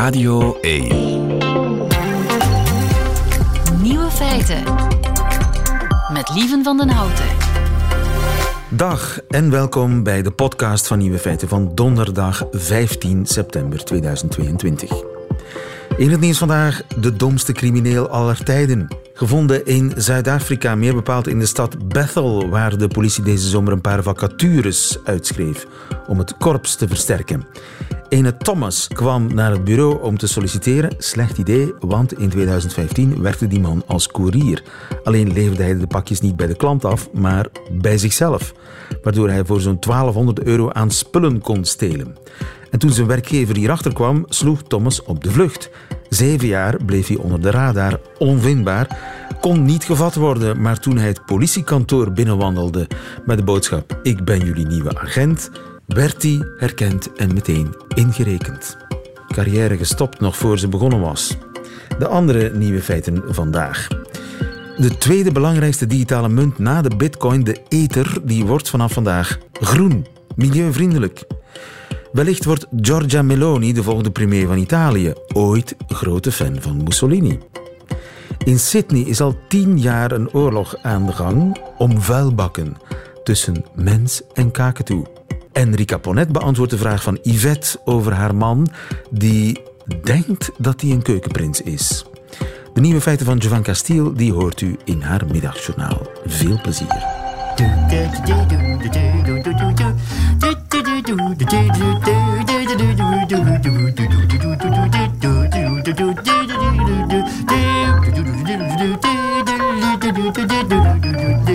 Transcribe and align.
Radio 0.00 0.58
1. 0.60 0.88
Nieuwe 3.82 4.10
feiten. 4.10 4.62
Met 6.12 6.30
Lieven 6.34 6.64
van 6.64 6.76
den 6.76 6.88
Houten. 6.88 7.24
Dag 8.68 9.20
en 9.28 9.50
welkom 9.50 10.02
bij 10.02 10.22
de 10.22 10.30
podcast 10.30 10.86
van 10.86 10.98
Nieuwe 10.98 11.18
Feiten 11.18 11.48
van 11.48 11.74
donderdag 11.74 12.46
15 12.50 13.26
september 13.26 13.84
2022. 13.84 14.92
In 15.96 16.10
het 16.10 16.20
nieuws 16.20 16.38
vandaag 16.38 16.82
de 17.00 17.16
domste 17.16 17.52
crimineel 17.52 18.08
aller 18.08 18.44
tijden. 18.44 18.88
Gevonden 19.14 19.66
in 19.66 19.92
Zuid-Afrika, 19.96 20.74
meer 20.74 20.94
bepaald 20.94 21.28
in 21.28 21.38
de 21.38 21.46
stad 21.46 21.88
Bethel, 21.88 22.48
waar 22.48 22.78
de 22.78 22.88
politie 22.88 23.22
deze 23.22 23.48
zomer 23.48 23.72
een 23.72 23.80
paar 23.80 24.02
vacatures 24.02 24.98
uitschreef 25.04 25.66
om 26.06 26.18
het 26.18 26.36
korps 26.36 26.74
te 26.74 26.88
versterken. 26.88 27.46
Ene 28.10 28.36
Thomas 28.36 28.88
kwam 28.88 29.34
naar 29.34 29.50
het 29.50 29.64
bureau 29.64 30.02
om 30.02 30.18
te 30.18 30.26
solliciteren. 30.26 30.94
Slecht 30.98 31.38
idee, 31.38 31.74
want 31.80 32.18
in 32.18 32.28
2015 32.28 33.22
werkte 33.22 33.46
die 33.46 33.60
man 33.60 33.82
als 33.86 34.06
koerier. 34.06 34.62
Alleen 35.04 35.32
leverde 35.32 35.62
hij 35.62 35.78
de 35.78 35.86
pakjes 35.86 36.20
niet 36.20 36.36
bij 36.36 36.46
de 36.46 36.56
klant 36.56 36.84
af, 36.84 37.12
maar 37.12 37.46
bij 37.72 37.98
zichzelf. 37.98 38.52
Waardoor 39.02 39.28
hij 39.28 39.44
voor 39.44 39.60
zo'n 39.60 39.76
1200 39.80 40.42
euro 40.42 40.70
aan 40.70 40.90
spullen 40.90 41.40
kon 41.40 41.64
stelen. 41.64 42.16
En 42.70 42.78
toen 42.78 42.90
zijn 42.90 43.06
werkgever 43.06 43.56
hierachter 43.56 43.92
kwam, 43.92 44.24
sloeg 44.28 44.62
Thomas 44.62 45.02
op 45.02 45.24
de 45.24 45.30
vlucht. 45.30 45.70
Zeven 46.08 46.48
jaar 46.48 46.84
bleef 46.84 47.06
hij 47.06 47.16
onder 47.16 47.40
de 47.40 47.50
radar, 47.50 48.00
onvindbaar, 48.18 48.98
kon 49.40 49.62
niet 49.62 49.84
gevat 49.84 50.14
worden. 50.14 50.60
Maar 50.60 50.80
toen 50.80 50.96
hij 50.96 51.08
het 51.08 51.24
politiekantoor 51.26 52.12
binnenwandelde 52.12 52.86
met 53.24 53.38
de 53.38 53.44
boodschap: 53.44 53.98
Ik 54.02 54.24
ben 54.24 54.38
jullie 54.38 54.66
nieuwe 54.66 54.98
agent, 54.98 55.50
werd 55.94 56.22
hij 56.22 56.46
herkend 56.56 57.12
en 57.12 57.34
meteen 57.34 57.74
ingerekend. 57.94 58.76
Carrière 59.28 59.76
gestopt 59.76 60.20
nog 60.20 60.36
voor 60.36 60.58
ze 60.58 60.68
begonnen 60.68 61.00
was. 61.00 61.36
De 61.98 62.06
andere 62.06 62.50
nieuwe 62.54 62.82
feiten 62.82 63.22
vandaag. 63.28 63.88
De 64.76 64.98
tweede 64.98 65.32
belangrijkste 65.32 65.86
digitale 65.86 66.28
munt 66.28 66.58
na 66.58 66.82
de 66.82 66.96
bitcoin, 66.96 67.44
de 67.44 67.56
Ether, 67.68 68.18
die 68.22 68.44
wordt 68.44 68.68
vanaf 68.68 68.92
vandaag 68.92 69.38
groen, 69.52 70.06
milieuvriendelijk. 70.36 71.22
Wellicht 72.12 72.44
wordt 72.44 72.66
Giorgia 72.76 73.22
Meloni 73.22 73.72
de 73.72 73.82
volgende 73.82 74.10
premier 74.10 74.46
van 74.46 74.58
Italië, 74.58 75.12
ooit 75.32 75.74
grote 75.88 76.32
fan 76.32 76.56
van 76.60 76.82
Mussolini. 76.82 77.38
In 78.44 78.58
Sydney 78.58 79.02
is 79.02 79.20
al 79.20 79.38
tien 79.48 79.78
jaar 79.78 80.12
een 80.12 80.32
oorlog 80.32 80.76
aan 80.82 81.06
de 81.06 81.12
gang 81.12 81.60
om 81.78 82.00
vuilbakken 82.00 82.76
tussen 83.24 83.64
mens 83.74 84.22
en 84.34 84.50
kakatoe. 84.50 85.19
En 85.52 85.74
Rika 85.74 85.98
Ponet 85.98 86.32
beantwoordt 86.32 86.72
de 86.72 86.78
vraag 86.78 87.02
van 87.02 87.18
Yvette 87.22 87.80
over 87.84 88.12
haar 88.12 88.34
man, 88.34 88.68
die 89.10 89.60
denkt 90.02 90.50
dat 90.58 90.80
hij 90.80 90.90
een 90.90 91.02
keukenprins 91.02 91.60
is. 91.60 92.04
De 92.74 92.80
nieuwe 92.80 93.00
feiten 93.00 93.26
van 93.26 93.36
Jovan 93.36 93.62
Castiel 93.62 94.14
die 94.14 94.32
hoort 94.32 94.60
u 94.60 94.76
in 94.84 95.00
haar 95.00 95.26
middagjournaal. 95.32 96.06
Veel 96.24 96.60
plezier. 96.60 97.06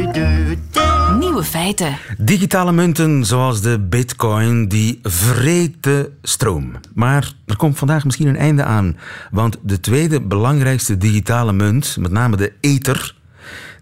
Nieuwe 1.36 1.50
feiten. 1.50 1.98
Digitale 2.18 2.72
munten 2.72 3.26
zoals 3.26 3.62
de 3.62 3.80
bitcoin, 3.80 4.68
die 4.68 5.00
vreten 5.04 6.18
stroom. 6.22 6.72
Maar 6.94 7.32
er 7.46 7.56
komt 7.58 7.78
vandaag 7.78 8.06
misschien 8.06 8.28
een 8.28 8.38
einde 8.38 8.64
aan. 8.64 8.98
Want 9.32 9.58
de 9.62 9.80
tweede 9.80 10.22
belangrijkste 10.22 10.98
digitale 10.98 11.54
munt, 11.54 11.98
met 12.00 12.12
name 12.12 12.38
de 12.38 12.54
Ether, 12.62 13.16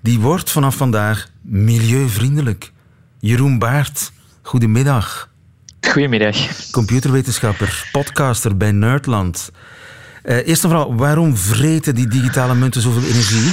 die 0.02 0.20
wordt 0.20 0.52
vanaf 0.52 0.76
vandaag 0.76 1.28
milieuvriendelijk. 1.42 2.72
Jeroen 3.20 3.60
Baart, 3.60 4.12
goedemiddag. 4.42 5.30
Goedemiddag. 5.82 6.36
Computerwetenschapper, 6.72 7.90
podcaster 7.92 8.58
bij 8.58 8.72
Nerdland. 8.72 9.52
Uh, 10.24 10.48
eerst 10.48 10.64
en 10.64 10.70
vooral, 10.70 10.96
waarom 10.96 11.38
vreten 11.38 11.96
die 11.96 12.08
digitale 12.08 12.56
munten 12.56 12.82
zoveel 12.82 13.10
energie? 13.10 13.52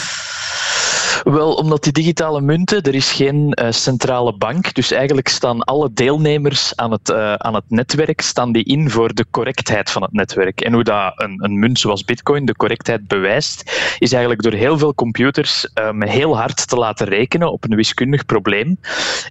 Wel, 1.24 1.54
omdat 1.54 1.82
die 1.82 1.92
digitale 1.92 2.40
munten, 2.40 2.82
er 2.82 2.94
is 2.94 3.12
geen 3.12 3.58
uh, 3.62 3.70
centrale 3.70 4.36
bank, 4.36 4.74
dus 4.74 4.90
eigenlijk 4.90 5.28
staan 5.28 5.62
alle 5.62 5.92
deelnemers 5.92 6.76
aan 6.76 6.90
het, 6.90 7.08
uh, 7.08 7.34
aan 7.34 7.54
het 7.54 7.64
netwerk 7.68 8.20
staan 8.20 8.52
die 8.52 8.64
in 8.64 8.90
voor 8.90 9.14
de 9.14 9.26
correctheid 9.30 9.90
van 9.90 10.02
het 10.02 10.12
netwerk. 10.12 10.60
En 10.60 10.72
hoe 10.72 10.84
dat 10.84 11.12
een, 11.16 11.44
een 11.44 11.58
munt 11.58 11.78
zoals 11.78 12.04
bitcoin 12.04 12.44
de 12.44 12.56
correctheid 12.56 13.06
bewijst, 13.08 13.70
is 13.98 14.12
eigenlijk 14.12 14.42
door 14.42 14.52
heel 14.52 14.78
veel 14.78 14.94
computers 14.94 15.68
um, 15.74 16.02
heel 16.02 16.36
hard 16.36 16.68
te 16.68 16.76
laten 16.76 17.06
rekenen 17.06 17.52
op 17.52 17.64
een 17.64 17.76
wiskundig 17.76 18.26
probleem. 18.26 18.78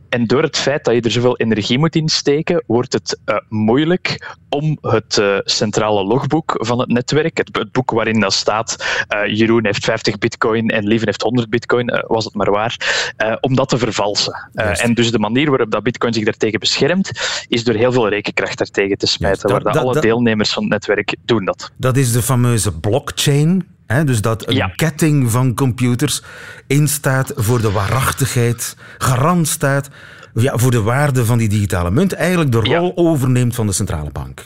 En 0.10 0.26
door 0.26 0.42
het 0.42 0.58
feit 0.58 0.86
dat 0.86 0.94
je 0.94 1.02
er 1.02 1.12
zoveel 1.12 1.38
energie 1.38 1.80
moet 1.80 1.96
insteken, 1.96 2.64
wordt 2.68 2.94
het 2.94 3.20
uh, 3.26 3.36
moeilijk 3.50 4.36
om 4.50 4.78
het 4.82 5.22
centrale 5.44 6.04
logboek 6.04 6.56
van 6.58 6.80
het 6.80 6.90
netwerk, 6.90 7.38
het, 7.38 7.50
het 7.52 7.72
boek 7.72 7.92
waarin 7.92 8.20
dat 8.20 8.34
staat, 8.34 9.04
Jeroen 9.26 9.66
heeft 9.66 9.86
50 9.86 10.18
bitcoin 10.18 10.70
en 10.70 10.88
Lieven 10.88 11.08
heeft 11.08 11.22
100 11.22 11.50
bitcoin, 11.50 11.79
was 12.08 12.26
het 12.26 12.34
maar 12.34 12.52
waar, 12.52 13.14
uh, 13.18 13.36
om 13.40 13.56
dat 13.56 13.70
te 13.70 13.78
vervalsen. 13.78 14.50
Uh, 14.54 14.84
en 14.84 14.94
dus 14.94 15.12
de 15.12 15.20
manier 15.20 15.50
waarop 15.50 15.72
dat 15.72 15.84
Bitcoin 15.84 16.14
zich 16.14 16.24
daartegen 16.24 16.60
beschermt, 16.60 17.12
is 17.48 17.64
door 17.64 17.76
heel 17.76 17.92
veel 17.92 18.10
rekenkracht 18.10 18.58
daartegen 18.58 18.98
te 18.98 19.08
smijten, 19.08 19.50
waar 19.50 19.64
dat, 19.64 19.78
alle 19.78 19.94
dat, 19.94 20.04
deelnemers 20.04 20.54
van 20.54 20.64
het 20.64 20.72
netwerk 20.72 21.16
doen 21.26 21.46
dat. 21.46 21.72
Dat 21.78 21.98
is 21.98 22.12
de 22.12 22.22
fameuze 22.22 22.80
blockchain. 22.80 23.68
Hè? 23.86 24.04
Dus 24.04 24.22
dat 24.22 24.48
een 24.48 24.56
ja. 24.56 24.72
ketting 24.76 25.32
van 25.32 25.54
computers 25.54 26.24
instaat 26.68 27.32
voor 27.36 27.62
de 27.62 27.72
waarachtigheid, 27.72 28.76
garant 28.98 29.48
staat 29.48 29.90
ja, 30.34 30.58
voor 30.58 30.72
de 30.72 30.82
waarde 30.82 31.26
van 31.26 31.38
die 31.38 31.50
digitale 31.50 31.92
munt, 31.92 32.14
eigenlijk 32.14 32.52
de 32.52 32.58
rol 32.58 32.86
ja. 32.86 32.92
overneemt 32.96 33.56
van 33.56 33.68
de 33.68 33.74
centrale 33.74 34.12
bank. 34.12 34.46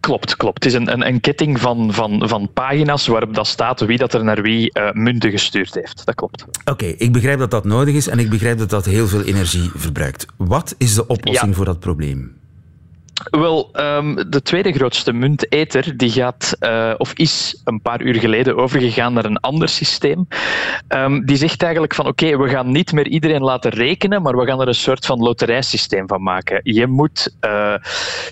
Klopt, 0.00 0.36
klopt. 0.36 0.64
Het 0.64 0.72
is 0.72 0.78
een, 0.78 0.92
een, 0.92 1.06
een 1.06 1.20
ketting 1.20 1.60
van, 1.60 1.92
van, 1.92 2.28
van 2.28 2.50
pagina's 2.52 3.06
waarop 3.06 3.34
dat 3.34 3.46
staat 3.46 3.80
wie 3.80 3.98
dat 3.98 4.14
er 4.14 4.24
naar 4.24 4.42
wie 4.42 4.78
uh, 4.78 4.92
munten 4.92 5.30
gestuurd 5.30 5.74
heeft. 5.74 6.06
Dat 6.06 6.14
klopt. 6.14 6.42
Oké, 6.42 6.70
okay, 6.70 6.94
ik 6.98 7.12
begrijp 7.12 7.38
dat 7.38 7.50
dat 7.50 7.64
nodig 7.64 7.94
is 7.94 8.08
en 8.08 8.18
ik 8.18 8.30
begrijp 8.30 8.58
dat 8.58 8.70
dat 8.70 8.84
heel 8.84 9.06
veel 9.06 9.22
energie 9.22 9.70
verbruikt. 9.74 10.26
Wat 10.36 10.74
is 10.78 10.94
de 10.94 11.06
oplossing 11.06 11.50
ja. 11.50 11.56
voor 11.56 11.64
dat 11.64 11.80
probleem? 11.80 12.36
Wel, 13.24 13.70
um, 13.72 14.30
de 14.30 14.42
tweede 14.42 14.72
grootste 14.72 15.12
munt, 15.12 15.52
Ether, 15.52 15.96
die 15.96 16.10
gaat, 16.10 16.56
uh, 16.60 16.94
of 16.98 17.12
is 17.12 17.60
een 17.64 17.82
paar 17.82 18.02
uur 18.02 18.14
geleden 18.14 18.56
overgegaan 18.56 19.12
naar 19.12 19.24
een 19.24 19.40
ander 19.40 19.68
systeem. 19.68 20.28
Um, 20.88 21.26
die 21.26 21.36
zegt 21.36 21.62
eigenlijk 21.62 21.94
van 21.94 22.06
oké, 22.06 22.36
we 22.36 22.48
gaan 22.48 22.72
niet 22.72 22.92
meer 22.92 23.06
iedereen 23.08 23.42
laten 23.42 23.70
rekenen, 23.70 24.22
maar 24.22 24.36
we 24.36 24.46
gaan 24.46 24.60
er 24.60 24.68
een 24.68 24.74
soort 24.74 25.06
van 25.06 25.18
loterijsysteem 25.18 26.08
van 26.08 26.22
maken. 26.22 26.60
Je 26.62 26.86
moet 26.86 27.36
uh, 27.40 27.74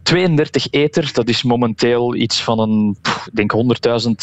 32 0.02 0.70
Ether, 0.70 1.12
dat 1.12 1.28
is 1.28 1.42
momenteel 1.42 2.14
iets 2.14 2.42
van 2.42 2.58
een, 2.58 2.96
denk 3.32 3.52
100.000 3.52 3.62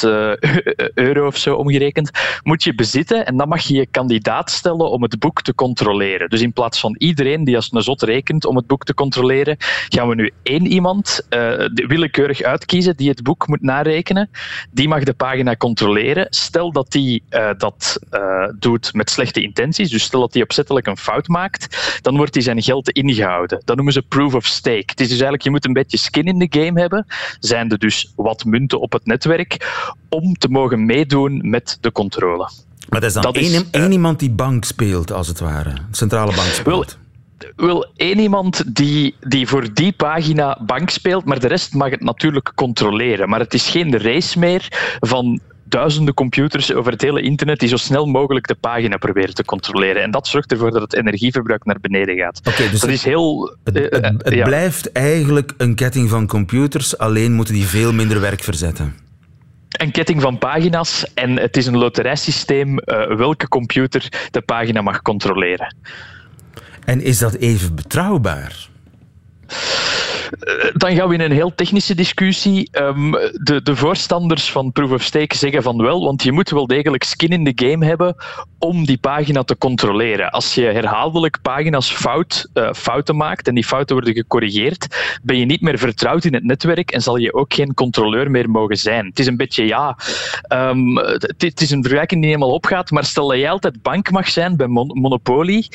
uh, 0.06 0.34
euro 0.94 1.28
of 1.28 1.38
zo 1.38 1.56
omgerekend, 1.56 2.12
moet 2.44 2.63
je 2.63 2.75
bezitten 2.75 3.25
en 3.25 3.38
dan 3.38 3.47
mag 3.47 3.62
je 3.62 3.73
je 3.73 3.88
kandidaat 3.91 4.52
stellen 4.52 4.90
om 4.90 5.02
het 5.02 5.19
boek 5.19 5.41
te 5.41 5.56
controleren. 5.56 6.29
Dus 6.29 6.41
in 6.41 6.53
plaats 6.53 6.79
van 6.79 6.96
iedereen 6.97 7.44
die 7.44 7.56
als 7.56 7.69
een 7.72 7.81
zot 7.81 8.02
rekent 8.02 8.46
om 8.46 8.56
het 8.56 8.68
boek 8.68 8.84
te 8.84 8.94
controleren, 8.94 9.56
gaan 9.90 10.07
we 10.07 10.16
nu 10.16 10.31
één 10.53 10.68
iemand 10.68 11.22
uh, 11.30 11.68
willekeurig 11.74 12.41
uitkiezen 12.41 12.96
die 12.96 13.09
het 13.09 13.24
boek 13.24 13.47
moet 13.47 13.62
narekenen. 13.62 14.30
Die 14.72 14.88
mag 14.88 15.03
de 15.03 15.14
pagina 15.14 15.56
controleren. 15.56 16.28
Stel 16.30 16.72
dat 16.72 16.91
die 16.91 17.24
uh, 17.30 17.50
dat 17.58 18.00
uh, 18.12 18.47
doet 18.59 18.94
met 18.94 19.09
slechte 19.09 19.41
intenties, 19.41 19.90
dus 19.90 20.03
stel 20.03 20.19
dat 20.19 20.34
hij 20.34 20.44
opzettelijk 20.44 20.88
een 20.88 20.97
fout 20.97 21.28
maakt, 21.28 22.00
dan 22.02 22.16
wordt 22.18 22.34
hij 22.34 22.44
zijn 22.44 22.62
geld 22.62 22.90
ingehouden. 22.90 23.62
Dat 23.66 23.75
noemen 23.75 23.94
ze 23.94 24.02
proof 24.02 24.34
of 24.34 24.46
stake. 24.46 24.84
Het 24.86 25.00
is 25.00 25.08
dus 25.08 25.09
eigenlijk, 25.09 25.44
je 25.44 25.50
moet 25.50 25.66
een 25.66 25.74
beetje 25.74 25.97
skin 25.97 26.25
in 26.25 26.40
de 26.40 26.59
game 26.59 26.80
hebben, 26.80 27.06
zijn 27.40 27.72
er 27.72 27.80
dus 27.80 28.14
wat 28.16 28.46
munten 28.46 28.79
op 28.79 28.91
het 28.91 29.06
netwerk, 29.06 29.52
om 30.09 30.34
te 30.34 30.47
mogen 30.47 30.85
meedoen 30.85 31.49
met 31.49 31.78
de 31.82 31.91
controle. 31.91 32.49
Maar 32.90 32.99
dat 32.99 33.09
is 33.09 33.14
dan 33.14 33.23
dat 33.23 33.35
één, 33.35 33.53
is, 33.53 33.64
één 33.72 33.91
iemand 33.91 34.20
die 34.20 34.32
bank 34.32 34.66
speelt, 34.66 35.11
als 35.11 35.28
het 35.28 35.40
ware. 35.40 35.73
Centrale 35.91 36.35
bank 36.35 36.47
speelt. 36.47 36.97
Wil 37.55 37.91
één 37.95 38.19
iemand 38.19 38.75
die, 38.75 39.16
die 39.19 39.47
voor 39.47 39.73
die 39.73 39.91
pagina 39.91 40.59
bank 40.66 40.90
speelt, 40.90 41.25
maar 41.25 41.40
de 41.40 41.47
rest 41.47 41.73
mag 41.73 41.90
het 41.90 42.03
natuurlijk 42.03 42.51
controleren. 42.55 43.29
Maar 43.29 43.40
het 43.40 43.53
is 43.53 43.69
geen 43.69 43.97
race 43.97 44.40
meer 44.40 44.67
van 44.99 45.40
duizenden 45.63 46.13
computers 46.13 46.73
over 46.73 46.91
het 46.91 47.01
hele 47.01 47.22
internet 47.22 47.59
die 47.59 47.69
zo 47.69 47.78
snel 47.78 48.05
mogelijk 48.05 48.47
de 48.47 48.55
pagina 48.55 48.97
proberen 48.97 49.35
te 49.35 49.45
controleren. 49.45 50.01
En 50.01 50.11
dat 50.11 50.28
zorgt 50.28 50.51
ervoor 50.51 50.72
dat 50.72 50.81
het 50.81 50.95
energieverbruik 50.95 51.66
naar 51.66 51.79
beneden 51.81 52.17
gaat. 52.17 52.41
Okay, 52.47 52.69
dus 52.69 52.79
dat 52.79 52.90
is 52.90 53.03
heel... 53.03 53.57
Het, 53.63 53.75
het 53.99 54.34
ja. 54.34 54.43
blijft 54.43 54.91
eigenlijk 54.91 55.53
een 55.57 55.75
ketting 55.75 56.09
van 56.09 56.28
computers, 56.28 56.97
alleen 56.97 57.34
moeten 57.34 57.53
die 57.53 57.66
veel 57.66 57.93
minder 57.93 58.19
werk 58.19 58.43
verzetten 58.43 59.01
een 59.73 59.91
ketting 59.91 60.22
van 60.22 60.37
pagina's 60.37 61.13
en 61.13 61.39
het 61.39 61.57
is 61.57 61.66
een 61.66 61.78
loterijsysteem 61.78 62.69
uh, 62.69 63.16
welke 63.16 63.47
computer 63.47 64.28
de 64.31 64.41
pagina 64.41 64.81
mag 64.81 65.01
controleren. 65.01 65.75
En 66.85 67.02
is 67.02 67.18
dat 67.18 67.34
even 67.34 67.76
betrouwbaar? 67.76 68.72
Dan 70.74 70.96
gaan 70.96 71.08
we 71.08 71.14
in 71.14 71.22
een 71.22 71.32
heel 71.32 71.56
technische 71.56 71.96
discussie. 71.96 72.70
Ehm, 72.72 73.12
de, 73.12 73.62
de 73.64 73.76
voorstanders 73.76 74.52
van 74.52 74.72
Proof 74.72 74.91
of 74.91 75.03
Stake 75.03 75.38
zeggen 75.38 75.64
van 75.64 75.82
wel, 75.82 76.03
want 76.03 76.24
je 76.24 76.32
moet 76.32 76.50
wel 76.50 76.68
degelijk 76.68 77.03
skin 77.03 77.30
in 77.30 77.44
de 77.44 77.52
game 77.56 77.85
hebben 77.85 78.16
om 78.59 78.85
die 78.85 78.97
pagina 78.97 79.44
te 79.44 79.58
controleren. 79.58 80.32
Als 80.32 80.56
je 80.56 80.62
herhaaldelijk 80.62 81.41
pagina's 81.41 81.91
fout, 81.91 82.50
uh, 82.53 82.74
fouten 82.74 83.16
maakt 83.16 83.47
en 83.47 83.56
die 83.56 83.66
fouten 83.66 83.96
worden 83.96 84.14
gecorrigeerd, 84.14 84.88
ben 85.24 85.38
je 85.38 85.46
niet 85.46 85.62
meer 85.62 85.78
vertrouwd 85.78 86.26
in 86.26 86.34
het 86.34 86.44
netwerk 86.44 86.91
en 86.91 87.02
zal 87.02 87.18
je 87.18 87.34
ook 87.34 87.53
geen 87.53 87.74
controleur 87.74 88.32
meer 88.32 88.50
mogen 88.50 88.78
zijn. 88.78 89.06
Het 89.06 89.20
is 89.20 89.28
een 89.28 89.38
beetje, 89.38 89.66
ja, 89.66 89.97
um, 90.50 90.97
het, 91.38 91.62
is 91.62 91.72
een 91.72 91.82
vergelijking 91.82 92.22
die 92.22 92.30
helemaal 92.30 92.53
opgaat, 92.53 92.91
maar 92.91 93.06
stel 93.06 93.28
dat 93.28 93.38
jij 93.38 93.50
altijd 93.50 93.82
bank 93.82 94.12
mag 94.12 94.30
zijn 94.30 94.58
bij 94.58 94.68
Monopoly 94.68 95.68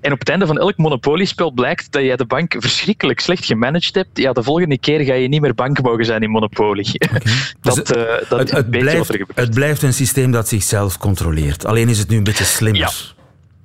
en 0.00 0.12
op 0.12 0.18
het 0.18 0.28
einde 0.28 0.46
van 0.46 0.58
elk 0.58 0.76
Monopoly-spel 0.76 1.50
blijkt 1.50 1.92
dat 1.92 2.02
jij 2.02 2.16
de 2.16 2.26
bank 2.26 2.54
verschrikkelijk 2.58 3.20
slecht 3.20 3.44
gemanaged 3.44 3.94
hebt, 3.94 3.99
ja, 4.12 4.32
de 4.32 4.42
volgende 4.42 4.78
keer 4.78 5.00
ga 5.00 5.14
je 5.14 5.28
niet 5.28 5.40
meer 5.40 5.54
bank 5.54 5.82
mogen 5.82 6.04
zijn 6.04 6.22
in 6.22 6.30
Monopoly. 6.30 6.86
dat, 7.60 7.74
dus, 7.86 7.96
uh, 7.96 8.02
dat 8.28 8.38
het, 8.38 8.50
het, 8.50 8.70
blijft, 8.70 9.18
het 9.34 9.54
blijft 9.54 9.82
een 9.82 9.94
systeem 9.94 10.30
dat 10.30 10.48
zichzelf 10.48 10.98
controleert. 10.98 11.64
Alleen 11.64 11.88
is 11.88 11.98
het 11.98 12.08
nu 12.08 12.16
een 12.16 12.24
beetje 12.24 12.44
slimmer. 12.44 12.80
Ja. 12.80 12.90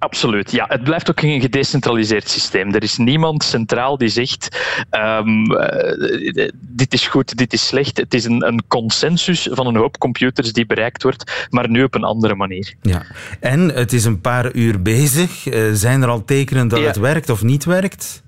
Absoluut, 0.05 0.51
ja. 0.51 0.65
Het 0.67 0.83
blijft 0.83 1.09
ook 1.09 1.21
een 1.21 1.41
gedecentraliseerd 1.41 2.29
systeem. 2.29 2.73
Er 2.73 2.83
is 2.83 2.97
niemand 2.97 3.43
centraal 3.43 3.97
die 3.97 4.07
zegt: 4.07 4.57
um, 4.91 5.51
uh, 5.51 6.49
dit 6.59 6.93
is 6.93 7.07
goed, 7.07 7.37
dit 7.37 7.53
is 7.53 7.67
slecht. 7.67 7.97
Het 7.97 8.13
is 8.13 8.25
een, 8.25 8.47
een, 8.47 8.63
consensus 8.67 9.47
van 9.51 9.67
een 9.67 9.75
hoop 9.75 9.97
computers 9.97 10.53
die 10.53 10.65
bereikt 10.65 11.03
wordt, 11.03 11.47
maar 11.49 11.69
nu 11.69 11.83
op 11.83 11.95
een 11.95 12.03
andere 12.03 12.35
manier. 12.35 12.73
Ja. 12.81 13.05
En 13.39 13.73
het 13.73 13.93
is 13.93 14.05
een 14.05 14.21
paar 14.21 14.53
uur 14.53 14.81
bezig. 14.81 15.45
Uh, 15.45 15.73
zijn 15.73 16.01
er 16.01 16.09
al 16.09 16.25
tekenen 16.25 16.67
dat 16.67 16.83
het 16.83 16.97
werkt 16.97 17.29
of 17.29 17.43
niet 17.43 17.65
werkt? 17.65 18.23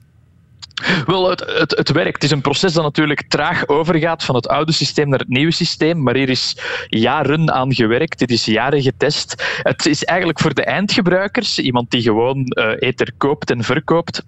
Wel, 1.06 1.30
het, 1.30 1.40
het, 1.40 1.78
het, 1.78 1.92
werkt. 1.92 2.14
Het 2.14 2.24
is 2.24 2.32
een 2.32 2.42
proces 2.42 2.74
dat 2.74 2.84
natuurlijk 2.84 3.24
traag 3.28 3.68
overgaat 3.68 4.24
van 4.24 4.36
het 4.36 4.48
oude 4.48 4.72
systeem 4.72 5.10
naar 5.10 5.20
het 5.20 5.28
nieuwe 5.28 5.52
systeem, 5.52 6.04
maar 6.04 6.16
hier 6.16 6.30
is 6.30 6.58
jaren 6.88 7.54
aan 7.54 7.74
gewerkt. 7.74 8.20
Dit 8.20 8.32
is 8.32 8.46
jaren 8.46 8.82
getest. 8.82 9.44
Het 9.62 9.86
is 9.86 10.04
eigenlijk 10.04 10.40
voor 10.40 10.54
de 10.54 10.64
eindgebruikers, 10.64 11.60
iemand 11.60 11.92
die 11.92 12.02
gewoon 12.02 12.46
uh, 12.80 12.92
koopt 13.18 13.52
en 13.52 13.64
verkoopt, 13.64 14.24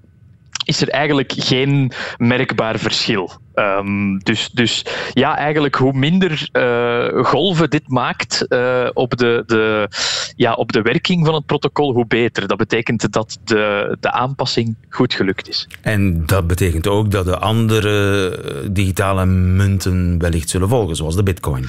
is 0.69 0.81
er 0.81 0.89
eigenlijk 0.89 1.33
geen 1.37 1.91
merkbaar 2.17 2.79
verschil. 2.79 3.31
Um, 3.55 4.19
dus, 4.19 4.49
dus 4.49 4.85
ja, 5.13 5.37
eigenlijk 5.37 5.75
hoe 5.75 5.93
minder 5.93 6.49
uh, 6.53 7.25
golven 7.25 7.69
dit 7.69 7.87
maakt 7.87 8.45
uh, 8.49 8.89
op, 8.93 9.17
de, 9.17 9.43
de, 9.45 9.89
ja, 10.35 10.53
op 10.53 10.71
de 10.71 10.81
werking 10.81 11.25
van 11.25 11.33
het 11.33 11.45
protocol, 11.45 11.93
hoe 11.93 12.07
beter. 12.07 12.47
Dat 12.47 12.57
betekent 12.57 13.11
dat 13.11 13.37
de, 13.43 13.97
de 13.99 14.11
aanpassing 14.11 14.75
goed 14.89 15.13
gelukt 15.13 15.49
is. 15.49 15.67
En 15.81 16.25
dat 16.25 16.47
betekent 16.47 16.87
ook 16.87 17.11
dat 17.11 17.25
de 17.25 17.37
andere 17.37 18.69
digitale 18.71 19.25
munten 19.25 20.19
wellicht 20.19 20.49
zullen 20.49 20.69
volgen, 20.69 20.95
zoals 20.95 21.15
de 21.15 21.23
bitcoin. 21.23 21.67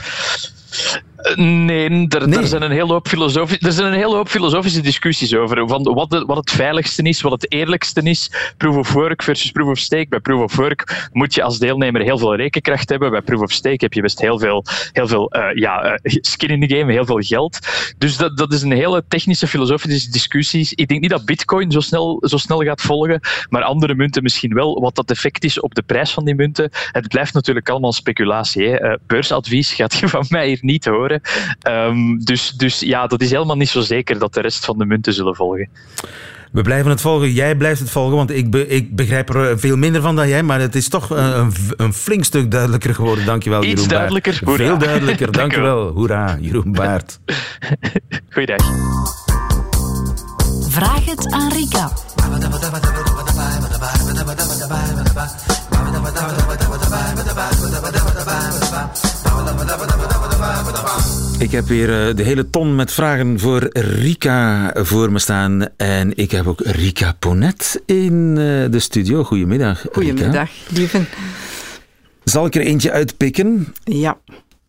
Nee, 1.34 2.06
er, 2.08 2.32
Er, 2.32 2.46
zijn 2.46 2.62
een 2.62 2.70
hele 2.70 2.92
hoop 2.92 3.06
er 3.06 3.72
zijn 3.72 3.86
een 3.86 3.98
hele 3.98 4.14
hoop 4.14 4.28
filosofische 4.28 4.80
discussies 4.80 5.34
over 5.34 5.68
van 5.68 5.82
wat, 5.82 6.10
de, 6.10 6.24
wat 6.24 6.36
het 6.36 6.50
veiligste 6.50 7.02
is, 7.02 7.20
wat 7.20 7.32
het 7.32 7.52
eerlijkste 7.52 8.02
is. 8.02 8.30
Proof 8.56 8.76
of 8.76 8.92
work 8.92 9.22
versus 9.22 9.50
proof 9.50 9.68
of 9.68 9.78
stake. 9.78 10.06
Bij 10.08 10.20
proof 10.20 10.42
of 10.42 10.56
work 10.56 11.08
moet 11.12 11.34
je 11.34 11.42
als 11.42 11.58
deelnemer 11.58 12.02
heel 12.02 12.18
veel 12.18 12.36
rekenkracht 12.36 12.88
hebben. 12.88 13.10
Bij 13.10 13.20
proof 13.20 13.40
of 13.40 13.52
stake 13.52 13.76
heb 13.84 13.92
je 13.92 14.02
best 14.02 14.20
heel 14.20 14.38
veel, 14.38 14.64
heel 14.92 15.08
veel 15.08 15.36
uh, 15.36 15.54
ja, 15.54 15.84
uh, 15.84 15.94
skin 16.02 16.48
in 16.48 16.68
the 16.68 16.76
game, 16.76 16.92
heel 16.92 17.04
veel 17.04 17.20
geld. 17.20 17.58
Dus 17.98 18.16
dat, 18.16 18.36
dat 18.36 18.52
is 18.52 18.62
een 18.62 18.72
hele 18.72 19.04
technische 19.08 19.46
filosofische 19.46 20.10
discussie. 20.10 20.68
Ik 20.74 20.88
denk 20.88 21.00
niet 21.00 21.10
dat 21.10 21.24
Bitcoin 21.24 21.72
zo 21.72 21.80
snel, 21.80 22.22
zo 22.26 22.36
snel 22.36 22.62
gaat 22.62 22.80
volgen, 22.80 23.20
maar 23.48 23.62
andere 23.62 23.94
munten 23.94 24.22
misschien 24.22 24.54
wel. 24.54 24.80
Wat 24.80 24.94
dat 24.94 25.10
effect 25.10 25.44
is 25.44 25.60
op 25.60 25.74
de 25.74 25.82
prijs 25.82 26.10
van 26.10 26.24
die 26.24 26.34
munten. 26.34 26.70
Het 26.92 27.08
blijft 27.08 27.34
natuurlijk 27.34 27.68
allemaal 27.68 27.92
speculatie. 27.92 28.68
Hè. 28.68 28.90
Uh, 28.90 28.96
beursadvies 29.06 29.72
gaat 29.72 29.94
je 29.94 30.08
van 30.08 30.24
mij 30.28 30.46
hier 30.46 30.58
niet 30.60 30.84
horen. 30.84 31.09
Ehm, 31.60 32.16
dus, 32.18 32.50
dus 32.50 32.80
ja, 32.80 33.06
dat 33.06 33.20
is 33.20 33.30
helemaal 33.30 33.56
niet 33.56 33.68
zo 33.68 33.80
zeker 33.80 34.18
dat 34.18 34.34
de 34.34 34.40
rest 34.40 34.64
van 34.64 34.78
de 34.78 34.84
munten 34.84 35.12
zullen 35.12 35.34
volgen. 35.34 35.68
We 36.52 36.62
blijven 36.62 36.90
het 36.90 37.00
volgen. 37.00 37.32
Jij 37.32 37.56
blijft 37.56 37.80
het 37.80 37.90
volgen, 37.90 38.16
want 38.16 38.30
ik, 38.30 38.54
ik 38.54 38.96
begrijp 38.96 39.34
er 39.34 39.58
veel 39.58 39.76
minder 39.76 40.02
van 40.02 40.16
dan 40.16 40.28
jij. 40.28 40.42
Maar 40.42 40.60
het 40.60 40.74
is 40.74 40.88
toch 40.88 41.10
een, 41.10 41.52
een 41.76 41.92
flink 41.92 42.24
stuk 42.24 42.50
duidelijker 42.50 42.94
geworden. 42.94 43.24
Dankjewel, 43.24 43.60
Jeroen 43.62 43.78
Iets 43.78 43.88
duidelijker. 43.88 44.40
Baart. 44.44 44.56
Veel 44.56 44.78
duidelijker. 44.78 45.32
Dankjewel. 45.40 45.88
Hoera, 45.88 46.36
Jeroen 46.40 46.72
Baart. 46.72 47.20
Goeiedag. 48.32 48.66
Vraag 50.68 51.04
het 51.04 51.30
aan 51.30 51.52
Rika. 51.52 51.92
Ik 61.38 61.50
heb 61.50 61.66
weer 61.66 62.08
eh, 62.08 62.14
de 62.16 62.22
hele 62.22 62.50
ton 62.50 62.74
met 62.74 62.92
vragen 62.92 63.38
voor 63.38 63.68
Rika 63.72 64.70
voor 64.74 65.12
me 65.12 65.18
staan. 65.18 65.76
En 65.76 66.16
ik 66.16 66.30
heb 66.30 66.46
ook 66.46 66.60
Rika 66.60 67.16
Ponet 67.18 67.82
in 67.86 68.30
eh, 68.30 68.70
de 68.70 68.78
studio. 68.78 69.24
Goedemiddag. 69.24 69.84
Goedemiddag, 69.92 70.50
lieve. 70.68 71.04
Zal 72.24 72.46
ik 72.46 72.54
er 72.54 72.60
eentje 72.60 72.90
uitpikken? 72.90 73.74
Ja. 73.84 74.18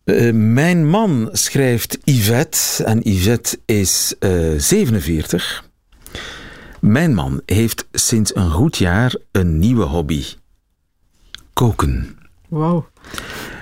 Uh, 0.04 0.32
mijn 0.32 0.88
man 0.88 1.28
schrijft 1.32 1.98
Yvette 2.04 2.84
en 2.84 3.00
Yvette 3.02 3.58
is 3.66 4.14
uh, 4.20 4.30
47. 4.56 5.64
Mijn 6.80 7.14
man 7.14 7.42
heeft 7.46 7.86
sinds 7.92 8.34
een 8.34 8.50
goed 8.50 8.76
jaar 8.76 9.14
een 9.32 9.58
nieuwe 9.58 9.84
hobby: 9.84 10.24
koken. 11.52 12.18
Wow. 12.48 12.84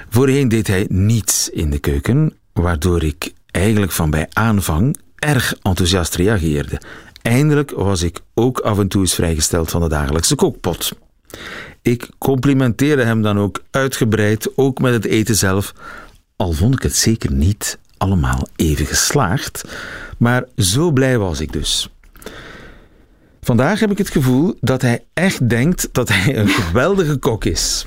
Voorheen 0.08 0.48
deed 0.48 0.66
hij 0.66 0.86
niets 0.88 1.48
in 1.48 1.70
de 1.70 1.78
keuken, 1.78 2.36
waardoor 2.52 3.02
ik 3.02 3.32
eigenlijk 3.50 3.92
van 3.92 4.10
bij 4.10 4.26
aanvang 4.32 4.96
erg 5.18 5.54
enthousiast 5.62 6.14
reageerde. 6.14 6.80
Eindelijk 7.22 7.70
was 7.70 8.02
ik 8.02 8.20
ook 8.34 8.60
af 8.60 8.78
en 8.78 8.88
toe 8.88 9.00
eens 9.00 9.14
vrijgesteld 9.14 9.70
van 9.70 9.80
de 9.80 9.88
dagelijkse 9.88 10.34
kookpot. 10.34 10.92
Ik 11.82 12.08
complimenteerde 12.18 13.04
hem 13.04 13.22
dan 13.22 13.38
ook 13.38 13.62
uitgebreid, 13.70 14.56
ook 14.56 14.80
met 14.80 14.92
het 14.92 15.04
eten 15.04 15.36
zelf, 15.36 15.74
al 16.36 16.52
vond 16.52 16.74
ik 16.74 16.82
het 16.82 16.96
zeker 16.96 17.32
niet 17.32 17.78
allemaal 17.96 18.46
even 18.56 18.86
geslaagd, 18.86 19.64
maar 20.18 20.44
zo 20.56 20.90
blij 20.90 21.18
was 21.18 21.40
ik 21.40 21.52
dus. 21.52 21.90
Vandaag 23.40 23.80
heb 23.80 23.90
ik 23.90 23.98
het 23.98 24.10
gevoel 24.10 24.56
dat 24.60 24.82
hij 24.82 25.04
echt 25.12 25.48
denkt 25.48 25.88
dat 25.92 26.08
hij 26.08 26.36
een 26.36 26.48
geweldige 26.48 27.16
kok 27.16 27.44
is. 27.44 27.86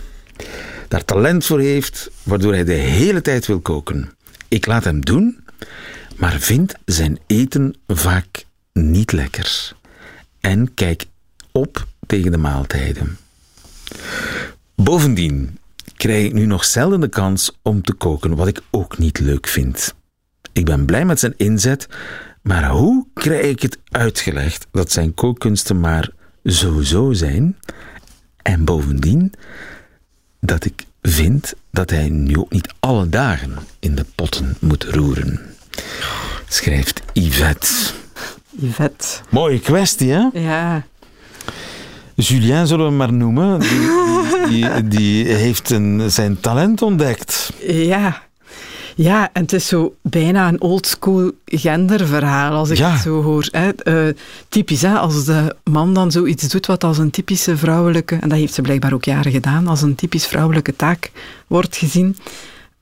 Daar 0.88 1.06
talent 1.06 1.46
voor 1.46 1.60
heeft, 1.60 2.12
waardoor 2.24 2.54
hij 2.54 2.64
de 2.64 2.74
hele 2.74 3.22
tijd 3.22 3.46
wil 3.46 3.60
koken. 3.60 4.12
Ik 4.48 4.66
laat 4.66 4.84
hem 4.84 5.06
doen, 5.06 5.44
maar 6.16 6.40
vind 6.40 6.74
zijn 6.86 7.20
eten 7.28 7.76
vaak 7.88 8.46
niet 8.74 9.12
lekker. 9.12 9.72
En 10.40 10.74
kijk 10.74 11.06
op 11.52 11.88
tegen 12.08 12.32
de 12.32 12.38
maaltijden. 12.38 13.18
Bovendien 14.76 15.58
krijg 15.98 16.26
ik 16.26 16.34
nu 16.34 16.46
nog 16.46 16.66
zelden 16.66 17.00
de 17.00 17.08
kans 17.08 17.58
om 17.62 17.82
te 17.82 17.94
koken, 17.94 18.36
wat 18.36 18.48
ik 18.48 18.62
ook 18.72 18.98
niet 18.98 19.20
leuk 19.20 19.48
vind. 19.48 19.94
Ik 20.54 20.66
ben 20.66 20.86
blij 20.86 21.06
met 21.06 21.20
zijn 21.20 21.34
inzet, 21.38 21.88
maar 22.44 22.70
hoe 22.70 23.06
krijg 23.14 23.46
ik 23.46 23.62
het 23.62 23.78
uitgelegd 23.92 24.68
dat 24.72 24.92
zijn 24.92 25.14
kookkunsten 25.14 25.80
maar 25.80 26.10
zo-zo 26.44 27.14
zijn? 27.14 27.58
En 28.42 28.66
bovendien 28.66 29.34
dat 30.40 30.66
ik 30.66 30.86
vind 31.02 31.54
dat 31.72 31.90
hij 31.90 32.10
nu 32.10 32.38
ook 32.38 32.52
niet 32.52 32.74
alle 32.80 33.10
dagen 33.10 33.58
in 33.80 33.96
de 33.96 34.06
potten 34.16 34.58
moet 34.60 34.84
roeren. 34.84 35.42
Schrijft 36.48 37.02
Yvette. 37.14 37.68
Yvette. 38.50 39.08
Mooie 39.30 39.60
kwestie, 39.60 40.12
hè? 40.12 40.28
Ja. 40.34 40.86
Julien 42.16 42.68
zullen 42.68 42.86
we 42.86 42.90
hem 42.90 42.98
maar 42.98 43.14
noemen. 43.14 43.60
Die, 43.60 43.90
die, 44.50 44.88
die 44.88 45.26
heeft 45.26 45.70
een, 45.70 46.12
zijn 46.12 46.40
talent 46.40 46.82
ontdekt. 46.82 47.54
Ja, 47.68 48.22
ja, 48.96 49.30
en 49.34 49.42
het 49.42 49.54
is 49.54 49.68
zo 49.68 49.96
bijna 50.02 50.48
een 50.48 50.62
oldschool 50.62 51.32
genderverhaal 51.46 52.54
als 52.54 52.70
ik 52.70 52.78
het 52.78 53.02
zo 53.02 53.22
hoor. 53.22 53.48
Hè. 53.52 53.70
Uh, 54.08 54.14
typisch, 54.50 54.82
hè, 54.82 54.94
als 54.94 55.26
de 55.26 55.56
man 55.64 55.94
dan 55.94 56.12
zoiets 56.12 56.48
doet 56.48 56.66
wat 56.66 56.84
als 56.84 56.98
een 56.98 57.12
typische 57.12 57.58
vrouwelijke, 57.58 58.18
en 58.22 58.30
dat 58.30 58.38
heeft 58.38 58.54
ze 58.54 58.62
blijkbaar 58.62 58.94
ook 58.94 59.06
jaren 59.06 59.32
gedaan, 59.32 59.68
als 59.68 59.82
een 59.82 59.96
typisch 59.96 60.28
vrouwelijke 60.28 60.76
taak 60.76 61.12
wordt 61.48 61.78
gezien. 61.78 62.18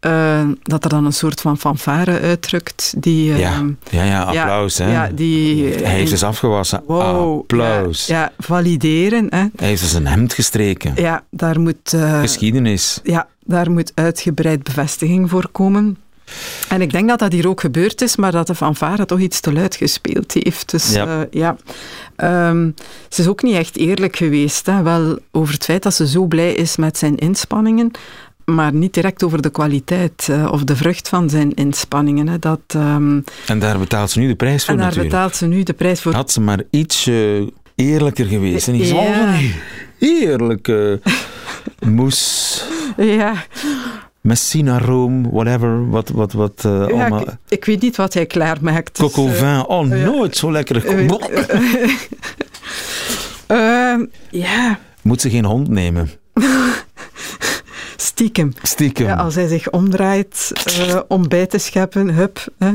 Uh, 0.06 0.42
dat 0.64 0.84
er 0.84 0.90
dan 0.90 1.06
een 1.06 1.14
soort 1.14 1.42
van 1.42 1.58
fanfare 1.58 2.20
uitdrukt. 2.20 2.94
Die, 2.98 3.32
uh, 3.32 3.40
ja. 3.40 3.66
ja, 3.90 4.04
ja, 4.04 4.22
applaus. 4.22 4.78
Ja, 4.78 4.86
hè. 4.86 4.92
Ja, 4.92 5.10
die, 5.14 5.74
hij 5.74 5.94
heeft 5.94 6.12
dus 6.12 6.24
afgewassen. 6.24 6.84
Wow, 6.88 7.40
applaus. 7.40 8.06
Ja, 8.06 8.20
ja, 8.20 8.32
valideren. 8.38 9.28
Hè. 9.30 9.46
Hij 9.56 9.68
heeft 9.68 9.82
dus 9.82 9.94
een 9.94 10.08
hemd 10.08 10.34
gestreken. 10.34 10.94
Ja, 10.96 11.24
daar 11.30 11.60
moet... 11.60 11.96
Geschiedenis. 12.22 13.00
Ja, 13.04 13.28
daar 13.52 13.72
moet 13.72 13.92
uitgebreid 13.96 14.64
bevestiging 14.64 15.30
voor 15.30 15.50
komen. 15.52 15.98
En 16.70 16.82
ik 16.82 16.92
denk 16.92 17.08
dat 17.08 17.20
dat 17.20 17.32
hier 17.32 17.48
ook 17.48 17.62
gebeurd 17.62 18.02
is, 18.02 18.16
maar 18.16 18.32
dat 18.32 18.48
de 18.48 18.56
fanfare 18.56 19.06
toch 19.06 19.20
iets 19.20 19.40
te 19.40 19.54
luid 19.54 19.76
gespeeld 19.76 20.34
heeft. 20.34 20.72
Dus 20.72 20.94
ja, 20.94 21.06
uh, 21.06 21.22
ja. 21.32 21.56
Um, 22.50 22.76
ze 23.10 23.22
is 23.22 23.28
ook 23.28 23.44
niet 23.44 23.56
echt 23.56 23.78
eerlijk 23.78 24.16
geweest. 24.16 24.66
Hè. 24.66 24.82
Wel 24.82 25.20
over 25.32 25.54
het 25.54 25.64
feit 25.64 25.84
dat 25.84 25.94
ze 25.94 26.08
zo 26.08 26.26
blij 26.26 26.54
is 26.54 26.76
met 26.76 26.98
zijn 26.98 27.18
inspanningen, 27.18 27.92
maar 28.46 28.74
niet 28.74 28.94
direct 28.94 29.24
over 29.24 29.42
de 29.42 29.50
kwaliteit 29.50 30.28
uh, 30.30 30.52
of 30.52 30.64
de 30.64 30.76
vrucht 30.76 31.10
van 31.10 31.30
zijn 31.30 31.54
inspanningen. 31.54 32.28
Hè. 32.28 32.40
Dat, 32.40 32.62
um, 32.76 33.24
en 33.48 33.60
daar 33.60 33.80
betaalt 33.80 34.12
ze 34.12 34.20
nu 34.20 34.28
de 34.28 34.36
prijs 34.36 34.66
voor 34.66 34.74
En 34.74 34.80
daar 34.80 34.86
natuurlijk. 34.86 35.14
betaalt 35.14 35.36
ze 35.36 35.46
nu 35.46 35.64
de 35.64 35.74
prijs 35.74 36.02
voor. 36.02 36.14
Had 36.14 36.32
ze 36.32 36.42
maar 36.42 36.64
iets 36.70 37.08
uh, 37.08 37.48
eerlijker 37.76 38.26
geweest. 38.26 38.68
En 38.68 38.78
ja. 38.78 39.40
Heerlijke 40.10 41.00
moes. 41.98 42.64
Ja. 42.98 43.34
Messina, 44.22 44.80
Rome, 44.80 45.30
whatever, 45.32 45.90
wat, 45.90 46.10
wat, 46.10 46.34
wat 46.34 46.64
uh, 46.66 46.72
ja, 46.72 46.94
allemaal... 46.94 47.22
Ik, 47.22 47.38
ik, 47.48 47.66
weet 47.66 47.82
niet 47.82 47.96
wat 47.96 48.14
hij 48.14 48.26
klaarmaakt. 48.26 48.98
Dus, 48.98 49.12
Coco 49.12 49.28
vin, 49.28 49.46
uh, 49.46 49.64
oh, 49.68 49.86
nooit 49.86 50.38
zo 50.38 50.52
lekker. 50.52 50.86
Uh, 50.86 51.10
ja. 54.30 54.80
Moet 55.02 55.22
ze 55.22 55.30
geen 55.30 55.46
hond 55.46 55.68
nemen? 55.68 56.10
Stiekem. 57.96 58.54
Stiekem. 58.62 59.06
Ja, 59.06 59.16
als 59.16 59.36
hij 59.36 59.48
zich 59.48 59.70
omdraait 59.70 60.52
om 61.08 61.28
bij 61.28 61.46
te 61.46 61.58
scheppen, 61.58 62.10
hup. 62.10 62.46
Hè. 62.58 62.72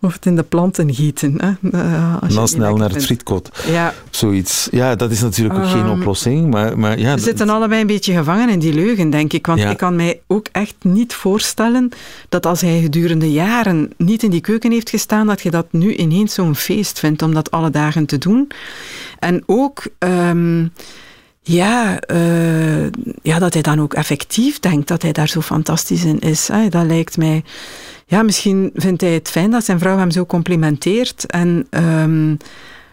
Of 0.00 0.12
het 0.12 0.26
in 0.26 0.36
de 0.36 0.42
planten 0.42 0.94
gieten. 0.94 1.34
Hè. 1.36 1.78
Uh, 1.78 2.34
Dan 2.34 2.48
snel 2.48 2.76
naar 2.76 2.90
het 2.90 3.04
frietkot. 3.04 3.50
Ja. 3.66 3.94
Zoiets. 4.10 4.68
Ja, 4.70 4.94
dat 4.94 5.10
is 5.10 5.20
natuurlijk 5.20 5.58
ook 5.58 5.64
um, 5.64 5.70
geen 5.70 5.88
oplossing. 5.88 6.50
Maar, 6.50 6.78
maar 6.78 6.98
ja, 6.98 7.14
we 7.14 7.20
zitten 7.20 7.48
allebei 7.48 7.80
een 7.80 7.86
beetje 7.86 8.14
gevangen 8.14 8.48
in 8.48 8.58
die 8.58 8.74
leugen, 8.74 9.10
denk 9.10 9.32
ik. 9.32 9.46
Want 9.46 9.60
ja. 9.60 9.70
ik 9.70 9.76
kan 9.76 9.96
mij 9.96 10.20
ook 10.26 10.46
echt 10.52 10.74
niet 10.82 11.14
voorstellen 11.14 11.90
dat 12.28 12.46
als 12.46 12.60
hij 12.60 12.80
gedurende 12.80 13.32
jaren 13.32 13.92
niet 13.96 14.22
in 14.22 14.30
die 14.30 14.40
keuken 14.40 14.72
heeft 14.72 14.90
gestaan, 14.90 15.26
dat 15.26 15.40
je 15.40 15.50
dat 15.50 15.66
nu 15.70 15.94
ineens 15.94 16.34
zo'n 16.34 16.54
feest 16.54 16.98
vindt 16.98 17.22
om 17.22 17.34
dat 17.34 17.50
alle 17.50 17.70
dagen 17.70 18.06
te 18.06 18.18
doen. 18.18 18.48
En 19.18 19.42
ook... 19.46 19.86
Um, 19.98 20.72
ja, 21.48 22.00
uh, 22.12 22.86
ja, 23.22 23.38
dat 23.38 23.52
hij 23.52 23.62
dan 23.62 23.80
ook 23.80 23.94
effectief 23.94 24.60
denkt 24.60 24.88
dat 24.88 25.02
hij 25.02 25.12
daar 25.12 25.28
zo 25.28 25.40
fantastisch 25.40 26.04
in 26.04 26.18
is. 26.18 26.48
Hè. 26.48 26.68
Dat 26.68 26.86
lijkt 26.86 27.16
mij... 27.16 27.44
Ja, 28.06 28.22
misschien 28.22 28.70
vindt 28.74 29.00
hij 29.00 29.12
het 29.12 29.28
fijn 29.28 29.50
dat 29.50 29.64
zijn 29.64 29.78
vrouw 29.78 29.98
hem 29.98 30.10
zo 30.10 30.26
complimenteert 30.26 31.26
en... 31.26 31.66
Um, 31.70 32.36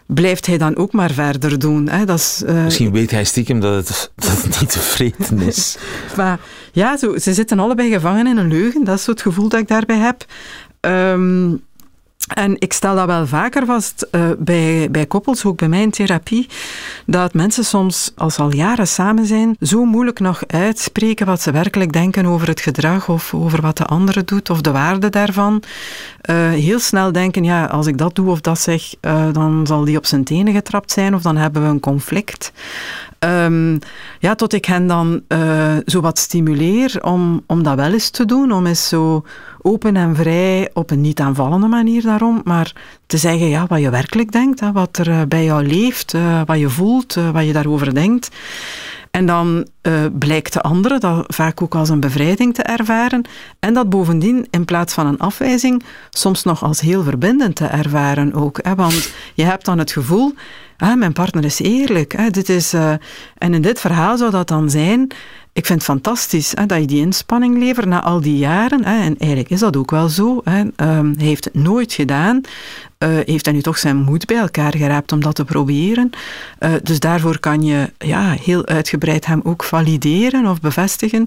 blijft 0.06 0.46
hij 0.46 0.58
dan 0.58 0.76
ook 0.76 0.92
maar 0.92 1.10
verder 1.10 1.58
doen. 1.58 1.88
Hè? 1.88 2.04
Dat 2.04 2.18
is, 2.18 2.42
uh, 2.46 2.64
Misschien 2.64 2.92
weet 2.92 3.10
hij 3.10 3.24
stiekem 3.24 3.60
dat 3.60 3.88
het, 3.88 4.10
dat 4.14 4.42
het 4.42 4.60
niet 4.60 4.70
tevreden 4.70 5.40
is. 5.40 5.76
maar 6.16 6.38
ja, 6.72 6.96
zo, 6.96 7.18
ze 7.18 7.34
zitten 7.34 7.58
allebei 7.58 7.90
gevangen 7.90 8.26
in 8.26 8.36
een 8.36 8.48
leugen. 8.48 8.84
Dat 8.84 8.98
is 8.98 9.04
zo 9.04 9.10
het 9.10 9.22
gevoel 9.22 9.48
dat 9.48 9.60
ik 9.60 9.68
daarbij 9.68 9.98
heb. 9.98 10.24
Um, 10.80 11.62
en 12.26 12.56
ik 12.58 12.72
stel 12.72 12.94
dat 12.94 13.06
wel 13.06 13.26
vaker 13.26 13.66
vast 13.66 14.06
uh, 14.12 14.30
bij, 14.38 14.88
bij 14.90 15.06
koppels, 15.06 15.44
ook 15.44 15.56
bij 15.56 15.68
mij 15.68 15.82
in 15.82 15.90
therapie, 15.90 16.48
dat 17.06 17.34
mensen 17.34 17.64
soms, 17.64 18.12
als 18.16 18.34
ze 18.34 18.42
al 18.42 18.54
jaren 18.54 18.88
samen 18.88 19.26
zijn, 19.26 19.56
zo 19.60 19.84
moeilijk 19.84 20.20
nog 20.20 20.42
uitspreken 20.46 21.26
wat 21.26 21.40
ze 21.40 21.50
werkelijk 21.50 21.92
denken 21.92 22.26
over 22.26 22.48
het 22.48 22.60
gedrag 22.60 23.08
of 23.08 23.34
over 23.34 23.60
wat 23.60 23.76
de 23.76 23.84
andere 23.84 24.24
doet 24.24 24.50
of 24.50 24.60
de 24.60 24.70
waarde 24.70 25.10
daarvan. 25.10 25.62
Uh, 26.30 26.48
heel 26.50 26.78
snel 26.78 27.12
denken, 27.12 27.44
ja, 27.44 27.64
als 27.64 27.86
ik 27.86 27.98
dat 27.98 28.14
doe 28.14 28.30
of 28.30 28.40
dat 28.40 28.60
zeg, 28.60 28.94
uh, 29.00 29.32
dan 29.32 29.66
zal 29.66 29.84
die 29.84 29.96
op 29.96 30.06
zijn 30.06 30.24
tenen 30.24 30.54
getrapt 30.54 30.90
zijn 30.92 31.14
of 31.14 31.22
dan 31.22 31.36
hebben 31.36 31.62
we 31.62 31.68
een 31.68 31.80
conflict. 31.80 32.52
Um, 33.18 33.78
ja, 34.18 34.34
tot 34.34 34.52
ik 34.52 34.64
hen 34.64 34.86
dan 34.86 35.22
zo 35.86 36.00
wat 36.00 36.18
stimuleer 36.18 36.98
om, 37.02 37.42
om 37.46 37.62
dat 37.62 37.76
wel 37.76 37.92
eens 37.92 38.10
te 38.10 38.24
doen, 38.24 38.52
om 38.52 38.66
eens 38.66 38.88
zo 38.88 39.24
open 39.66 39.96
en 39.96 40.16
vrij, 40.16 40.70
op 40.72 40.90
een 40.90 41.00
niet 41.00 41.20
aanvallende 41.20 41.66
manier 41.66 42.02
daarom, 42.02 42.40
maar 42.44 42.72
te 43.06 43.16
zeggen 43.16 43.48
ja, 43.48 43.66
wat 43.66 43.80
je 43.80 43.90
werkelijk 43.90 44.32
denkt, 44.32 44.60
hè, 44.60 44.72
wat 44.72 44.98
er 44.98 45.08
uh, 45.08 45.20
bij 45.28 45.44
jou 45.44 45.66
leeft, 45.66 46.14
uh, 46.14 46.40
wat 46.46 46.58
je 46.58 46.68
voelt, 46.68 47.14
wat 47.32 47.44
je 47.44 47.52
daarover 47.52 47.94
denkt. 47.94 48.30
En 49.10 49.26
dan 49.26 49.66
blijkt 50.12 50.52
de 50.52 50.60
andere 50.60 50.98
dat 50.98 51.24
vaak 51.34 51.62
ook 51.62 51.74
als 51.74 51.88
een 51.88 52.00
bevrijding 52.00 52.54
te 52.54 52.62
ervaren. 52.62 53.24
En 53.58 53.74
dat 53.74 53.88
bovendien 53.88 54.46
in 54.50 54.64
plaats 54.64 54.94
van 54.94 55.06
een 55.06 55.18
afwijzing 55.18 55.82
soms 56.10 56.42
nog 56.42 56.62
als 56.62 56.80
heel 56.80 57.02
verbindend 57.02 57.56
te 57.56 57.66
ervaren 57.66 58.32
ook. 58.32 58.58
Hè? 58.62 58.74
Want 58.74 59.12
je 59.34 59.44
hebt 59.44 59.64
dan 59.64 59.78
het 59.78 59.92
gevoel, 59.92 60.34
ah, 60.76 60.94
mijn 60.94 61.12
partner 61.12 61.44
is 61.44 61.60
eerlijk. 61.60 62.16
Hè? 62.16 62.30
Dit 62.30 62.48
is, 62.48 62.72
en 63.38 63.54
in 63.54 63.62
dit 63.62 63.80
verhaal 63.80 64.16
zou 64.16 64.30
dat 64.30 64.48
dan 64.48 64.70
zijn, 64.70 65.10
ik 65.56 65.66
vind 65.66 65.78
het 65.78 65.90
fantastisch 65.90 66.52
hè, 66.54 66.66
dat 66.66 66.80
je 66.80 66.86
die 66.86 67.00
inspanning 67.00 67.58
levert 67.58 67.86
na 67.86 68.02
al 68.02 68.20
die 68.20 68.36
jaren. 68.36 68.84
Hè, 68.84 69.02
en 69.02 69.18
eigenlijk 69.18 69.50
is 69.50 69.60
dat 69.60 69.76
ook 69.76 69.90
wel 69.90 70.08
zo. 70.08 70.40
Hè. 70.44 70.60
Um, 70.60 71.14
hij 71.16 71.26
heeft 71.26 71.44
het 71.44 71.54
nooit 71.54 71.92
gedaan. 71.92 72.40
Uh, 72.98 73.08
heeft 73.24 73.44
hij 73.44 73.54
nu 73.54 73.62
toch 73.62 73.78
zijn 73.78 73.96
moed 73.96 74.26
bij 74.26 74.36
elkaar 74.36 74.76
geraapt 74.76 75.12
om 75.12 75.20
dat 75.20 75.34
te 75.34 75.44
proberen. 75.44 76.10
Uh, 76.60 76.72
dus 76.82 77.00
daarvoor 77.00 77.38
kan 77.38 77.62
je 77.62 77.92
ja, 77.98 78.36
heel 78.42 78.66
uitgebreid 78.66 79.26
hem 79.26 79.40
ook 79.44 79.64
valideren 79.64 80.46
of 80.46 80.60
bevestigen. 80.60 81.24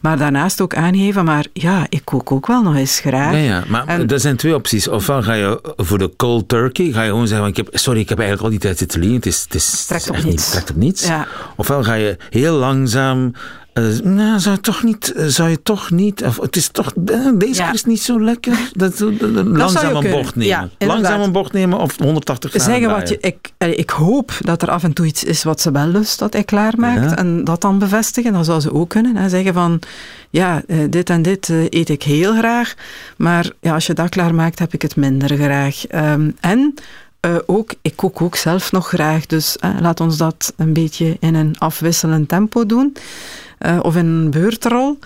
Maar 0.00 0.18
daarnaast 0.18 0.60
ook 0.60 0.74
aangeven, 0.74 1.24
maar 1.24 1.46
ja, 1.52 1.86
ik 1.88 2.04
kook 2.04 2.32
ook 2.32 2.46
wel 2.46 2.62
nog 2.62 2.76
eens 2.76 3.00
graag. 3.00 3.32
Ja, 3.32 3.38
ja 3.38 3.64
maar 3.68 3.86
en, 3.86 4.08
er 4.08 4.20
zijn 4.20 4.36
twee 4.36 4.54
opties. 4.54 4.88
Ofwel 4.88 5.22
ga 5.22 5.32
je 5.32 5.74
voor 5.76 5.98
de 5.98 6.12
cold 6.16 6.48
turkey, 6.48 6.92
ga 6.92 7.02
je 7.02 7.10
gewoon 7.10 7.28
zeggen, 7.28 7.48
ik 7.48 7.56
heb, 7.56 7.68
sorry, 7.72 8.00
ik 8.00 8.08
heb 8.08 8.18
eigenlijk 8.18 8.46
al 8.48 8.58
die 8.58 8.68
tijd 8.68 8.78
zitten 8.78 9.00
liggen. 9.00 9.16
Het 9.16 9.26
is, 9.26 9.42
het 9.42 9.54
is, 9.54 9.86
trekt 9.86 10.08
op 10.08 10.14
echt 10.14 10.24
niets. 10.24 10.54
Niet, 10.54 10.70
op 10.70 10.76
niets. 10.76 11.06
Ja. 11.06 11.26
Ofwel 11.56 11.82
ga 11.82 11.94
je 11.94 12.16
heel 12.30 12.54
langzaam 12.54 13.32
uh, 13.74 14.00
nou, 14.00 14.40
zou 14.40 14.54
je 14.54 14.60
toch 14.60 14.82
niet, 14.82 15.14
zou 15.16 15.50
je 15.50 15.62
toch 15.62 15.90
niet, 15.90 16.24
of 16.24 16.40
het 16.40 16.56
is 16.56 16.68
toch, 16.68 16.92
deze 17.34 17.62
ja. 17.62 17.72
is 17.72 17.84
niet 17.84 18.02
zo 18.02 18.24
lekker. 18.24 18.58
Dat, 18.72 18.98
dat, 18.98 19.18
dat 19.20 19.46
langzaam 19.46 19.96
een 19.96 20.10
bocht 20.10 20.34
nemen. 20.34 20.70
Ja, 20.78 20.86
langzaam 20.86 21.09
een 21.18 21.32
bocht 21.32 21.52
nemen 21.52 21.78
of 21.78 21.98
180 21.98 22.50
graden 22.50 22.72
Zeggen 22.72 22.90
wat 22.90 23.08
je, 23.08 23.18
ik, 23.20 23.52
ik 23.76 23.90
hoop 23.90 24.32
dat 24.40 24.62
er 24.62 24.70
af 24.70 24.82
en 24.82 24.92
toe 24.92 25.06
iets 25.06 25.24
is 25.24 25.42
wat 25.42 25.60
ze 25.60 25.70
wel 25.70 25.86
lust, 25.86 26.18
dat 26.18 26.32
hij 26.32 26.44
klaarmaakt. 26.44 27.10
Ja. 27.10 27.16
En 27.16 27.44
dat 27.44 27.60
dan 27.60 27.78
bevestigen, 27.78 28.32
dat 28.32 28.44
zou 28.44 28.60
ze 28.60 28.74
ook 28.74 28.88
kunnen. 28.88 29.16
Hè. 29.16 29.28
Zeggen 29.28 29.54
van, 29.54 29.80
ja, 30.30 30.62
dit 30.88 31.10
en 31.10 31.22
dit 31.22 31.48
eet 31.48 31.88
ik 31.88 32.02
heel 32.02 32.34
graag. 32.34 32.74
Maar 33.16 33.50
ja, 33.60 33.74
als 33.74 33.86
je 33.86 33.92
dat 33.92 34.08
klaarmaakt, 34.08 34.58
heb 34.58 34.72
ik 34.74 34.82
het 34.82 34.96
minder 34.96 35.36
graag. 35.36 35.82
Um, 35.94 36.36
en... 36.40 36.74
Uh, 37.26 37.36
ook, 37.46 37.74
ik 37.82 37.96
kook 37.96 38.22
ook 38.22 38.36
zelf 38.36 38.72
nog 38.72 38.88
graag, 38.88 39.26
dus 39.26 39.56
uh, 39.64 39.70
laat 39.80 40.00
ons 40.00 40.16
dat 40.16 40.52
een 40.56 40.72
beetje 40.72 41.16
in 41.18 41.34
een 41.34 41.58
afwisselend 41.58 42.28
tempo 42.28 42.66
doen. 42.66 42.96
Uh, 43.66 43.78
of 43.82 43.96
in 43.96 44.06
een 44.06 44.30
beurtrol. 44.30 44.98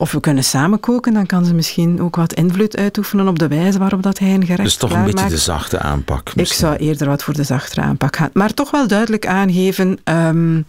Of 0.00 0.12
we 0.12 0.20
kunnen 0.20 0.44
samen 0.44 0.80
koken, 0.80 1.14
dan 1.14 1.26
kan 1.26 1.44
ze 1.44 1.54
misschien 1.54 2.02
ook 2.02 2.16
wat 2.16 2.32
invloed 2.32 2.76
uitoefenen 2.76 3.28
op 3.28 3.38
de 3.38 3.48
wijze 3.48 3.78
waarop 3.78 4.02
dat 4.02 4.18
hij 4.18 4.34
een 4.34 4.46
gerecht 4.46 4.62
Dus 4.62 4.76
toch 4.76 4.92
een 4.92 5.04
beetje 5.04 5.28
de 5.28 5.36
zachte 5.36 5.78
aanpak. 5.78 6.32
Ik 6.34 6.52
zou 6.52 6.76
eerder 6.76 7.08
wat 7.08 7.22
voor 7.22 7.34
de 7.34 7.42
zachtere 7.42 7.80
aanpak 7.80 8.16
gaan. 8.16 8.30
Maar 8.32 8.54
toch 8.54 8.70
wel 8.70 8.86
duidelijk 8.86 9.26
aangeven... 9.26 9.98
Um, 10.04 10.66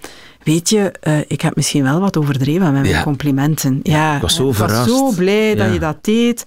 Weet 0.50 0.70
je, 0.70 0.92
uh, 1.08 1.18
ik 1.28 1.42
heb 1.42 1.56
misschien 1.56 1.84
wel 1.84 2.00
wat 2.00 2.18
overdreven 2.18 2.62
met 2.62 2.82
mijn 2.82 2.86
Ja. 2.94 3.04
complimenten. 3.04 3.80
Ja, 3.84 4.16
ik 4.16 4.22
was 4.22 4.36
zo 4.36 4.50
ik 4.50 4.56
was 4.56 4.70
verrast. 4.70 4.90
zo 4.90 5.12
blij 5.12 5.56
dat 5.56 5.74
je 5.74 5.80
dat 5.80 5.98
deed. 6.02 6.46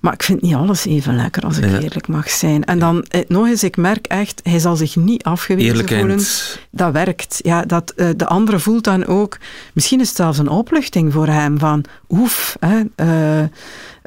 Maar 0.00 0.12
ik 0.12 0.22
vind 0.22 0.42
niet 0.42 0.54
alles 0.54 0.86
even 0.86 1.16
lekker, 1.16 1.42
als 1.42 1.58
ik 1.58 1.64
eerlijk 1.82 2.08
mag 2.08 2.30
zijn. 2.30 2.64
En 2.64 2.78
dan 2.78 3.02
eh, 3.08 3.20
nog 3.28 3.46
eens, 3.46 3.62
ik 3.62 3.76
merk 3.76 4.06
echt, 4.06 4.40
hij 4.42 4.58
zal 4.58 4.76
zich 4.76 4.96
niet 4.96 5.22
afgewezen 5.22 5.70
Eerlijk 5.70 5.88
voelen. 5.88 6.18
en... 6.18 6.24
Dat 6.70 6.92
werkt. 6.92 7.40
Ja, 7.42 7.62
dat, 7.64 7.92
uh, 7.96 8.08
de 8.16 8.26
andere 8.26 8.58
voelt 8.58 8.84
dan 8.84 9.06
ook... 9.06 9.38
Misschien 9.72 10.00
is 10.00 10.08
het 10.08 10.16
zelfs 10.16 10.38
een 10.38 10.48
opluchting 10.48 11.12
voor 11.12 11.26
hem 11.26 11.58
van... 11.58 11.84
Oef, 12.08 12.56
hè, 12.60 12.80
uh, 13.40 13.46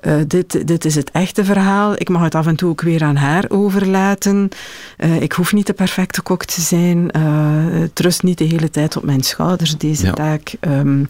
uh, 0.02 0.14
dit, 0.28 0.68
dit 0.68 0.86
is 0.86 0.96
het 0.96 1.12
echte 1.12 1.46
verhaal. 1.46 1.94
Ik 1.96 2.10
mag 2.10 2.22
het 2.22 2.36
af 2.36 2.48
en 2.48 2.56
toe 2.56 2.70
ook 2.70 2.82
weer 2.82 3.04
aan 3.04 3.16
haar 3.16 3.46
overlaten. 3.48 4.50
Uh, 4.98 5.22
ik 5.22 5.32
hoef 5.32 5.54
niet 5.54 5.68
de 5.68 5.74
perfecte 5.74 6.22
kok 6.22 6.46
te 6.46 6.62
zijn. 6.62 6.98
Uh, 7.18 7.82
het 7.82 8.00
rust 8.00 8.24
niet 8.24 8.38
de 8.38 8.44
hele 8.44 8.70
tijd 8.70 8.98
op 8.98 9.04
mijn 9.04 9.24
schouders, 9.24 9.78
deze 9.78 10.06
Ja. 10.06 10.12
taak. 10.12 10.54
Um, 10.62 11.08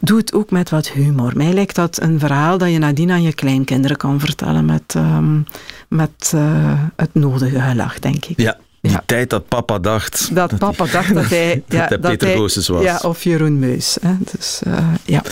doe 0.00 0.18
het 0.18 0.34
ook 0.34 0.50
met 0.50 0.70
wat 0.70 0.88
humor. 0.88 1.32
Mij 1.36 1.52
lijkt 1.52 1.74
dat 1.74 2.02
een 2.02 2.18
verhaal 2.18 2.58
dat 2.58 2.70
je 2.70 2.78
nadien 2.78 3.10
aan 3.10 3.22
je 3.22 3.34
kleinkinderen 3.34 3.96
kan 3.96 4.20
vertellen 4.20 4.64
met, 4.64 4.94
um, 4.96 5.46
met 5.88 6.32
uh, 6.34 6.80
het 6.96 7.14
nodige 7.14 7.60
gelach, 7.60 7.98
denk 7.98 8.24
ik. 8.24 8.40
Ja, 8.40 8.56
die 8.84 8.92
Ja. 8.92 9.02
tijd 9.06 9.30
dat 9.30 9.48
papa 9.48 9.78
dacht... 9.78 10.34
Dat 10.34 10.58
papa 10.58 10.86
dacht 10.92 11.14
dat 11.14 11.28
hij... 11.28 11.62
dat 11.66 11.88
hij 11.88 11.98
Peter 11.98 12.36
Goossens 12.36 12.68
was. 12.68 12.82
Ja, 12.82 12.98
of 13.02 13.22
Jeroen 13.24 13.58
Meus. 13.58 13.98
Hè. 14.00 14.12
Dus, 14.36 14.60
uh, 14.66 14.78
ja. 15.04 15.22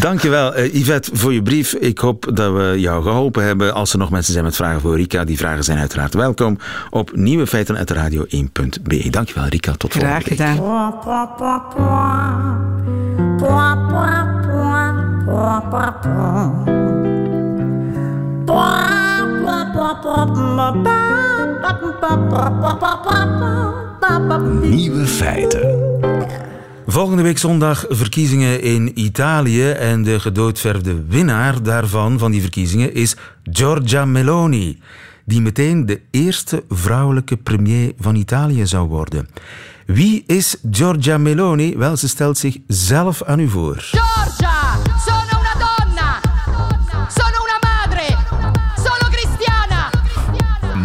Dankjewel, 0.00 0.58
uh, 0.58 0.74
Yvette, 0.74 1.10
voor 1.12 1.32
je 1.32 1.42
brief. 1.42 1.72
Ik 1.72 1.98
hoop 1.98 2.30
dat 2.34 2.52
we 2.52 2.74
jou 2.80 3.02
geholpen 3.02 3.44
hebben. 3.44 3.74
Als 3.74 3.92
er 3.92 3.98
nog 3.98 4.10
mensen 4.10 4.32
zijn 4.32 4.44
met 4.44 4.56
vragen 4.56 4.80
voor 4.80 4.96
Rika, 4.96 5.24
die 5.24 5.36
vragen 5.36 5.64
zijn 5.64 5.78
uiteraard 5.78 6.14
welkom 6.14 6.58
op 6.90 7.10
nieuwefeiten.radio1.be. 7.16 9.10
Dankjewel, 9.10 9.46
Rika. 9.48 9.72
Tot 9.72 9.92
Graag 9.92 10.22
volgende 10.22 10.44
week. 10.44 10.54
gedaan. 20.64 21.19
Nieuwe 24.62 25.06
feiten. 25.06 25.88
Volgende 26.86 27.22
week 27.22 27.38
zondag 27.38 27.84
verkiezingen 27.88 28.62
in 28.62 29.00
Italië 29.00 29.70
en 29.70 30.02
de 30.02 30.20
gedoodverfde 30.20 31.04
winnaar 31.08 31.62
daarvan, 31.62 32.18
van 32.18 32.30
die 32.30 32.40
verkiezingen, 32.40 32.94
is 32.94 33.16
Giorgia 33.44 34.04
Meloni, 34.04 34.78
die 35.24 35.40
meteen 35.40 35.86
de 35.86 36.00
eerste 36.10 36.64
vrouwelijke 36.68 37.36
premier 37.36 37.92
van 37.98 38.14
Italië 38.14 38.66
zou 38.66 38.88
worden. 38.88 39.28
Wie 39.86 40.24
is 40.26 40.56
Giorgia 40.70 41.18
Meloni? 41.18 41.76
Wel, 41.76 41.96
ze 41.96 42.08
stelt 42.08 42.38
zich 42.38 42.56
zelf 42.66 43.22
aan 43.22 43.38
u 43.38 43.48
voor. 43.48 43.76
Giorgia, 43.76 44.59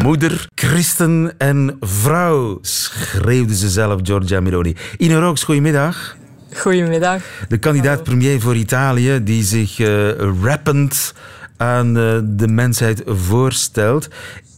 Moeder, 0.05 0.47
christen 0.55 1.33
en 1.37 1.77
vrouw, 1.79 2.57
schreeuwde 2.61 3.55
ze 3.55 3.69
zelf, 3.69 3.99
Giorgia 4.03 4.39
Meloni. 4.39 4.75
Ine 4.97 5.19
Rooks, 5.19 5.43
goedemiddag. 5.43 6.15
Goedemiddag. 6.53 7.21
De 7.47 7.57
kandidaat-premier 7.57 8.41
voor 8.41 8.55
Italië, 8.55 9.23
die 9.23 9.43
zich 9.43 9.79
uh, 9.79 10.09
rappend 10.43 11.13
aan 11.57 11.87
uh, 11.97 12.19
de 12.23 12.47
mensheid 12.47 13.03
voorstelt. 13.05 14.07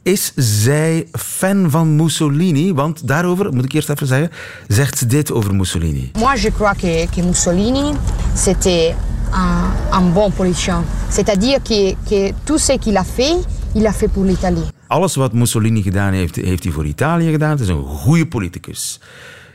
Is 0.04 0.32
zij 0.36 1.08
fan 1.12 1.70
van 1.70 1.96
Mussolini? 1.96 2.74
Want 2.74 3.08
daarover, 3.08 3.54
moet 3.54 3.66
ik 3.66 3.74
eerst 3.74 3.90
even 3.90 4.08
zeggen, 4.08 4.32
zegt 4.68 4.98
ze 4.98 5.06
dit 5.06 5.32
over 5.32 5.56
Mussolini. 5.56 6.12
Moi, 6.20 6.40
je 6.40 6.52
crois 6.52 6.78
que, 6.78 7.08
que 7.16 7.22
Mussolini, 7.22 7.94
c'était 8.36 8.96
un, 9.32 9.98
un 9.98 10.14
bon 10.14 10.32
politicien. 10.32 10.84
C'est-à-dire 11.10 11.62
que, 11.62 11.96
que 12.10 12.34
tout 12.44 12.62
ce 12.62 12.78
qu'il 12.78 12.98
a 12.98 13.06
fait, 13.16 13.38
il 13.74 13.86
a 13.86 13.94
fait 13.94 14.12
pour 14.12 14.24
l'Italie. 14.24 14.76
Alles 14.88 15.16
wat 15.16 15.34
Mussolini 15.34 15.82
gedaan 15.82 16.14
heeft, 16.14 16.36
heeft 16.36 16.64
hij 16.64 16.72
voor 16.74 16.86
Italië 16.86 17.32
gedaan. 17.32 17.50
Het 17.50 17.60
is 17.60 17.68
een 17.68 17.84
goede 17.84 18.28
politicus. 18.28 19.00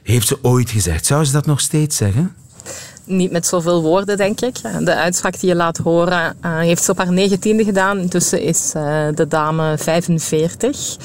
Heeft 0.03 0.27
ze 0.27 0.39
ooit 0.43 0.71
gezegd. 0.71 1.07
Zou 1.07 1.25
ze 1.25 1.33
dat 1.33 1.47
nog 1.47 1.61
steeds 1.61 1.97
zeggen? 1.97 2.35
niet 3.05 3.31
met 3.31 3.47
zoveel 3.47 3.83
woorden, 3.83 4.17
denk 4.17 4.41
ik. 4.41 4.55
De 4.81 4.95
uitspraak 4.95 5.41
die 5.41 5.49
je 5.49 5.55
laat 5.55 5.77
horen 5.77 6.37
uh, 6.45 6.59
heeft 6.59 6.85
ze 6.85 6.91
op 6.91 6.99
haar 6.99 7.12
negentiende 7.12 7.65
gedaan. 7.65 7.99
Intussen 7.99 8.41
is 8.41 8.73
uh, 8.77 9.07
de 9.15 9.29
dame 9.29 9.79
45. 9.79 10.97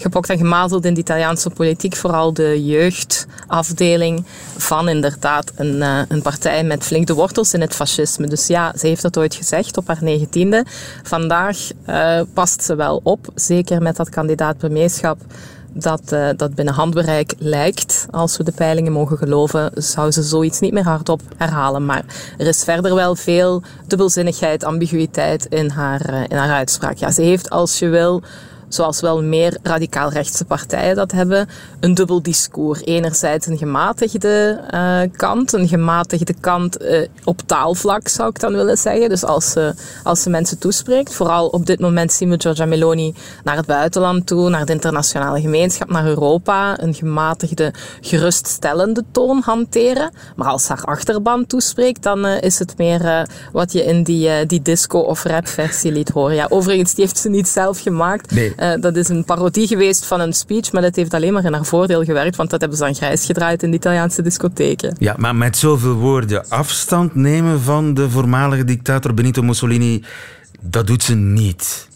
Gepokt 0.00 0.30
en 0.30 0.38
gemazeld 0.38 0.84
in 0.84 0.94
de 0.94 1.00
Italiaanse 1.00 1.50
politiek. 1.50 1.96
Vooral 1.96 2.32
de 2.32 2.64
jeugdafdeling 2.64 4.24
van 4.56 4.88
inderdaad 4.88 5.52
een, 5.56 5.76
uh, 5.76 6.00
een 6.08 6.22
partij 6.22 6.64
met 6.64 6.84
flinke 6.84 7.14
wortels 7.14 7.54
in 7.54 7.60
het 7.60 7.74
fascisme. 7.74 8.26
Dus 8.26 8.46
ja, 8.46 8.72
ze 8.78 8.86
heeft 8.86 9.02
dat 9.02 9.18
ooit 9.18 9.34
gezegd 9.34 9.76
op 9.76 9.86
haar 9.86 9.98
negentiende. 10.00 10.64
Vandaag 11.02 11.58
past 12.34 12.62
ze 12.62 12.74
wel 12.74 13.00
op, 13.02 13.26
zeker 13.34 13.82
met 13.82 13.96
dat 13.96 14.08
kandidaat 14.08 14.58
premierschap 14.58 15.18
dat, 15.72 16.12
uh, 16.12 16.28
dat 16.36 16.54
binnen 16.54 16.74
handbereik 16.74 17.34
lijkt. 17.38 18.06
Als 18.10 18.36
we 18.36 18.44
de 18.44 18.52
peilingen 18.52 18.92
mogen 18.92 19.18
geloven, 19.18 19.70
zou 19.74 20.10
ze 20.10 20.22
zoiets 20.22 20.60
niet 20.60 20.72
meer 20.72 20.84
hardop 20.84 21.20
herhalen. 21.36 21.84
Maar 21.84 22.04
er 22.38 22.46
is 22.46 22.64
verder 22.64 22.94
wel 22.94 23.14
veel 23.14 23.62
dubbelzinnigheid, 23.86 24.64
ambiguïteit 24.64 25.46
in 25.46 25.70
haar, 25.70 26.10
uh, 26.10 26.22
in 26.28 26.36
haar 26.36 26.50
uitspraak. 26.50 26.96
Ja, 26.96 27.10
ze 27.10 27.22
heeft, 27.22 27.50
als 27.50 27.78
je 27.78 27.88
wil, 27.88 28.22
zoals 28.70 29.00
wel 29.00 29.22
meer 29.22 29.58
radicaal 29.62 30.10
rechtse 30.10 30.44
partijen 30.44 30.96
dat 30.96 31.12
hebben, 31.12 31.48
een 31.80 31.94
dubbel 31.94 32.22
discours. 32.22 32.80
Enerzijds 32.84 33.46
een 33.46 33.58
gematigde 33.58 34.60
uh, 34.74 35.00
kant, 35.16 35.52
een 35.52 35.68
gematigde 35.68 36.34
kant 36.40 36.82
uh, 36.82 37.06
op 37.24 37.40
taalvlak 37.46 38.08
zou 38.08 38.28
ik 38.28 38.40
dan 38.40 38.52
willen 38.52 38.78
zeggen. 38.78 39.08
Dus 39.08 39.24
als 39.24 39.50
ze, 39.50 39.74
als 40.02 40.22
ze 40.22 40.30
mensen 40.30 40.58
toespreekt, 40.58 41.14
vooral 41.14 41.46
op 41.46 41.66
dit 41.66 41.80
moment 41.80 42.12
zien 42.12 42.30
we 42.30 42.40
Giorgia 42.40 42.66
Meloni 42.66 43.14
naar 43.44 43.56
het 43.56 43.66
buitenland 43.66 44.26
toe, 44.26 44.48
naar 44.48 44.66
de 44.66 44.72
internationale 44.72 45.40
gemeenschap, 45.40 45.90
naar 45.90 46.06
Europa, 46.06 46.82
een 46.82 46.94
gematigde, 46.94 47.72
geruststellende 48.00 49.04
toon 49.12 49.42
hanteren. 49.44 50.10
Maar 50.36 50.48
als 50.48 50.68
haar 50.68 50.84
achterban 50.84 51.46
toespreekt, 51.46 52.02
dan 52.02 52.26
uh, 52.26 52.42
is 52.42 52.58
het 52.58 52.74
meer 52.76 53.28
wat 53.52 53.72
je 53.72 53.84
in 53.84 54.02
die, 54.02 54.46
die 54.46 54.62
disco- 54.62 54.98
of 54.98 55.24
rap-versie 55.24 55.92
liet 55.92 56.08
horen. 56.08 56.34
Ja, 56.34 56.46
overigens, 56.48 56.94
die 56.94 57.04
heeft 57.04 57.18
ze 57.18 57.28
niet 57.28 57.48
zelf 57.48 57.80
gemaakt. 57.80 58.30
Nee. 58.30 58.54
Uh, 58.60 58.72
dat 58.80 58.96
is 58.96 59.08
een 59.08 59.24
parodie 59.24 59.66
geweest 59.66 60.06
van 60.06 60.20
een 60.20 60.32
speech, 60.32 60.72
maar 60.72 60.82
dat 60.82 60.96
heeft 60.96 61.14
alleen 61.14 61.32
maar 61.32 61.44
in 61.44 61.52
haar 61.52 61.64
voordeel 61.64 62.04
gewerkt, 62.04 62.36
want 62.36 62.50
dat 62.50 62.60
hebben 62.60 62.78
ze 62.78 62.84
dan 62.84 62.94
grijs 62.94 63.24
gedraaid 63.24 63.62
in 63.62 63.70
de 63.70 63.76
Italiaanse 63.76 64.22
discotheken. 64.22 64.96
Ja, 64.98 65.14
maar 65.18 65.36
met 65.36 65.56
zoveel 65.56 65.94
woorden 65.94 66.48
afstand 66.48 67.14
nemen 67.14 67.60
van 67.60 67.94
de 67.94 68.10
voormalige 68.10 68.64
dictator 68.64 69.14
Benito 69.14 69.42
Mussolini, 69.42 70.04
dat 70.60 70.86
doet 70.86 71.02
ze 71.02 71.14
niet. 71.14 71.88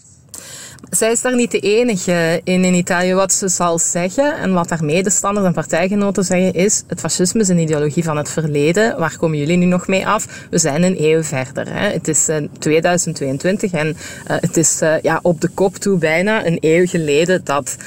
Zij 0.95 1.11
is 1.11 1.21
daar 1.21 1.35
niet 1.35 1.51
de 1.51 1.59
enige 1.59 2.41
in 2.43 2.65
in 2.65 2.73
Italië. 2.73 3.13
Wat 3.13 3.33
ze 3.33 3.47
zal 3.47 3.79
zeggen 3.79 4.37
en 4.37 4.53
wat 4.53 4.69
haar 4.69 4.83
medestanders 4.83 5.45
en 5.45 5.53
partijgenoten 5.53 6.23
zeggen 6.23 6.53
is 6.53 6.83
het 6.87 6.99
fascisme 6.99 7.41
is 7.41 7.47
een 7.47 7.59
ideologie 7.59 8.03
van 8.03 8.17
het 8.17 8.29
verleden. 8.29 8.97
Waar 8.99 9.17
komen 9.17 9.37
jullie 9.37 9.57
nu 9.57 9.65
nog 9.65 9.87
mee 9.87 10.07
af? 10.07 10.47
We 10.49 10.57
zijn 10.57 10.83
een 10.83 10.95
eeuw 10.99 11.23
verder. 11.23 11.73
Hè. 11.73 11.89
Het 11.91 12.07
is 12.07 12.29
uh, 12.29 12.35
2022 12.59 13.71
en 13.71 13.87
uh, 13.87 13.95
het 14.27 14.57
is 14.57 14.81
uh, 14.81 15.01
ja, 15.01 15.19
op 15.21 15.41
de 15.41 15.47
kop 15.47 15.75
toe 15.75 15.97
bijna 15.97 16.45
een 16.45 16.57
eeuw 16.61 16.87
geleden 16.87 17.41
dat 17.43 17.77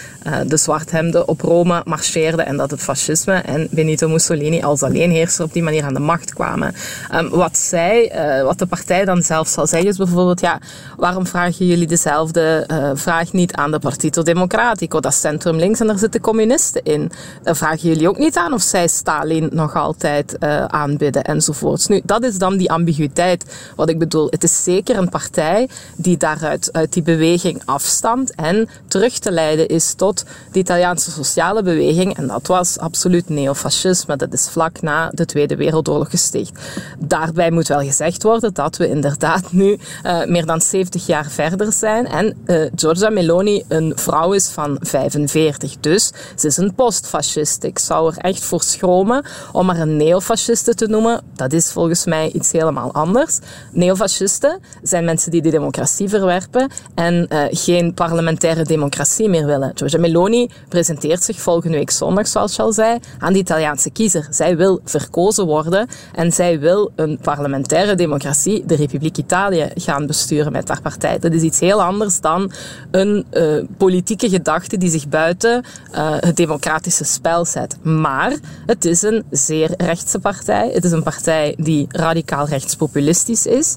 de 0.46 0.56
zwarthemden 0.56 1.28
op 1.28 1.40
Rome 1.40 1.82
marcheerden 1.84 2.46
en 2.46 2.56
dat 2.56 2.70
het 2.70 2.82
fascisme 2.82 3.34
en 3.34 3.68
Benito 3.70 4.08
Mussolini 4.08 4.62
als 4.62 4.82
alleenheerser 4.82 5.44
op 5.44 5.52
die 5.52 5.62
manier 5.62 5.84
aan 5.84 5.94
de 5.94 6.00
macht 6.00 6.34
kwamen. 6.34 6.74
Um, 7.14 7.28
wat 7.28 7.58
zij, 7.58 8.12
wat 8.44 8.58
de 8.58 8.66
partij 8.66 9.04
dan 9.04 9.22
zelf 9.22 9.48
zal 9.48 9.66
zeggen 9.66 9.88
is 9.88 9.96
bijvoorbeeld, 9.96 10.40
ja, 10.40 10.60
waarom 10.96 11.26
vragen 11.26 11.66
jullie 11.66 11.86
dezelfde 11.86 12.66
vraag 12.98 13.32
niet 13.32 13.52
aan 13.52 13.70
de 13.70 13.78
Partito 13.78 14.22
Democratico, 14.22 15.00
dat 15.00 15.12
is 15.12 15.20
centrum 15.20 15.56
links 15.56 15.80
en 15.80 15.86
daar 15.86 15.98
zitten 15.98 16.20
communisten 16.20 16.82
in. 16.82 17.10
Daar 17.42 17.56
vragen 17.56 17.88
jullie 17.88 18.08
ook 18.08 18.18
niet 18.18 18.36
aan 18.36 18.52
of 18.52 18.62
zij 18.62 18.88
Stalin 18.88 19.48
nog 19.52 19.74
altijd 19.74 20.36
uh, 20.40 20.64
aanbidden 20.64 21.24
enzovoorts. 21.24 21.86
Nu, 21.86 22.00
dat 22.04 22.22
is 22.22 22.38
dan 22.38 22.56
die 22.56 22.70
ambiguïteit 22.70 23.44
wat 23.76 23.88
ik 23.88 23.98
bedoel. 23.98 24.26
Het 24.30 24.42
is 24.42 24.62
zeker 24.62 24.96
een 24.96 25.08
partij 25.08 25.68
die 25.96 26.16
daaruit 26.16 26.72
uit 26.72 26.92
die 26.92 27.02
beweging 27.02 27.62
afstamt 27.64 28.34
en 28.34 28.68
terug 28.88 29.18
te 29.18 29.30
leiden 29.30 29.68
is 29.68 29.94
tot 29.94 30.24
de 30.52 30.58
Italiaanse 30.58 31.10
sociale 31.10 31.62
beweging 31.62 32.16
en 32.16 32.26
dat 32.26 32.46
was 32.46 32.78
absoluut 32.78 33.28
neofascisme. 33.28 34.16
Dat 34.16 34.32
is 34.32 34.48
vlak 34.48 34.80
na 34.80 35.10
de 35.14 35.24
Tweede 35.24 35.56
Wereldoorlog 35.56 36.10
gesticht. 36.10 36.60
Daarbij 36.98 37.50
moet 37.50 37.68
wel 37.68 37.80
gezegd 37.80 38.22
worden 38.22 38.54
dat 38.54 38.76
we 38.76 38.88
inderdaad 38.88 39.52
nu 39.52 39.78
uh, 40.04 40.24
meer 40.24 40.46
dan 40.46 40.60
70 40.60 41.06
jaar 41.06 41.30
verder 41.30 41.72
zijn 41.72 42.06
en 42.06 42.36
uh, 42.46 42.70
Giorgia 42.78 43.10
Meloni 43.10 43.64
een 43.68 43.92
vrouw 43.96 44.32
is 44.32 44.48
van 44.48 44.76
45. 44.80 45.76
Dus 45.80 46.12
ze 46.36 46.46
is 46.46 46.56
een 46.56 46.74
postfascist. 46.74 47.64
Ik 47.64 47.78
zou 47.78 48.12
er 48.12 48.18
echt 48.18 48.44
voor 48.44 48.62
schromen 48.62 49.24
om 49.52 49.68
haar 49.68 49.80
een 49.80 49.96
neofasciste 49.96 50.74
te 50.74 50.86
noemen. 50.86 51.20
Dat 51.34 51.52
is 51.52 51.72
volgens 51.72 52.04
mij 52.04 52.30
iets 52.30 52.52
helemaal 52.52 52.92
anders. 52.92 53.38
Neofascisten 53.72 54.60
zijn 54.82 55.04
mensen 55.04 55.30
die 55.30 55.42
de 55.42 55.50
democratie 55.50 56.08
verwerpen 56.08 56.70
en 56.94 57.26
uh, 57.32 57.44
geen 57.50 57.94
parlementaire 57.94 58.64
democratie 58.64 59.28
meer 59.28 59.46
willen. 59.46 59.72
Giorgia 59.74 59.98
Meloni 59.98 60.50
presenteert 60.68 61.22
zich 61.22 61.40
volgende 61.40 61.76
week 61.76 61.90
zondag, 61.90 62.28
zoals 62.28 62.56
je 62.56 62.62
al 62.62 62.72
zei, 62.72 62.98
aan 63.18 63.32
de 63.32 63.38
Italiaanse 63.38 63.90
kiezer. 63.90 64.26
Zij 64.30 64.56
wil 64.56 64.80
verkozen 64.84 65.46
worden 65.46 65.88
en 66.14 66.32
zij 66.32 66.60
wil 66.60 66.92
een 66.96 67.18
parlementaire 67.22 67.94
democratie, 67.94 68.66
de 68.66 68.76
Republiek 68.76 69.16
Italië, 69.16 69.70
gaan 69.74 70.06
besturen 70.06 70.52
met 70.52 70.68
haar 70.68 70.82
partij. 70.82 71.18
Dat 71.18 71.32
is 71.32 71.42
iets 71.42 71.60
heel 71.60 71.82
anders 71.82 72.20
dan 72.20 72.52
een 72.90 73.26
uh, 73.32 73.64
politieke 73.76 74.28
gedachte 74.28 74.76
die 74.76 74.90
zich 74.90 75.08
buiten 75.08 75.64
uh, 75.92 76.16
het 76.16 76.36
democratische 76.36 77.04
spel 77.04 77.44
zet. 77.44 77.76
Maar 77.82 78.36
het 78.66 78.84
is 78.84 79.02
een 79.02 79.24
zeer 79.30 79.74
rechtse 79.76 80.18
partij. 80.18 80.70
Het 80.72 80.84
is 80.84 80.92
een 80.92 81.02
partij 81.02 81.54
die 81.58 81.86
radicaal 81.90 82.46
rechtspopulistisch 82.46 83.46
is. 83.46 83.76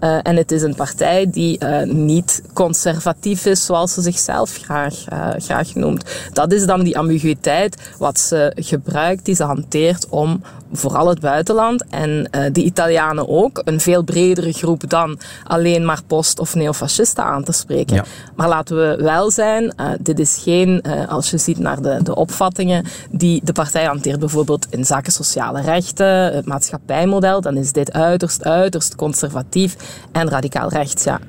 Uh, 0.00 0.18
en 0.22 0.36
het 0.36 0.52
is 0.52 0.62
een 0.62 0.74
partij 0.74 1.30
die 1.30 1.64
niet 1.84 2.42
conservatief 2.52 3.46
is 3.46 3.66
zoals 3.66 3.94
ze 3.94 4.02
zichzelf 4.02 4.56
graag, 4.62 4.94
graag 5.36 5.74
noemt. 5.74 6.04
Dat 6.32 6.52
is 6.52 6.66
dan 6.66 6.82
die 6.82 6.98
ambiguïteit 6.98 7.92
wat 7.98 8.20
ze 8.20 8.52
gebruikt, 8.54 9.24
die 9.24 9.34
ze 9.34 9.44
hanteert 9.44 10.08
om 10.08 10.42
vooral 10.72 11.08
het 11.08 11.20
buitenland 11.20 11.84
en 11.90 12.28
de 12.52 12.62
Italianen 12.62 13.28
ook, 13.28 13.62
een 13.64 13.80
veel 13.80 14.02
bredere 14.02 14.52
groep 14.52 14.90
dan 14.90 15.18
alleen 15.44 15.84
maar 15.84 16.00
post- 16.06 16.38
of 16.38 16.54
neofascisten 16.54 17.24
aan 17.24 17.44
te 17.44 17.52
spreken. 17.52 17.96
Ja. 17.96 18.04
Maar 18.36 18.48
laten 18.48 18.76
we 18.76 19.02
wel 19.02 19.30
zijn, 19.30 19.74
uh, 19.80 19.90
dit 20.00 20.18
is 20.18 20.40
geen, 20.42 20.82
uh, 20.86 21.08
als 21.08 21.30
je 21.30 21.38
ziet 21.38 21.58
naar 21.58 21.82
de, 21.82 22.00
de 22.02 22.14
opvattingen 22.14 22.86
die 23.10 23.40
de 23.44 23.52
partij 23.52 23.84
hanteert, 23.84 24.18
bijvoorbeeld 24.18 24.66
in 24.70 24.84
zaken 24.84 25.12
sociale 25.12 25.60
rechten, 25.60 26.34
het 26.34 26.46
maatschappijmodel, 26.46 27.40
dan 27.40 27.56
is 27.56 27.72
dit 27.72 27.92
uiterst, 27.92 28.44
uiterst 28.44 28.94
conservatief 28.94 29.76
en 30.12 30.28
radicaal 30.28 30.68
rechts, 30.68 31.04
ja. 31.04 31.20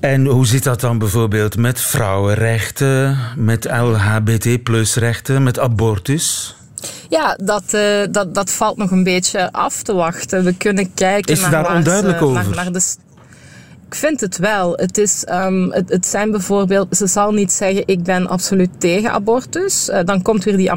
En 0.00 0.26
hoe 0.26 0.46
zit 0.46 0.64
dat 0.64 0.80
dan 0.80 0.98
bijvoorbeeld 0.98 1.56
met 1.56 1.80
vrouwenrechten, 1.80 3.18
met 3.36 3.64
LHBT-rechten, 3.64 5.42
met 5.42 5.58
abortus? 5.58 6.56
Ja, 7.08 7.38
dat, 7.42 7.62
uh, 7.74 8.02
dat, 8.10 8.34
dat 8.34 8.50
valt 8.50 8.76
nog 8.76 8.90
een 8.90 9.04
beetje 9.04 9.52
af 9.52 9.82
te 9.82 9.94
wachten. 9.94 10.44
We 10.44 10.54
kunnen 10.54 10.94
kijken 10.94 11.32
is 11.32 11.40
naar 11.40 11.50
daar 11.50 11.74
onduidelijk 11.74 12.18
ze, 12.18 12.24
over? 12.24 12.44
Naar, 12.44 12.54
naar 12.54 12.72
de, 12.72 12.94
Ik 13.86 13.94
vind 13.94 14.20
het 14.20 14.36
wel. 14.38 14.72
Het, 14.72 14.98
is, 14.98 15.24
um, 15.30 15.72
het, 15.72 16.06
zijn 16.06 16.30
bijvoorbeeld, 16.30 16.96
ze 16.96 17.06
zal 17.06 17.32
niet 17.32 17.52
zeggen 17.52 17.82
ik 17.86 18.02
ben 18.02 18.28
absoluut 18.28 18.70
tegen 18.78 19.10
abortus. 19.10 19.88
Uh, 19.88 19.98
dan 20.04 20.22
komt 20.22 20.44
weer 20.44 20.56
die. 20.56 20.74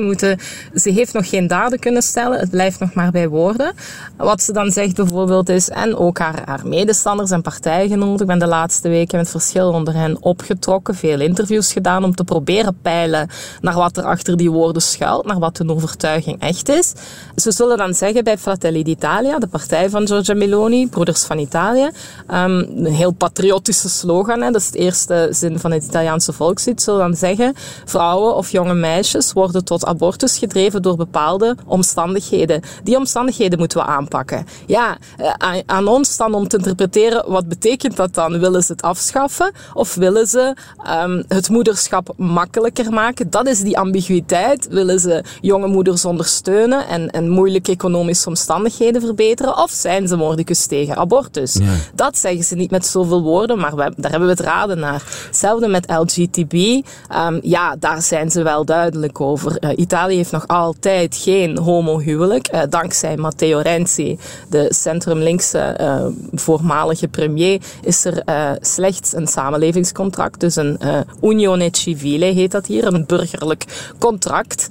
Moeten, 0.00 0.38
ze 0.74 0.90
heeft 0.90 1.12
nog 1.12 1.28
geen 1.28 1.46
daden 1.46 1.78
kunnen 1.78 2.02
stellen, 2.02 2.38
het 2.38 2.50
blijft 2.50 2.80
nog 2.80 2.94
maar 2.94 3.10
bij 3.10 3.28
woorden. 3.28 3.72
Wat 4.16 4.42
ze 4.42 4.52
dan 4.52 4.70
zegt 4.70 4.96
bijvoorbeeld 4.96 5.48
is, 5.48 5.68
en 5.68 5.96
ook 5.96 6.18
haar, 6.18 6.42
haar 6.44 6.66
medestanders 6.66 7.30
en 7.30 7.42
partijgenoten, 7.42 8.20
ik 8.20 8.26
ben 8.26 8.38
de 8.38 8.46
laatste 8.46 8.88
weken 8.88 9.18
met 9.18 9.30
verschil 9.30 9.72
onder 9.72 9.94
hen 9.94 10.22
opgetrokken, 10.22 10.94
veel 10.94 11.20
interviews 11.20 11.72
gedaan 11.72 12.04
om 12.04 12.14
te 12.14 12.24
proberen 12.24 12.78
peilen 12.82 13.28
naar 13.60 13.74
wat 13.74 13.96
er 13.96 14.04
achter 14.04 14.36
die 14.36 14.50
woorden 14.50 14.82
schuilt, 14.82 15.26
naar 15.26 15.38
wat 15.38 15.58
hun 15.58 15.70
overtuiging 15.70 16.40
echt 16.40 16.68
is. 16.68 16.92
Ze 17.36 17.52
zullen 17.52 17.76
dan 17.76 17.94
zeggen 17.94 18.24
bij 18.24 18.38
Fratelli 18.38 18.82
d'Italia, 18.82 19.38
de 19.38 19.46
partij 19.46 19.90
van 19.90 20.06
Giorgia 20.06 20.34
Meloni, 20.34 20.88
Broeders 20.88 21.24
van 21.24 21.38
Italië, 21.38 21.90
Um, 22.32 22.58
een 22.84 22.86
heel 22.86 23.10
patriotische 23.10 23.88
slogan, 23.88 24.42
hè, 24.42 24.50
dat 24.50 24.60
is 24.60 24.70
de 24.70 24.78
eerste 24.78 25.28
zin 25.30 25.58
van 25.58 25.72
het 25.72 25.84
Italiaanse 25.84 26.32
volkslied, 26.32 26.82
zullen 26.82 27.00
dan 27.00 27.14
zeggen, 27.14 27.54
vrouwen 27.84 28.36
of 28.36 28.50
jonge 28.50 28.74
meisjes 28.74 29.32
worden 29.32 29.64
tot 29.64 29.86
abortus 29.86 30.38
gedreven 30.38 30.82
door 30.82 30.96
bepaalde 30.96 31.56
omstandigheden. 31.66 32.62
Die 32.82 32.96
omstandigheden 32.96 33.58
moeten 33.58 33.78
we 33.78 33.84
aanpakken. 33.84 34.46
Ja, 34.66 34.96
eh, 35.16 35.58
aan 35.66 35.88
ons 35.88 36.16
dan 36.16 36.34
om 36.34 36.48
te 36.48 36.56
interpreteren, 36.56 37.30
wat 37.30 37.48
betekent 37.48 37.96
dat 37.96 38.14
dan? 38.14 38.38
Willen 38.38 38.62
ze 38.62 38.72
het 38.72 38.82
afschaffen 38.82 39.52
of 39.74 39.94
willen 39.94 40.26
ze 40.26 40.56
um, 41.02 41.24
het 41.28 41.48
moederschap 41.48 42.14
makkelijker 42.16 42.92
maken? 42.92 43.30
Dat 43.30 43.46
is 43.46 43.60
die 43.60 43.78
ambiguïteit. 43.78 44.68
Willen 44.68 45.00
ze 45.00 45.24
jonge 45.40 45.66
moeders 45.66 46.04
ondersteunen 46.04 46.88
en, 46.88 47.10
en 47.10 47.28
moeilijke 47.28 47.72
economische 47.72 48.28
omstandigheden 48.28 49.00
verbeteren? 49.00 49.56
Of 49.56 49.70
zijn 49.70 50.08
ze 50.08 50.16
mordicus 50.16 50.66
tegen 50.66 50.96
abortus? 50.96 51.54
Ja. 51.54 51.74
Dat 51.94 52.17
zeggen 52.20 52.44
ze 52.44 52.54
niet 52.54 52.70
met 52.70 52.86
zoveel 52.86 53.22
woorden, 53.22 53.58
maar 53.58 53.76
daar 53.76 54.10
hebben 54.10 54.28
we 54.28 54.34
het 54.34 54.40
raden 54.40 54.78
naar. 54.78 55.02
Hetzelfde 55.26 55.68
met 55.68 55.90
LGTB. 55.90 56.52
Um, 56.52 57.38
ja, 57.42 57.76
daar 57.76 58.02
zijn 58.02 58.30
ze 58.30 58.42
wel 58.42 58.64
duidelijk 58.64 59.20
over. 59.20 59.56
Uh, 59.60 59.70
Italië 59.76 60.16
heeft 60.16 60.32
nog 60.32 60.46
altijd 60.46 61.16
geen 61.16 61.58
homohuwelijk. 61.58 62.52
Uh, 62.54 62.62
dankzij 62.68 63.16
Matteo 63.16 63.58
Renzi, 63.58 64.18
de 64.48 64.66
centrum-linkse 64.74 65.76
uh, 65.80 66.06
voormalige 66.32 67.08
premier, 67.08 67.60
is 67.82 68.04
er 68.04 68.22
slechts 68.60 69.14
een 69.14 69.26
samenlevingscontract. 69.26 70.40
Dus 70.40 70.56
een 70.56 70.78
unione 71.22 71.68
civile 71.70 72.24
heet 72.24 72.50
dat 72.50 72.66
hier, 72.66 72.86
een 72.86 73.06
burgerlijk 73.06 73.92
contract 73.98 74.68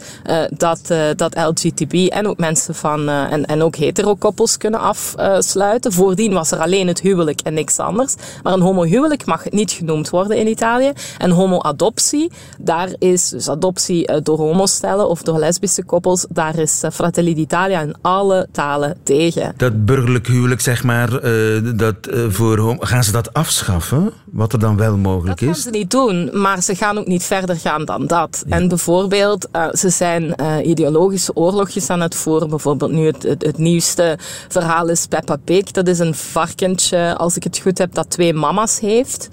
dat, 0.50 0.94
dat 1.16 1.36
LGTB 1.36 1.94
en 1.94 2.28
ook 2.28 2.38
mensen 2.38 2.76
van 2.76 3.10
en, 3.10 3.46
en 3.46 3.64
ook 3.64 3.76
hetero-koppels 3.76 4.58
kunnen 4.58 4.80
afsluiten. 4.80 5.92
Voordien 5.92 6.34
was 6.34 6.52
er 6.52 6.60
alleen 6.60 6.88
het 6.88 7.02
huwelijk 7.02 7.37
en 7.42 7.54
niks 7.54 7.80
anders. 7.80 8.16
Maar 8.44 8.54
een 8.54 8.62
homohuwelijk 8.62 9.26
mag 9.26 9.50
niet 9.50 9.72
genoemd 9.72 10.10
worden 10.10 10.38
in 10.38 10.48
Italië. 10.48 10.92
En 11.18 11.32
homoadoptie, 11.32 12.32
daar 12.60 12.90
is 13.00 13.30
dus 13.30 13.50
adoptie 13.50 14.08
eh, 14.08 14.18
door 14.24 14.38
homostellen 14.38 15.10
of 15.10 15.22
door 15.22 15.40
lesbische 15.40 15.84
koppels, 15.84 16.26
daar 16.30 16.58
is 16.58 16.84
eh, 16.84 16.92
Fratelli 16.92 17.34
d'Italia 17.34 17.82
in 17.82 17.96
alle 18.02 18.48
talen 18.52 18.98
tegen. 19.04 19.54
Dat 19.58 19.86
burgerlijk 19.86 20.28
huwelijk, 20.28 20.62
zeg 20.62 20.84
maar, 20.84 21.26
uh, 21.26 21.78
dat, 21.78 21.96
uh, 22.10 22.26
voor 22.30 22.76
gaan 22.80 23.04
ze 23.04 23.12
dat 23.12 23.34
afschaffen? 23.34 24.12
Wat 24.32 24.54
er 24.54 24.60
dan 24.60 24.78
wel 24.78 24.98
mogelijk 24.98 25.42
is? 25.42 25.48
Dat 25.48 25.56
gaan 25.56 25.64
ze 25.64 25.78
niet 25.80 25.92
doen, 25.92 26.30
maar 26.34 26.62
ze 26.62 26.76
gaan 26.76 26.98
ook 26.98 27.08
niet 27.08 27.24
verder 27.24 27.56
gaan 27.56 27.86
dan 27.86 28.08
dat. 28.08 28.44
En 28.50 28.68
bijvoorbeeld, 28.68 29.48
ze 29.74 29.90
zijn 29.90 30.36
ideologische 30.64 31.36
oorlogjes 31.36 31.90
aan 31.90 32.02
het 32.02 32.16
voeren. 32.16 32.50
Bijvoorbeeld 32.50 32.92
nu 32.92 33.06
het, 33.06 33.24
het, 33.24 33.46
het 33.46 33.58
nieuwste 33.58 34.18
verhaal 34.48 34.88
is 34.88 35.06
Peppa 35.06 35.36
Pig. 35.44 35.72
Dat 35.72 35.88
is 35.88 36.00
een 36.00 36.16
varkentje 36.16 37.16
als 37.28 37.36
ik 37.36 37.44
het 37.44 37.58
goed 37.58 37.78
heb, 37.78 37.94
dat 37.94 38.10
twee 38.10 38.34
mama's 38.34 38.80
heeft. 38.80 39.30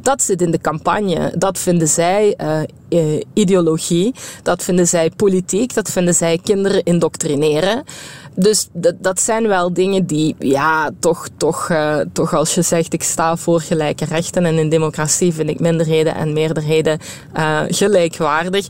Dat 0.00 0.22
zit 0.22 0.42
in 0.42 0.50
de 0.50 0.60
campagne. 0.60 1.32
Dat 1.36 1.58
vinden 1.58 1.88
zij 1.88 2.38
uh, 2.88 3.20
ideologie. 3.34 4.14
Dat 4.42 4.62
vinden 4.62 4.86
zij 4.86 5.10
politiek. 5.16 5.74
Dat 5.74 5.90
vinden 5.90 6.14
zij 6.14 6.38
kinderen 6.42 6.82
indoctrineren. 6.82 7.84
Dus 8.34 8.68
dat, 8.72 8.94
dat 8.98 9.20
zijn 9.20 9.48
wel 9.48 9.72
dingen 9.72 10.06
die, 10.06 10.36
ja, 10.38 10.90
toch, 11.00 11.28
toch, 11.36 11.68
uh, 11.70 11.98
toch 12.12 12.34
als 12.34 12.54
je 12.54 12.62
zegt 12.62 12.92
ik 12.92 13.02
sta 13.02 13.36
voor 13.36 13.60
gelijke 13.60 14.04
rechten 14.04 14.44
en 14.44 14.58
in 14.58 14.68
democratie 14.68 15.32
vind 15.32 15.48
ik 15.48 15.60
minderheden 15.60 16.14
en 16.14 16.32
meerderheden 16.32 16.98
gelijkwaardig 17.68 18.66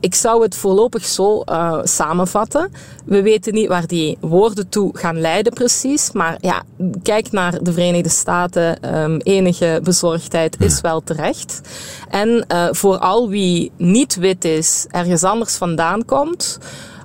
ik 0.00 0.14
zou 0.14 0.42
het 0.42 0.56
voorlopig 0.56 1.04
zo 1.04 1.42
uh, 1.46 1.78
samenvatten. 1.82 2.72
We 3.04 3.22
weten 3.22 3.54
niet 3.54 3.68
waar 3.68 3.86
die 3.86 4.18
woorden 4.20 4.68
toe 4.68 4.98
gaan 4.98 5.20
leiden 5.20 5.52
precies. 5.52 6.12
Maar 6.12 6.36
ja, 6.40 6.62
kijk 7.02 7.32
naar 7.32 7.62
de 7.62 7.72
Verenigde 7.72 8.08
Staten. 8.08 8.94
Um, 9.00 9.18
enige 9.18 9.80
bezorgdheid 9.82 10.56
is 10.60 10.80
wel 10.80 11.00
terecht. 11.00 11.60
En 12.08 12.44
uh, 12.52 12.68
voor 12.70 12.98
al 12.98 13.28
wie 13.28 13.72
niet 13.76 14.14
wit 14.14 14.44
is, 14.44 14.86
ergens 14.90 15.24
anders 15.24 15.56
vandaan 15.56 16.04
komt 16.04 16.58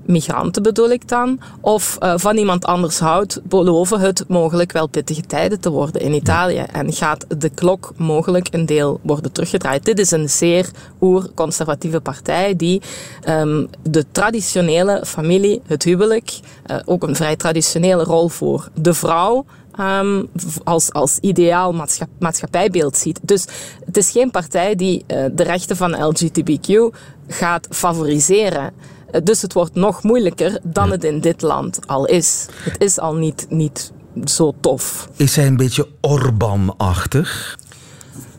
migranten 0.05 0.63
bedoel 0.63 0.89
ik 0.89 1.07
dan, 1.07 1.39
of 1.61 1.97
uh, 2.03 2.13
van 2.15 2.37
iemand 2.37 2.65
anders 2.65 2.99
houdt, 2.99 3.39
beloven 3.43 3.99
het 3.99 4.23
mogelijk 4.27 4.71
wel 4.71 4.87
pittige 4.87 5.21
tijden 5.21 5.59
te 5.59 5.69
worden 5.69 6.01
in 6.01 6.13
Italië. 6.13 6.63
En 6.71 6.93
gaat 6.93 7.25
de 7.37 7.49
klok 7.49 7.93
mogelijk 7.97 8.47
een 8.51 8.65
deel 8.65 8.99
worden 9.01 9.31
teruggedraaid. 9.31 9.85
Dit 9.85 9.99
is 9.99 10.11
een 10.11 10.29
zeer 10.29 10.69
oer-conservatieve 11.01 11.99
partij 11.99 12.55
die 12.55 12.81
um, 13.29 13.67
de 13.81 14.05
traditionele 14.11 15.03
familie, 15.05 15.61
het 15.65 15.83
huwelijk, 15.83 16.39
uh, 16.67 16.77
ook 16.85 17.03
een 17.03 17.15
vrij 17.15 17.35
traditionele 17.35 18.03
rol 18.03 18.29
voor 18.29 18.69
de 18.73 18.93
vrouw, 18.93 19.45
um, 19.79 20.29
als, 20.63 20.93
als 20.93 21.17
ideaal 21.21 21.73
maatschap, 21.73 22.09
maatschappijbeeld 22.19 22.97
ziet. 22.97 23.19
Dus 23.21 23.45
het 23.85 23.97
is 23.97 24.11
geen 24.11 24.31
partij 24.31 24.75
die 24.75 25.03
uh, 25.07 25.25
de 25.31 25.43
rechten 25.43 25.75
van 25.75 26.03
LGBTQ 26.03 26.95
gaat 27.27 27.67
favoriseren. 27.69 28.73
Dus 29.23 29.41
het 29.41 29.54
wordt 29.54 29.75
nog 29.75 30.04
moeilijker 30.04 30.60
dan 30.63 30.91
het 30.91 31.04
in 31.04 31.19
dit 31.19 31.41
land 31.41 31.80
al 31.86 32.06
is. 32.06 32.45
Het 32.51 32.82
is 32.82 32.99
al 32.99 33.15
niet, 33.15 33.45
niet 33.49 33.91
zo 34.23 34.54
tof. 34.60 35.10
Is 35.15 35.36
hij 35.36 35.47
een 35.47 35.58
beetje 35.58 35.88
Orbán-achtig? 36.01 37.58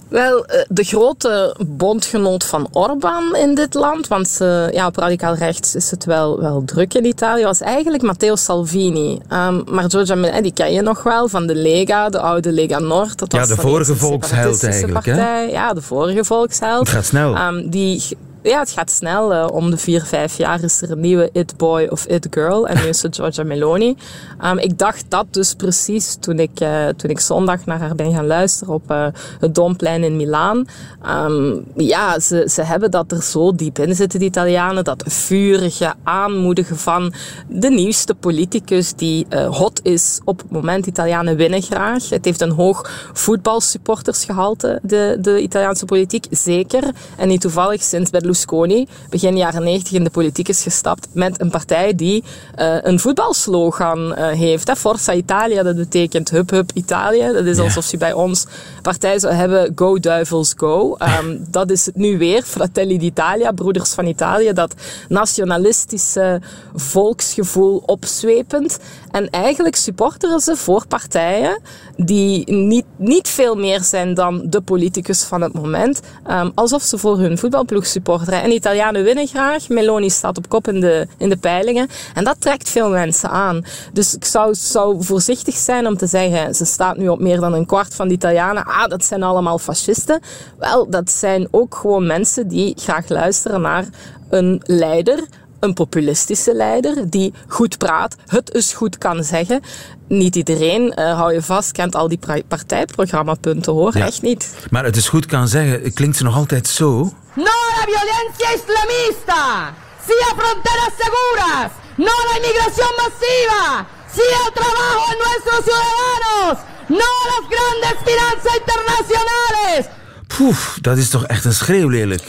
Wel, 0.08 0.44
eh, 0.44 0.64
de 0.68 0.84
grote 0.84 1.56
bondgenoot 1.66 2.44
van 2.44 2.68
Orbán 2.72 3.36
in 3.36 3.54
dit 3.54 3.74
land, 3.74 4.08
want 4.08 4.38
uh, 4.42 4.70
ja, 4.70 4.86
op 4.86 4.96
radicaal 4.96 5.34
rechts 5.34 5.74
is 5.74 5.90
het 5.90 6.04
wel, 6.04 6.40
wel 6.40 6.62
druk 6.64 6.94
in 6.94 7.04
Italië, 7.04 7.44
was 7.44 7.60
eigenlijk 7.60 8.02
Matteo 8.02 8.36
Salvini. 8.36 9.20
Um, 9.32 9.64
maar 9.70 9.90
Giorgia 9.90 10.14
Meloni, 10.14 10.42
die 10.42 10.52
ken 10.52 10.72
je 10.72 10.82
nog 10.82 11.02
wel 11.02 11.28
van 11.28 11.46
de 11.46 11.54
Lega, 11.54 12.08
de 12.08 12.20
oude 12.20 12.52
Lega 12.52 12.78
Nord. 12.78 13.18
Dat 13.18 13.32
was 13.32 13.48
ja, 13.48 13.54
de 13.54 13.60
vorige 13.60 13.96
volksheld 13.96 14.64
eigenlijk. 14.64 15.04
Hè? 15.04 15.40
Ja, 15.40 15.72
de 15.72 15.82
vorige 15.82 16.24
volksheld. 16.24 16.78
Het 16.78 16.88
gaat 16.88 17.04
snel. 17.04 17.36
Um, 17.36 17.70
die 17.70 18.02
ja, 18.46 18.58
het 18.58 18.70
gaat 18.70 18.90
snel. 18.90 19.32
Uh, 19.32 19.46
om 19.52 19.70
de 19.70 19.76
vier, 19.76 20.02
vijf 20.02 20.36
jaar 20.36 20.62
is 20.62 20.82
er 20.82 20.90
een 20.90 21.00
nieuwe 21.00 21.30
It 21.32 21.56
Boy 21.56 21.86
of 21.86 22.06
It 22.06 22.26
Girl. 22.30 22.68
En 22.68 22.76
nu 22.82 22.88
is 22.88 23.02
het 23.02 23.14
Giorgia 23.14 23.44
Meloni. 23.44 23.96
Um, 24.44 24.58
ik 24.58 24.78
dacht 24.78 25.04
dat 25.08 25.26
dus 25.30 25.54
precies 25.54 26.16
toen 26.20 26.38
ik, 26.38 26.60
uh, 26.60 26.86
toen 26.88 27.10
ik 27.10 27.20
zondag 27.20 27.64
naar 27.64 27.80
haar 27.80 27.94
ben 27.94 28.12
gaan 28.12 28.26
luisteren 28.26 28.74
op 28.74 28.90
uh, 28.90 29.06
het 29.40 29.54
Domplein 29.54 30.04
in 30.04 30.16
Milaan. 30.16 30.66
Um, 31.06 31.64
ja, 31.76 32.20
ze, 32.20 32.48
ze 32.52 32.62
hebben 32.62 32.90
dat 32.90 33.12
er 33.12 33.22
zo 33.22 33.54
diep 33.54 33.78
in 33.78 33.94
zitten, 33.94 34.18
die 34.18 34.28
Italianen. 34.28 34.84
Dat 34.84 35.02
vurige 35.06 35.94
aanmoedigen 36.02 36.76
van 36.76 37.12
de 37.48 37.70
nieuwste 37.70 38.14
politicus 38.14 38.94
die 38.94 39.26
hot 39.50 39.80
is 39.82 40.20
op 40.24 40.38
het 40.38 40.50
moment. 40.50 40.86
Italianen 40.86 41.36
winnen 41.36 41.62
graag. 41.62 42.08
Het 42.08 42.24
heeft 42.24 42.40
een 42.40 42.50
hoog 42.50 42.90
voetbalsupportersgehalte, 43.12 44.78
de, 44.82 45.18
de 45.20 45.40
Italiaanse 45.40 45.84
politiek. 45.84 46.26
Zeker. 46.30 46.82
En 47.16 47.28
niet 47.28 47.40
toevallig 47.40 47.82
sinds 47.82 48.10
Berlusconi 48.10 48.34
Berlusconi 48.36 48.86
begin 49.10 49.36
jaren 49.36 49.62
90 49.62 49.92
in 49.92 50.04
de 50.04 50.10
politiek 50.10 50.48
is 50.48 50.62
gestapt 50.62 51.08
met 51.12 51.40
een 51.40 51.50
partij 51.50 51.94
die 51.94 52.24
uh, 52.58 52.76
een 52.82 53.00
voetbalslogan 53.00 53.98
uh, 53.98 54.28
heeft. 54.28 54.66
Hè. 54.66 54.76
Forza 54.76 55.12
Italia, 55.12 55.62
dat 55.62 55.76
betekent 55.76 56.30
hup 56.30 56.50
hup 56.50 56.70
Italië. 56.74 57.32
Dat 57.32 57.44
is 57.44 57.58
alsof 57.58 57.90
je 57.90 57.96
bij 57.96 58.12
ons 58.12 58.46
partij 58.82 59.18
zou 59.18 59.34
hebben 59.34 59.72
Go 59.74 59.98
Duivels 59.98 60.54
Go. 60.56 60.96
Um, 61.20 61.44
dat 61.50 61.70
is 61.70 61.86
het 61.86 61.96
nu 61.96 62.18
weer, 62.18 62.42
Fratelli 62.42 62.98
d'Italia, 62.98 63.52
Broeders 63.52 63.94
van 63.94 64.06
Italië. 64.06 64.52
Dat 64.52 64.74
nationalistische 65.08 66.40
volksgevoel 66.74 67.82
opzwepend. 67.86 68.78
En 69.10 69.30
eigenlijk 69.30 69.76
supporteren 69.76 70.40
ze 70.40 70.56
voor 70.56 70.86
partijen 70.86 71.60
die 71.96 72.52
niet, 72.52 72.84
niet 72.96 73.28
veel 73.28 73.54
meer 73.54 73.80
zijn 73.80 74.14
dan 74.14 74.42
de 74.44 74.60
politicus 74.60 75.22
van 75.22 75.40
het 75.40 75.52
moment. 75.52 76.00
Um, 76.30 76.52
alsof 76.54 76.82
ze 76.82 76.98
voor 76.98 77.18
hun 77.18 77.38
voetbalploeg 77.38 77.86
supporteren 77.86 78.15
en 78.24 78.52
Italianen 78.52 79.04
winnen 79.04 79.26
graag. 79.26 79.68
Meloni 79.68 80.10
staat 80.10 80.38
op 80.38 80.48
kop 80.48 80.68
in 80.68 80.80
de, 80.80 81.06
in 81.18 81.28
de 81.28 81.36
peilingen. 81.36 81.88
En 82.14 82.24
dat 82.24 82.40
trekt 82.40 82.70
veel 82.70 82.90
mensen 82.90 83.30
aan. 83.30 83.64
Dus 83.92 84.14
ik 84.14 84.24
zou, 84.24 84.54
zou 84.54 85.04
voorzichtig 85.04 85.54
zijn 85.54 85.86
om 85.86 85.96
te 85.96 86.06
zeggen, 86.06 86.54
ze 86.54 86.64
staat 86.64 86.96
nu 86.96 87.08
op 87.08 87.20
meer 87.20 87.40
dan 87.40 87.52
een 87.52 87.66
kwart 87.66 87.94
van 87.94 88.08
de 88.08 88.14
Italianen. 88.14 88.64
Ah, 88.64 88.88
dat 88.88 89.04
zijn 89.04 89.22
allemaal 89.22 89.58
fascisten. 89.58 90.20
Wel, 90.58 90.90
dat 90.90 91.10
zijn 91.10 91.48
ook 91.50 91.74
gewoon 91.74 92.06
mensen 92.06 92.48
die 92.48 92.76
graag 92.80 93.08
luisteren 93.08 93.60
naar 93.60 93.84
een 94.30 94.62
leider 94.64 95.24
een 95.60 95.74
populistische 95.74 96.54
leider 96.54 97.10
die 97.10 97.32
goed 97.46 97.78
praat, 97.78 98.16
het 98.26 98.54
is 98.54 98.72
goed 98.72 98.98
kan 98.98 99.24
zeggen. 99.24 99.60
Niet 100.08 100.36
iedereen, 100.36 100.82
uh, 100.98 101.16
hou 101.18 101.32
je 101.32 101.42
vast, 101.42 101.72
kent 101.72 101.94
al 101.94 102.08
die 102.08 102.20
partijprogrammapunten 102.48 103.72
hoor, 103.72 103.94
echt 103.94 104.22
niet. 104.22 104.54
Maar 104.70 104.84
het 104.84 104.96
is 104.96 105.08
goed 105.08 105.26
kan 105.26 105.48
zeggen, 105.48 105.92
klinkt 105.92 106.16
ze 106.16 106.24
nog 106.24 106.36
altijd 106.36 106.68
zo? 106.68 107.12
No 107.36 107.56
la 107.76 107.84
violencia 107.84 108.48
islamista! 108.54 109.74
¡Sia 110.06 110.30
fronteras 110.40 110.92
seguras! 111.02 111.72
¡No 111.98 112.14
la 112.28 112.36
inmigración 112.38 112.92
masiva! 113.02 113.86
¡Sí 114.14 114.22
al 114.42 114.52
trabajo 114.52 115.04
en 115.12 115.18
nuestros 115.24 115.64
ciudadanos! 115.66 116.58
¡No 116.88 117.08
a 117.22 117.26
las 117.32 117.44
grandes 117.54 117.96
finanzas 118.08 118.52
internacionales! 118.62 119.86
Poef, 120.26 120.78
dat 120.80 120.96
is 120.96 121.10
toch 121.10 121.26
echt 121.26 121.44
een 121.44 121.54
schreeuw 121.54 121.88
lelijk. 121.88 122.22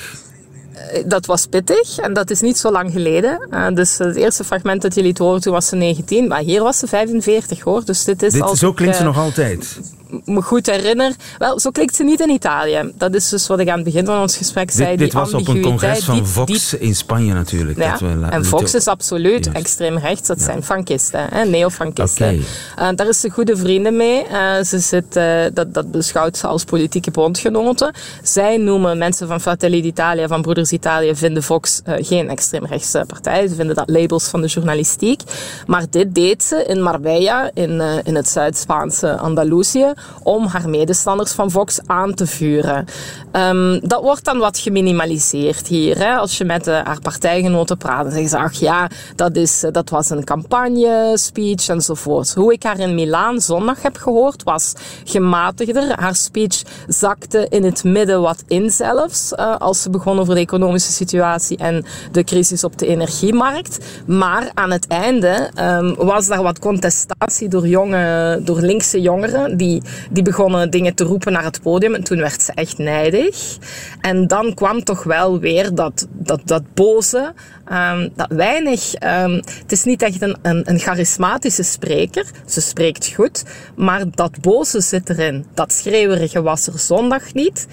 Eh, 0.73 1.03
dat 1.05 1.25
was 1.25 1.45
pittig 1.45 1.97
en 1.97 2.13
dat 2.13 2.29
is 2.29 2.41
niet 2.41 2.57
zo 2.57 2.71
lang 2.71 2.91
geleden. 2.91 3.47
Uh, 3.51 3.67
dus 3.73 3.97
het 3.97 4.15
eerste 4.15 4.43
fragment 4.43 4.81
dat 4.81 4.95
jullie 4.95 5.09
het 5.09 5.19
horen, 5.19 5.41
toen 5.41 5.53
was 5.53 5.67
ze 5.67 5.75
19, 5.75 6.27
maar 6.27 6.41
hier 6.41 6.63
was 6.63 6.77
ze 6.77 6.87
45 6.87 7.61
hoor. 7.61 7.85
Dus 7.85 8.03
dit 8.03 8.23
is 8.23 8.33
dit, 8.33 8.41
als 8.41 8.59
zo 8.59 8.73
klinkt 8.73 8.95
ze 8.95 9.03
nog 9.03 9.17
altijd 9.17 9.79
me 10.25 10.41
goed 10.41 10.65
herinner. 10.65 11.15
Wel, 11.37 11.59
zo 11.59 11.69
klinkt 11.69 11.95
ze 11.95 12.03
niet 12.03 12.19
in 12.19 12.29
Italië. 12.29 12.91
Dat 12.95 13.13
is 13.13 13.29
dus 13.29 13.47
wat 13.47 13.59
ik 13.59 13.69
aan 13.69 13.75
het 13.75 13.83
begin 13.83 14.05
van 14.05 14.21
ons 14.21 14.37
gesprek 14.37 14.71
zei. 14.71 14.89
Dit, 14.89 14.99
dit 14.99 15.13
was 15.13 15.33
op 15.33 15.47
een 15.47 15.61
congres 15.61 16.03
van 16.03 16.27
Vox 16.27 16.73
in 16.73 16.95
Spanje 16.95 17.33
natuurlijk. 17.33 17.77
Ja, 17.77 17.99
en 18.29 18.45
Vox 18.45 18.73
is 18.73 18.87
absoluut 18.87 19.51
extreem 19.51 19.97
rechts. 19.97 20.27
Dat 20.27 20.41
zijn 20.41 20.63
funkisten, 20.63 21.49
neofrankisten. 21.49 22.25
Okay. 22.75 22.89
Uh, 22.91 22.95
daar 22.95 23.07
is 23.07 23.19
ze 23.19 23.29
goede 23.29 23.57
vrienden 23.57 23.95
mee. 23.95 24.25
Uh, 24.31 24.63
ze 24.63 24.79
zit, 24.79 25.15
uh, 25.15 25.43
dat, 25.53 25.73
dat 25.73 25.91
beschouwt 25.91 26.37
ze 26.37 26.47
als 26.47 26.63
politieke 26.63 27.11
bondgenoten. 27.11 27.93
Zij 28.23 28.57
noemen 28.57 28.97
mensen 28.97 29.27
van 29.27 29.41
Fratelli 29.41 29.81
d'Italia, 29.81 30.27
van 30.27 30.41
Broeders 30.41 30.71
Italië, 30.71 31.15
vinden 31.15 31.43
Vox 31.43 31.81
geen 31.85 32.29
extreemrechtse 32.29 33.03
partij. 33.07 33.47
Ze 33.47 33.55
vinden 33.55 33.75
dat 33.75 33.89
labels 33.89 34.27
van 34.27 34.41
de 34.41 34.47
journalistiek. 34.47 35.21
Maar 35.67 35.85
dit 35.89 36.15
deed 36.15 36.43
ze 36.43 36.65
in 36.67 36.81
Marbella, 36.81 37.49
in, 37.53 37.81
in 38.03 38.15
het 38.15 38.29
Zuid-Spaanse 38.29 39.17
Andalusië 39.17 39.93
om 40.23 40.45
haar 40.45 40.69
medestanders 40.69 41.31
van 41.31 41.51
Vox 41.51 41.79
aan 41.85 42.13
te 42.13 42.27
vuren. 42.27 42.85
Um, 43.31 43.79
dat 43.87 44.01
wordt 44.01 44.25
dan 44.25 44.37
wat 44.37 44.57
geminimaliseerd 44.57 45.67
hier. 45.67 45.97
Hè? 45.97 46.15
Als 46.15 46.37
je 46.37 46.45
met 46.45 46.67
uh, 46.67 46.73
haar 46.83 46.99
partijgenoten 47.01 47.77
praat, 47.77 48.03
dan 48.03 48.11
zeggen 48.11 48.29
ze, 48.29 48.37
ach 48.37 48.53
ja, 48.53 48.89
dat, 49.15 49.35
is, 49.35 49.63
uh, 49.63 49.71
dat 49.71 49.89
was 49.89 50.09
een 50.09 50.23
campagne-speech 50.23 51.67
enzovoort. 51.67 52.33
Hoe 52.33 52.53
ik 52.53 52.63
haar 52.63 52.79
in 52.79 52.95
Milaan 52.95 53.41
zondag 53.41 53.81
heb 53.81 53.97
gehoord, 53.97 54.43
was 54.43 54.73
gematigder. 55.03 55.99
Haar 55.99 56.15
speech 56.15 56.61
zakte 56.87 57.47
in 57.49 57.63
het 57.63 57.83
midden 57.83 58.21
wat 58.21 58.43
in 58.47 58.69
zelfs, 58.69 59.31
uh, 59.31 59.55
als 59.57 59.81
ze 59.81 59.89
begon 59.89 60.19
over 60.19 60.35
de 60.35 60.39
economische 60.39 60.91
situatie 60.91 61.57
en 61.57 61.85
de 62.11 62.23
crisis 62.23 62.63
op 62.63 62.77
de 62.77 62.87
energiemarkt. 62.87 63.77
Maar 64.05 64.51
aan 64.53 64.71
het 64.71 64.87
einde 64.87 65.49
um, 65.59 65.95
was 65.95 66.27
daar 66.27 66.43
wat 66.43 66.59
contestatie 66.59 67.47
door, 67.47 67.67
jonge, 67.67 68.39
door 68.43 68.59
linkse 68.59 69.01
jongeren, 69.01 69.57
die 69.57 69.81
die 70.09 70.23
begonnen 70.23 70.69
dingen 70.69 70.95
te 70.95 71.03
roepen 71.03 71.31
naar 71.31 71.43
het 71.43 71.61
podium. 71.61 71.95
En 71.95 72.03
toen 72.03 72.17
werd 72.17 72.41
ze 72.41 72.51
echt 72.53 72.77
nijdig. 72.77 73.57
En 74.01 74.27
dan 74.27 74.53
kwam 74.53 74.83
toch 74.83 75.03
wel 75.03 75.39
weer 75.39 75.75
dat, 75.75 76.07
dat, 76.11 76.41
dat 76.45 76.73
boze, 76.73 77.33
um, 77.71 78.09
dat 78.15 78.27
weinig... 78.29 78.93
Um, 79.03 79.33
het 79.61 79.71
is 79.71 79.83
niet 79.83 80.01
echt 80.01 80.21
een, 80.21 80.37
een, 80.41 80.69
een 80.69 80.79
charismatische 80.79 81.63
spreker. 81.63 82.25
Ze 82.45 82.61
spreekt 82.61 83.13
goed. 83.13 83.43
Maar 83.75 84.03
dat 84.11 84.41
boze 84.41 84.81
zit 84.81 85.09
erin. 85.09 85.45
Dat 85.53 85.73
schreeuwerige 85.73 86.41
was 86.41 86.67
er 86.67 86.79
zondag 86.79 87.33
niet. 87.33 87.67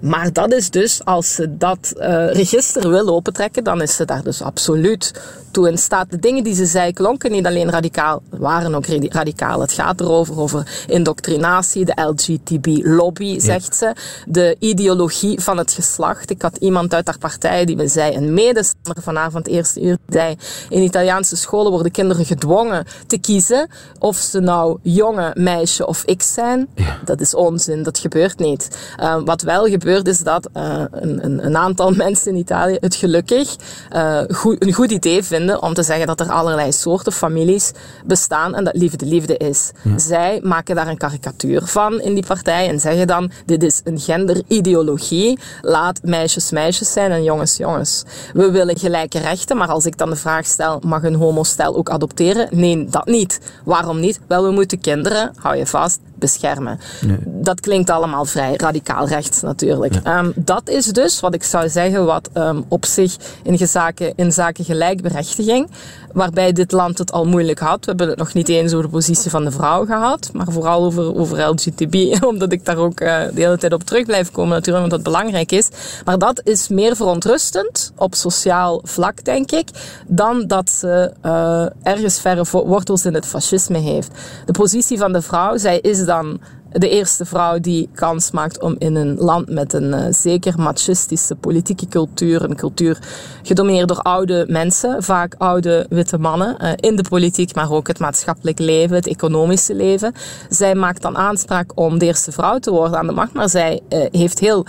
Maar 0.00 0.32
dat 0.32 0.52
is 0.52 0.70
dus, 0.70 1.04
als 1.04 1.34
ze 1.34 1.56
dat 1.56 1.92
uh, 1.96 2.32
register 2.32 2.90
wil 2.90 3.08
opentrekken, 3.08 3.64
dan 3.64 3.82
is 3.82 3.96
ze 3.96 4.04
daar 4.04 4.22
dus 4.22 4.42
absoluut 4.42 5.12
toe 5.50 5.68
in 5.68 5.78
staat. 5.78 6.10
De 6.10 6.18
dingen 6.18 6.44
die 6.44 6.54
ze 6.54 6.66
zei 6.66 6.92
klonken 6.92 7.30
niet 7.30 7.46
alleen 7.46 7.70
radicaal, 7.70 8.22
waren 8.30 8.74
ook 8.74 8.86
radicaal. 8.86 9.60
Het 9.60 9.72
gaat 9.72 10.00
erover, 10.00 10.40
over 10.40 10.84
indoctrinatie, 10.86 11.84
de 11.84 12.02
LGTB-lobby, 12.02 13.38
zegt 13.38 13.76
ze. 13.76 13.94
De 14.26 14.56
ideologie 14.58 15.40
van 15.40 15.58
het 15.58 15.72
geslacht. 15.72 16.30
Ik 16.30 16.42
had 16.42 16.56
iemand 16.56 16.94
uit 16.94 17.06
haar 17.06 17.18
partij 17.18 17.64
die 17.64 17.76
me 17.76 17.88
zei, 17.88 18.16
een 18.16 18.34
medestander 18.34 19.02
vanavond, 19.02 19.46
eerste 19.46 19.80
uur, 19.80 19.96
die 20.06 20.18
zei, 20.18 20.36
in 20.68 20.82
Italiaanse 20.82 21.36
scholen 21.36 21.72
worden 21.72 21.92
kinderen 21.92 22.24
gedwongen 22.24 22.86
te 23.06 23.18
kiezen 23.18 23.68
of 23.98 24.16
ze 24.16 24.40
nou 24.40 24.78
jonge 24.82 25.30
meisje 25.34 25.86
of 25.86 26.02
ik 26.04 26.22
zijn. 26.22 26.68
Ja. 26.74 26.98
Dat 27.04 27.20
is 27.20 27.34
onzin, 27.34 27.82
dat 27.82 27.98
gebeurt 27.98 28.38
niet. 28.38 28.78
Uh, 29.00 29.16
wat 29.24 29.42
wel 29.42 29.64
gebeurt 29.64 29.88
is 29.98 30.18
dat 30.18 30.48
uh, 30.56 30.84
een, 30.90 31.24
een, 31.24 31.44
een, 31.46 31.56
aantal 31.56 31.90
mensen 32.06 32.32
in 32.32 32.38
Italië 32.38 32.76
het 32.80 32.94
gelukkig 32.94 33.56
uh, 33.92 34.20
goed, 34.28 34.64
een 34.64 34.72
goed 34.72 34.90
idee 34.90 35.22
vinden 35.22 35.62
om 35.62 35.74
te 35.74 35.82
zeggen 35.82 36.06
dat 36.06 36.20
er 36.20 36.30
allerlei 36.30 36.72
soorten 36.72 37.12
families 37.12 37.72
bestaan 38.04 38.54
en 38.54 38.64
dat 38.64 38.76
liefde 38.76 39.06
liefde 39.06 39.36
is. 39.36 39.70
Zij 39.96 40.40
maken 40.42 40.74
daar 40.74 40.88
een 40.88 40.96
karikatuur 40.96 41.62
van 41.64 42.00
in 42.00 42.14
die 42.14 42.26
partij 42.26 42.68
en 42.68 42.80
zeggen 42.80 43.06
dan, 43.06 43.30
dit 43.46 43.62
is 43.62 43.80
een 43.84 43.98
genderideologie, 43.98 45.38
laat 45.60 46.00
meisjes 46.02 46.50
meisjes 46.50 46.92
zijn 46.92 47.10
en 47.10 47.22
jongens 47.22 47.56
jongens. 47.56 48.04
We 48.32 48.50
willen 48.50 48.78
gelijke 48.78 49.18
rechten, 49.18 49.56
maar 49.56 49.68
als 49.68 49.86
ik 49.86 49.98
dan 49.98 50.10
de 50.10 50.16
vraag 50.16 50.46
stel, 50.46 50.80
mag 50.84 51.02
een 51.02 51.14
homostel 51.14 51.76
ook 51.76 51.90
adopteren? 51.90 52.48
Nee, 52.50 52.84
dat 52.84 53.06
niet. 53.06 53.40
Waarom 53.64 54.00
niet? 54.00 54.20
Wel, 54.26 54.44
we 54.44 54.50
moeten 54.50 54.80
kinderen, 54.80 55.32
hou 55.36 55.56
je 55.56 55.66
vast, 55.66 56.00
beschermen. 56.14 56.78
Nee. 57.00 57.18
Dat 57.24 57.60
klinkt 57.60 57.90
allemaal 57.90 58.24
vrij 58.24 58.54
radicaal 58.56 59.06
rechts 59.06 59.40
natuurlijk. 59.40 59.79
Ja. 59.88 60.18
Um, 60.18 60.32
dat 60.36 60.68
is 60.68 60.86
dus 60.86 61.20
wat 61.20 61.34
ik 61.34 61.42
zou 61.42 61.68
zeggen 61.68 62.04
wat 62.04 62.30
um, 62.34 62.64
op 62.68 62.84
zich 62.84 63.16
in, 63.42 63.68
zaken, 63.68 64.12
in 64.16 64.32
zaken 64.32 64.64
gelijkberechtiging, 64.64 65.70
waarbij 66.12 66.52
dit 66.52 66.72
land 66.72 66.98
het 66.98 67.12
al 67.12 67.26
moeilijk 67.26 67.58
had. 67.58 67.78
We 67.78 67.86
hebben 67.86 68.08
het 68.08 68.18
nog 68.18 68.32
niet 68.32 68.48
eens 68.48 68.72
over 68.72 68.84
de 68.84 68.92
positie 68.92 69.30
van 69.30 69.44
de 69.44 69.50
vrouw 69.50 69.84
gehad, 69.84 70.30
maar 70.32 70.46
vooral 70.50 70.84
over, 70.84 71.16
over 71.16 71.48
LGTB, 71.48 71.94
omdat 72.24 72.52
ik 72.52 72.64
daar 72.64 72.76
ook 72.76 73.00
uh, 73.00 73.22
de 73.34 73.40
hele 73.40 73.58
tijd 73.58 73.72
op 73.72 73.82
terug 73.82 74.04
blijf 74.04 74.30
komen 74.30 74.54
natuurlijk, 74.54 74.84
omdat 74.84 75.04
dat 75.04 75.12
belangrijk 75.12 75.52
is. 75.52 75.68
Maar 76.04 76.18
dat 76.18 76.40
is 76.44 76.68
meer 76.68 76.96
verontrustend 76.96 77.92
op 77.96 78.14
sociaal 78.14 78.80
vlak, 78.84 79.24
denk 79.24 79.50
ik, 79.50 79.68
dan 80.06 80.46
dat 80.46 80.70
ze 80.70 81.12
uh, 81.26 81.66
ergens 81.82 82.20
verre 82.20 82.44
wortels 82.50 83.04
in 83.04 83.14
het 83.14 83.26
fascisme 83.26 83.78
heeft. 83.78 84.10
De 84.44 84.52
positie 84.52 84.98
van 84.98 85.12
de 85.12 85.22
vrouw, 85.22 85.56
zij 85.56 85.78
is 85.78 86.04
dan 86.04 86.40
de 86.72 86.88
eerste 86.88 87.24
vrouw 87.24 87.58
die 87.58 87.88
kans 87.94 88.30
maakt 88.30 88.62
om 88.62 88.74
in 88.78 88.94
een 88.94 89.16
land 89.16 89.48
met 89.48 89.72
een 89.72 89.92
uh, 89.92 90.04
zeker 90.10 90.54
machistische 90.58 91.34
politieke 91.34 91.88
cultuur, 91.88 92.42
een 92.42 92.56
cultuur 92.56 92.98
gedomineerd 93.42 93.88
door 93.88 94.00
oude 94.02 94.44
mensen, 94.48 95.02
vaak 95.02 95.34
oude 95.38 95.86
witte 95.88 96.18
mannen, 96.18 96.56
uh, 96.62 96.72
in 96.76 96.96
de 96.96 97.04
politiek, 97.08 97.54
maar 97.54 97.72
ook 97.72 97.86
het 97.86 97.98
maatschappelijk 97.98 98.58
leven, 98.58 98.96
het 98.96 99.06
economische 99.06 99.74
leven. 99.74 100.12
Zij 100.48 100.74
maakt 100.74 101.02
dan 101.02 101.16
aanspraak 101.16 101.72
om 101.74 101.98
de 101.98 102.06
eerste 102.06 102.32
vrouw 102.32 102.58
te 102.58 102.70
worden 102.70 102.98
aan 102.98 103.06
de 103.06 103.12
macht, 103.12 103.32
maar 103.32 103.48
zij 103.48 103.80
uh, 103.88 104.06
heeft 104.10 104.38
heel 104.38 104.66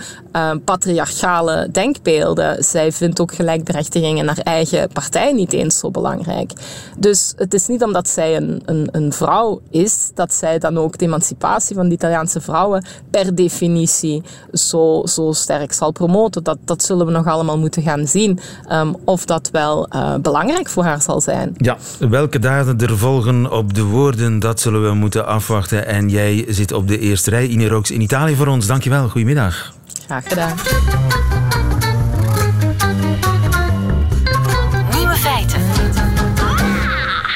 patriarchale 0.64 1.68
denkbeelden. 1.72 2.64
Zij 2.64 2.92
vindt 2.92 3.20
ook 3.20 3.34
gelijkberechtiging 3.34 4.18
in 4.18 4.26
haar 4.26 4.38
eigen 4.38 4.88
partij 4.92 5.32
niet 5.32 5.52
eens 5.52 5.78
zo 5.78 5.90
belangrijk. 5.90 6.52
Dus 6.98 7.32
het 7.36 7.54
is 7.54 7.66
niet 7.66 7.82
omdat 7.82 8.08
zij 8.08 8.36
een, 8.36 8.62
een, 8.64 8.88
een 8.90 9.12
vrouw 9.12 9.60
is, 9.70 10.10
dat 10.14 10.34
zij 10.34 10.58
dan 10.58 10.78
ook 10.78 10.98
de 10.98 11.04
emancipatie 11.04 11.76
van 11.76 11.88
de 11.92 11.98
Italiaanse 11.98 12.40
vrouwen 12.40 12.84
per 13.10 13.34
definitie 13.34 14.22
zo, 14.52 15.02
zo 15.04 15.32
sterk 15.32 15.72
zal 15.72 15.92
promoten. 15.92 16.42
Dat, 16.42 16.58
dat 16.64 16.82
zullen 16.82 17.06
we 17.06 17.12
nog 17.12 17.26
allemaal 17.26 17.58
moeten 17.58 17.82
gaan 17.82 18.06
zien. 18.06 18.38
Um, 18.70 18.96
of 19.04 19.24
dat 19.24 19.48
wel 19.52 19.88
uh, 19.94 20.14
belangrijk 20.14 20.68
voor 20.68 20.84
haar 20.84 21.02
zal 21.02 21.20
zijn. 21.20 21.54
Ja, 21.56 21.76
welke 21.98 22.38
daden 22.38 22.78
er 22.78 22.98
volgen 22.98 23.50
op 23.50 23.74
de 23.74 23.82
woorden, 23.82 24.38
dat 24.38 24.60
zullen 24.60 24.82
we 24.82 24.94
moeten 24.94 25.26
afwachten. 25.26 25.86
En 25.86 26.08
jij 26.08 26.44
zit 26.48 26.72
op 26.72 26.88
de 26.88 26.98
eerste 26.98 27.30
rij, 27.30 27.46
Ine 27.46 27.68
Rooks 27.68 27.90
in 27.90 28.00
Italië 28.00 28.34
voor 28.34 28.46
ons. 28.46 28.66
Dankjewel, 28.66 29.08
goedemiddag. 29.08 29.72
Graag 30.06 30.28
gedaan. 30.28 30.56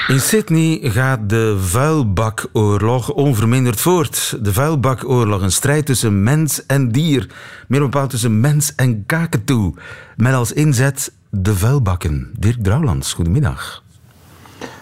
In 0.06 0.20
Sydney 0.20 0.78
gaat 0.82 1.28
de 1.28 1.56
vuilbakoorlog 1.60 3.12
onverminderd 3.12 3.80
voort. 3.80 4.38
De 4.40 4.52
vuilbakoorlog, 4.52 5.42
een 5.42 5.52
strijd 5.52 5.86
tussen 5.86 6.22
mens 6.22 6.66
en 6.66 6.92
dier. 6.92 7.28
Meer 7.68 7.80
bepaald 7.80 8.10
tussen 8.10 8.40
mens 8.40 8.74
en 8.74 9.06
kakatoe. 9.06 9.74
Met 10.16 10.34
als 10.34 10.52
inzet 10.52 11.12
de 11.30 11.54
vuilbakken. 11.54 12.30
Dirk 12.38 12.62
Drouwlands, 12.62 13.12
goedemiddag. 13.12 13.82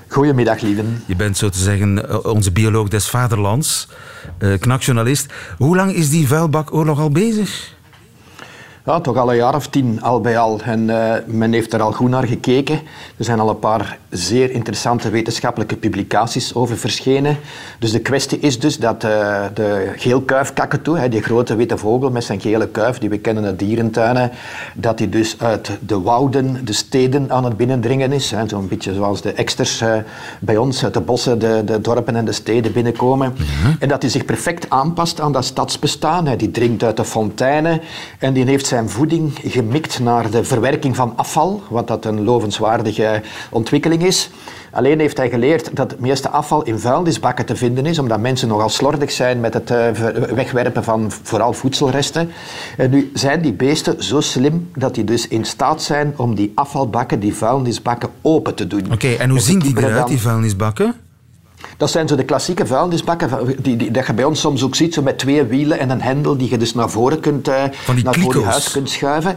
Goedemiddag, 0.08 0.60
lieven. 0.60 1.02
Je 1.06 1.16
bent 1.16 1.36
zo 1.36 1.48
te 1.48 1.58
zeggen 1.58 2.08
eh, 2.08 2.24
onze 2.24 2.52
bioloog 2.52 2.88
des 2.88 3.08
vaderlands, 3.08 3.88
uh, 4.38 4.58
knakjournalist. 4.58 5.32
Hoe 5.58 5.76
lang 5.76 5.92
is 5.92 6.10
die 6.10 6.28
vuilbakoorlog 6.28 6.98
al 6.98 7.10
bezig? 7.10 7.74
Ja, 8.86 9.00
toch 9.00 9.16
al 9.16 9.30
een 9.30 9.36
jaar 9.36 9.54
of 9.54 9.66
tien 9.66 10.02
al 10.02 10.20
bij 10.20 10.38
al. 10.38 10.60
En 10.64 10.80
uh, 10.80 11.14
men 11.26 11.52
heeft 11.52 11.72
er 11.72 11.82
al 11.82 11.92
goed 11.92 12.08
naar 12.10 12.26
gekeken. 12.26 12.80
Er 13.16 13.24
zijn 13.24 13.40
al 13.40 13.48
een 13.48 13.58
paar 13.58 13.98
zeer 14.10 14.50
interessante 14.50 15.10
wetenschappelijke 15.10 15.76
publicaties 15.76 16.54
over 16.54 16.76
verschenen. 16.76 17.38
Dus 17.78 17.92
de 17.92 18.00
kwestie 18.00 18.38
is 18.38 18.58
dus 18.58 18.78
dat 18.78 19.04
uh, 19.04 19.44
de 19.54 19.92
geelkuifkakatoe, 19.96 21.08
die 21.08 21.22
grote 21.22 21.56
witte 21.56 21.78
vogel 21.78 22.10
met 22.10 22.24
zijn 22.24 22.40
gele 22.40 22.68
kuif, 22.68 22.98
die 22.98 23.08
we 23.08 23.18
kennen 23.18 23.44
uit 23.44 23.58
dierentuinen, 23.58 24.30
dat 24.74 24.98
die 24.98 25.08
dus 25.08 25.36
uit 25.38 25.70
de 25.86 26.00
wouden, 26.00 26.64
de 26.64 26.72
steden 26.72 27.32
aan 27.32 27.44
het 27.44 27.56
binnendringen 27.56 28.12
is. 28.12 28.34
Zo'n 28.46 28.68
beetje 28.68 28.94
zoals 28.94 29.22
de 29.22 29.32
eksters 29.32 29.82
uh, 29.82 29.94
bij 30.40 30.56
ons 30.56 30.84
uit 30.84 30.94
de 30.94 31.00
bossen, 31.00 31.38
de, 31.38 31.62
de, 31.64 31.80
dorpen 31.80 32.16
en 32.16 32.24
de 32.24 32.32
steden 32.32 32.72
binnenkomen. 32.72 33.32
Mhm. 33.32 33.74
En 33.78 33.88
dat 33.88 34.02
hij 34.02 34.10
zich 34.10 34.24
perfect 34.24 34.70
aanpast 34.70 35.20
aan 35.20 35.32
dat 35.32 35.44
stadsbestaan. 35.44 36.36
Die 36.36 36.50
drinkt 36.50 36.82
uit 36.82 36.96
de 36.96 37.04
fonteinen 37.04 37.80
en 38.18 38.32
die 38.32 38.44
heeft 38.44 38.72
zijn 38.74 38.88
voeding 38.88 39.32
gemikt 39.44 40.00
naar 40.00 40.30
de 40.30 40.44
verwerking 40.44 40.96
van 40.96 41.12
afval, 41.16 41.62
wat 41.68 41.88
dat 41.88 42.04
een 42.04 42.24
lovenswaardige 42.24 43.22
ontwikkeling 43.50 44.02
is. 44.06 44.30
Alleen 44.72 45.00
heeft 45.00 45.16
hij 45.16 45.30
geleerd 45.30 45.76
dat 45.76 45.90
het 45.90 46.00
meeste 46.00 46.28
afval 46.28 46.62
in 46.62 46.78
vuilnisbakken 46.78 47.46
te 47.46 47.56
vinden 47.56 47.86
is, 47.86 47.98
omdat 47.98 48.20
mensen 48.20 48.48
nogal 48.48 48.68
slordig 48.68 49.10
zijn 49.10 49.40
met 49.40 49.54
het 49.54 49.70
eh, 49.70 49.90
wegwerpen 50.34 50.84
van 50.84 51.12
vooral 51.22 51.52
voedselresten. 51.52 52.30
En 52.76 52.90
nu 52.90 53.10
zijn 53.12 53.42
die 53.42 53.52
beesten 53.52 54.04
zo 54.04 54.20
slim 54.20 54.70
dat 54.76 54.94
die 54.94 55.04
dus 55.04 55.28
in 55.28 55.44
staat 55.44 55.82
zijn 55.82 56.14
om 56.16 56.34
die 56.34 56.52
afvalbakken, 56.54 57.20
die 57.20 57.34
vuilnisbakken, 57.34 58.08
open 58.22 58.54
te 58.54 58.66
doen. 58.66 58.92
Oké, 58.92 59.08
en 59.08 59.30
hoe 59.30 59.40
zien 59.40 59.58
die 59.58 59.78
eruit, 59.78 60.06
die 60.06 60.20
vuilnisbakken? 60.20 60.94
Dat 61.76 61.90
zijn 61.90 62.08
zo 62.08 62.16
de 62.16 62.24
klassieke 62.24 62.66
vuilnisbakken 62.66 63.56
die, 63.62 63.76
die, 63.76 63.90
dat 63.90 64.06
je 64.06 64.12
bij 64.12 64.24
ons 64.24 64.40
soms 64.40 64.62
ook 64.62 64.74
ziet, 64.74 64.94
zo 64.94 65.02
met 65.02 65.18
twee 65.18 65.42
wielen 65.42 65.78
en 65.78 65.90
een 65.90 66.02
hendel 66.02 66.36
die 66.36 66.50
je 66.50 66.58
dus 66.58 66.74
naar 66.74 66.90
voren 66.90 67.20
kunt, 67.20 67.48
uh, 67.48 67.54
naar 68.02 68.14
voor 68.14 68.38
je 68.38 68.44
huis 68.44 68.70
kunt 68.70 68.90
schuiven. 68.90 69.36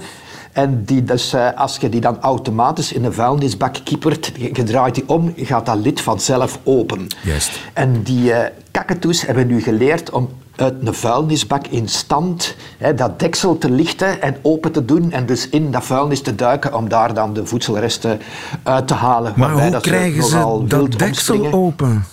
En 0.52 0.84
die 0.86 1.04
dus, 1.04 1.34
uh, 1.34 1.48
als 1.56 1.78
je 1.78 1.90
die 1.90 2.02
dan 2.02 2.20
automatisch 2.22 2.94
in 2.94 3.04
een 3.04 3.14
vuilnisbak 3.14 3.76
kiepert, 3.84 4.32
je 4.54 4.64
draait 4.64 4.96
die 4.96 5.04
om, 5.08 5.34
gaat 5.36 5.66
dat 5.66 5.78
lid 5.78 6.02
vanzelf 6.02 6.60
open. 6.64 7.08
Juist. 7.22 7.60
En 7.74 8.04
die 8.04 8.30
uh, 8.30 8.40
kakatoes 8.72 9.26
hebben 9.26 9.48
nu 9.48 9.62
geleerd 9.62 10.10
om 10.10 10.30
uit 10.56 10.74
een 10.82 10.94
vuilnisbak 10.94 11.68
in 11.68 11.88
stand 11.88 12.56
hè, 12.78 12.94
dat 12.94 13.20
deksel 13.20 13.58
te 13.58 13.70
lichten 13.70 14.22
en 14.22 14.38
open 14.42 14.72
te 14.72 14.86
doen 14.86 15.12
en 15.12 15.26
dus 15.26 15.50
in 15.50 15.72
dat 15.72 15.84
vuilnis 15.84 16.22
te 16.22 16.36
duiken 16.36 16.74
om 16.74 16.90
daar 16.90 17.14
dan 17.14 17.34
de 17.34 17.46
voedselresten 17.46 18.20
uit 18.64 18.88
te 18.88 18.94
halen. 18.94 19.34
Maar 19.36 19.52
hoe 19.52 19.80
krijgen 19.80 20.24
ze 20.24 20.64
dat 20.68 20.92
deksel 20.92 21.52
open? 21.52 22.06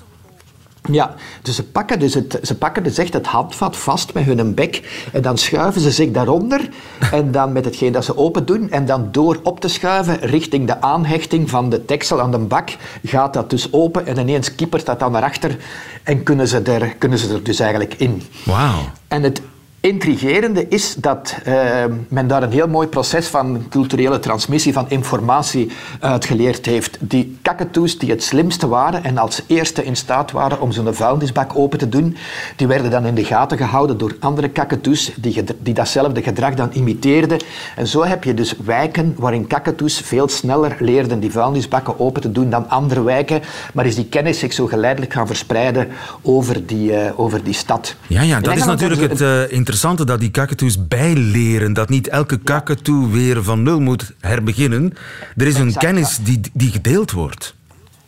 Ja, 0.92 1.14
dus 1.42 1.54
ze 1.54 1.64
pakken, 1.64 1.98
dus 1.98 2.14
het, 2.14 2.38
ze 2.42 2.54
pakken 2.54 2.82
dus 2.82 2.98
echt 2.98 3.12
het 3.12 3.26
handvat 3.26 3.76
vast 3.76 4.14
met 4.14 4.24
hun 4.24 4.54
bek 4.54 5.06
en 5.12 5.22
dan 5.22 5.38
schuiven 5.38 5.80
ze 5.80 5.90
zich 5.90 6.10
daaronder 6.10 6.68
en 7.10 7.30
dan 7.30 7.52
met 7.52 7.64
hetgeen 7.64 7.92
dat 7.92 8.04
ze 8.04 8.16
open 8.16 8.46
doen 8.46 8.70
en 8.70 8.86
dan 8.86 9.08
door 9.10 9.40
op 9.42 9.60
te 9.60 9.68
schuiven 9.68 10.20
richting 10.20 10.66
de 10.66 10.80
aanhechting 10.80 11.50
van 11.50 11.70
de 11.70 11.84
deksel 11.84 12.20
aan 12.20 12.30
de 12.30 12.38
bak 12.38 12.76
gaat 13.04 13.32
dat 13.32 13.50
dus 13.50 13.72
open 13.72 14.06
en 14.06 14.18
ineens 14.18 14.54
kiepert 14.54 14.86
dat 14.86 14.98
dan 14.98 15.12
naar 15.12 15.22
achter 15.22 15.56
en 16.02 16.22
kunnen 16.22 16.48
ze 16.48 16.62
er, 16.62 16.94
kunnen 16.94 17.18
ze 17.18 17.34
er 17.34 17.42
dus 17.42 17.58
eigenlijk 17.58 17.94
in. 17.94 18.22
Wauw. 18.44 18.90
En 19.08 19.22
het 19.22 19.42
intrigerende 19.84 20.68
is 20.68 20.94
dat 20.94 21.36
uh, 21.46 21.84
men 22.08 22.26
daar 22.26 22.42
een 22.42 22.52
heel 22.52 22.68
mooi 22.68 22.88
proces 22.88 23.26
van 23.26 23.66
culturele 23.70 24.18
transmissie 24.18 24.72
van 24.72 24.86
informatie 24.88 25.70
uitgeleerd 26.00 26.66
heeft. 26.66 26.96
Die 27.00 27.38
kakatoes 27.42 27.98
die 27.98 28.10
het 28.10 28.22
slimste 28.22 28.68
waren 28.68 29.04
en 29.04 29.18
als 29.18 29.42
eerste 29.46 29.84
in 29.84 29.96
staat 29.96 30.30
waren 30.30 30.60
om 30.60 30.72
zo'n 30.72 30.94
vuilnisbak 30.94 31.56
open 31.56 31.78
te 31.78 31.88
doen, 31.88 32.16
die 32.56 32.66
werden 32.66 32.90
dan 32.90 33.06
in 33.06 33.14
de 33.14 33.24
gaten 33.24 33.58
gehouden 33.58 33.98
door 33.98 34.16
andere 34.20 34.48
kakatoes 34.48 35.12
die, 35.16 35.44
die 35.58 35.74
datzelfde 35.74 36.22
gedrag 36.22 36.54
dan 36.54 36.70
imiteerden. 36.72 37.38
En 37.76 37.86
zo 37.86 38.04
heb 38.04 38.24
je 38.24 38.34
dus 38.34 38.54
wijken 38.64 39.14
waarin 39.18 39.46
kakatoes 39.46 39.98
veel 39.98 40.28
sneller 40.28 40.76
leerden 40.78 41.20
die 41.20 41.30
vuilnisbakken 41.30 42.00
open 42.00 42.22
te 42.22 42.32
doen 42.32 42.50
dan 42.50 42.68
andere 42.68 43.02
wijken, 43.02 43.40
maar 43.74 43.86
is 43.86 43.94
die 43.94 44.06
kennis 44.06 44.38
zich 44.38 44.52
zo 44.52 44.66
geleidelijk 44.66 45.12
gaan 45.12 45.26
verspreiden 45.26 45.88
over 46.22 46.66
die, 46.66 46.90
uh, 46.90 47.20
over 47.20 47.44
die 47.44 47.54
stad. 47.54 47.94
Ja, 48.06 48.22
ja 48.22 48.40
dat 48.40 48.56
is 48.56 48.64
natuurlijk 48.64 49.00
het 49.00 49.20
uh, 49.20 49.28
interessante 49.28 49.72
interessante 49.74 50.12
dat 50.12 50.20
die 50.20 50.30
kakatoes 50.30 50.88
bijleren. 50.88 51.72
Dat 51.72 51.88
niet 51.88 52.08
elke 52.08 52.38
kakatoe 52.38 53.10
weer 53.10 53.42
van 53.42 53.62
nul 53.62 53.80
moet 53.80 54.12
herbeginnen. 54.20 54.92
Er 55.36 55.46
is 55.46 55.58
een 55.58 55.74
kennis 55.74 56.18
die, 56.22 56.40
die 56.52 56.70
gedeeld 56.70 57.10
wordt. 57.10 57.54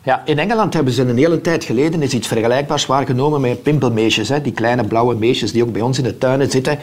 Ja, 0.07 0.23
in 0.25 0.39
Engeland 0.39 0.75
hebben 0.75 0.93
ze 0.93 1.03
een 1.03 1.17
hele 1.17 1.41
tijd 1.41 1.65
geleden 1.65 2.03
is 2.03 2.13
iets 2.13 2.27
vergelijkbaars 2.27 2.87
waargenomen 2.87 3.41
met 3.41 3.63
pimpelmeesjes. 3.63 4.29
Hè, 4.29 4.41
die 4.41 4.53
kleine 4.53 4.85
blauwe 4.85 5.15
meesjes 5.15 5.53
die 5.53 5.63
ook 5.63 5.73
bij 5.73 5.83
ons 5.83 5.99
in 5.99 6.05
de 6.05 6.19
tuinen 6.19 6.51
zitten. 6.51 6.79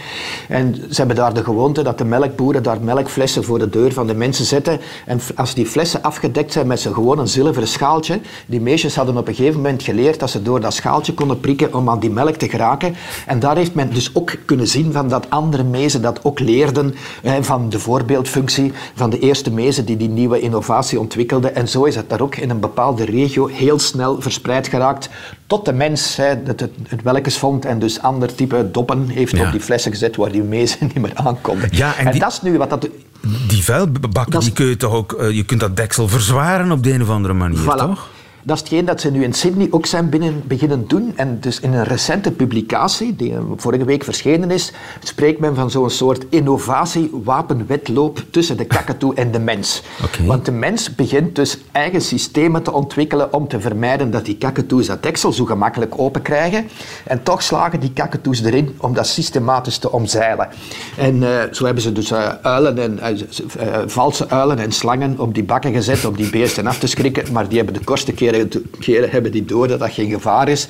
En 0.48 0.76
ze 0.76 0.96
hebben 0.96 1.16
daar 1.16 1.34
de 1.34 1.44
gewoonte 1.44 1.84
dat 1.84 1.98
de 1.98 2.06
melkboeren 2.06 2.64
daar 2.64 2.82
melkflessen 2.82 3.44
voor 3.44 3.60
de 3.60 3.70
deur 3.70 3.94
van 3.94 4.08
de 4.08 4.14
mensen 4.14 4.46
zetten. 4.46 4.80
En 5.06 5.20
als 5.36 5.54
die 5.54 5.66
flessen 5.66 6.02
afgedekt 6.02 6.52
zijn 6.52 6.68
met 6.68 6.80
zo'n 6.80 6.94
gewoon 6.94 7.20
een 7.20 7.28
zilveren 7.28 7.68
schaaltje, 7.68 8.20
die 8.46 8.62
meisjes 8.62 8.96
hadden 8.96 9.18
op 9.18 9.28
een 9.28 9.36
gegeven 9.36 9.62
moment 9.62 9.84
geleerd 9.84 10.20
dat 10.20 10.30
ze 10.30 10.42
door 10.42 10.62
dat 10.62 10.74
schaaltje 10.74 11.14
konden 11.14 11.40
prikken 11.40 11.74
om 11.74 11.90
aan 11.90 12.00
die 12.00 12.12
melk 12.12 12.36
te 12.36 12.50
geraken. 12.50 12.96
En 13.28 13.40
daar 13.40 13.56
heeft 13.56 13.74
men 13.74 13.94
dus 13.94 14.16
ook 14.16 14.36
kunnen 14.46 14.68
zien 14.68 14.92
van 14.92 15.10
dat 15.10 15.30
andere 15.30 15.64
mezen 15.64 16.02
dat 16.02 16.20
ook 16.24 16.40
leerden 16.40 16.96
hè, 17.22 17.44
van 17.44 17.70
de 17.70 17.80
voorbeeldfunctie 17.80 18.72
van 18.94 19.10
de 19.10 19.20
eerste 19.20 19.52
mezen 19.52 19.86
die 19.86 19.98
die 19.98 20.10
nieuwe 20.10 20.40
innovatie 20.40 21.00
ontwikkelden. 21.00 21.56
En 21.56 21.68
zo 21.68 21.84
is 21.84 21.96
het 21.96 22.10
daar 22.10 22.22
ook 22.22 22.36
in 22.36 22.50
een 22.50 22.60
bepaalde 22.60 23.12
regio 23.14 23.48
heel 23.48 23.80
snel 23.80 24.22
verspreid 24.22 24.68
geraakt 24.68 25.10
tot 25.48 25.66
de 25.66 25.74
mens 25.74 26.16
hè, 26.16 26.26
het, 26.26 26.60
het, 26.60 26.72
het 26.90 27.34
vond 27.34 27.66
en 27.66 27.80
dus 27.80 28.02
ander 28.02 28.36
type 28.36 28.70
doppen 28.72 29.08
heeft 29.08 29.40
op 29.40 29.52
die 29.52 29.62
flessen 29.62 29.92
gezet 29.92 30.16
waar 30.16 30.32
die 30.32 30.42
mezen 30.42 30.78
niet 30.94 31.02
meer 31.02 31.16
aankonden. 31.16 31.70
Ja, 31.72 31.98
en, 31.98 32.20
dat 32.20 32.32
is 32.32 32.42
nu 32.42 32.58
wat 32.58 32.70
dat... 32.70 32.90
Die 33.48 33.64
vuilbakken, 33.64 34.40
die 34.40 34.52
kun 34.52 34.66
je 34.66 34.78
toch 34.78 34.94
ook... 34.94 35.16
Uh, 35.20 35.32
je 35.32 35.44
kunt 35.44 35.60
dat 35.60 35.76
deksel 35.76 36.08
verzwaren 36.08 36.72
op 36.72 36.84
de 36.84 36.94
een 36.94 37.02
of 37.02 37.10
andere 37.10 37.34
manier, 37.34 37.60
voilà. 37.60 37.78
toch? 37.78 38.10
Dat 38.46 38.56
is 38.56 38.62
hetgeen 38.62 38.86
dat 38.86 39.02
ze 39.02 39.12
nu 39.12 39.24
in 39.24 39.34
Sydney 39.34 39.68
ook 39.72 39.86
zijn 39.86 40.10
binnen, 40.10 40.44
beginnen 40.48 40.88
doen. 40.88 41.14
En 41.16 41.38
dus 41.40 41.60
in 41.60 41.74
een 41.74 41.84
recente 41.84 42.32
publicatie, 42.32 43.16
die 43.16 43.34
vorige 43.56 43.86
week 43.86 44.04
verschenen 44.04 44.52
is, 44.52 44.72
spreekt 45.04 45.40
men 45.40 45.56
van 45.56 45.72
zo'n 45.72 45.90
soort 45.90 46.26
innovatie-wapenwetloop 46.30 48.24
tussen 48.30 48.58
de 48.58 48.66
kakatoe 48.66 49.16
en 49.16 49.32
de 49.32 49.40
mens. 49.40 49.84
Okay. 50.04 50.26
Want 50.26 50.46
de 50.46 50.52
mens 50.52 50.96
begint 50.96 51.36
dus 51.36 51.58
eigen 51.72 52.02
systemen 52.02 52.64
te 52.64 52.72
ontwikkelen 52.74 53.34
om 53.34 53.48
te 53.48 53.60
vermijden 53.60 54.12
dat 54.12 54.26
die 54.26 54.38
kakatoes 54.38 54.88
dat 54.88 55.04
deksel 55.04 55.32
zo 55.32 55.46
gemakkelijk 55.46 55.94
open 55.98 56.22
krijgen. 56.22 56.68
En 57.06 57.24
toch 57.24 57.44
slagen 57.44 57.80
die 57.80 57.92
kakatoes 57.94 58.44
erin 58.44 58.76
om 58.78 58.94
dat 58.94 59.08
systematisch 59.08 59.78
te 59.78 59.92
omzeilen. 59.92 60.48
En 60.98 61.16
uh, 61.16 61.42
zo 61.52 61.66
hebben 61.66 61.84
ze 61.84 61.92
dus 61.92 62.12
uh, 62.12 62.30
uilen 62.42 62.80
en, 62.80 63.00
uh, 63.04 63.82
valse 63.86 64.30
uilen 64.30 64.60
en 64.60 64.72
slangen 64.72 65.20
op 65.20 65.34
die 65.34 65.44
bakken 65.44 65.74
gezet 65.74 66.06
om 66.06 66.16
die 66.16 66.30
beesten 66.30 66.68
af 66.68 66.80
te 66.80 66.88
schrikken, 66.88 67.32
maar 67.32 67.48
die 67.48 67.58
hebben 67.58 67.76
de 67.76 67.84
kortste 67.84 68.12
keer 68.12 68.33
hebben 69.10 69.32
die 69.32 69.46
door 69.46 69.68
dat 69.68 69.80
dat 69.80 69.92
geen 69.92 70.10
gevaar 70.10 70.48
is. 70.48 70.68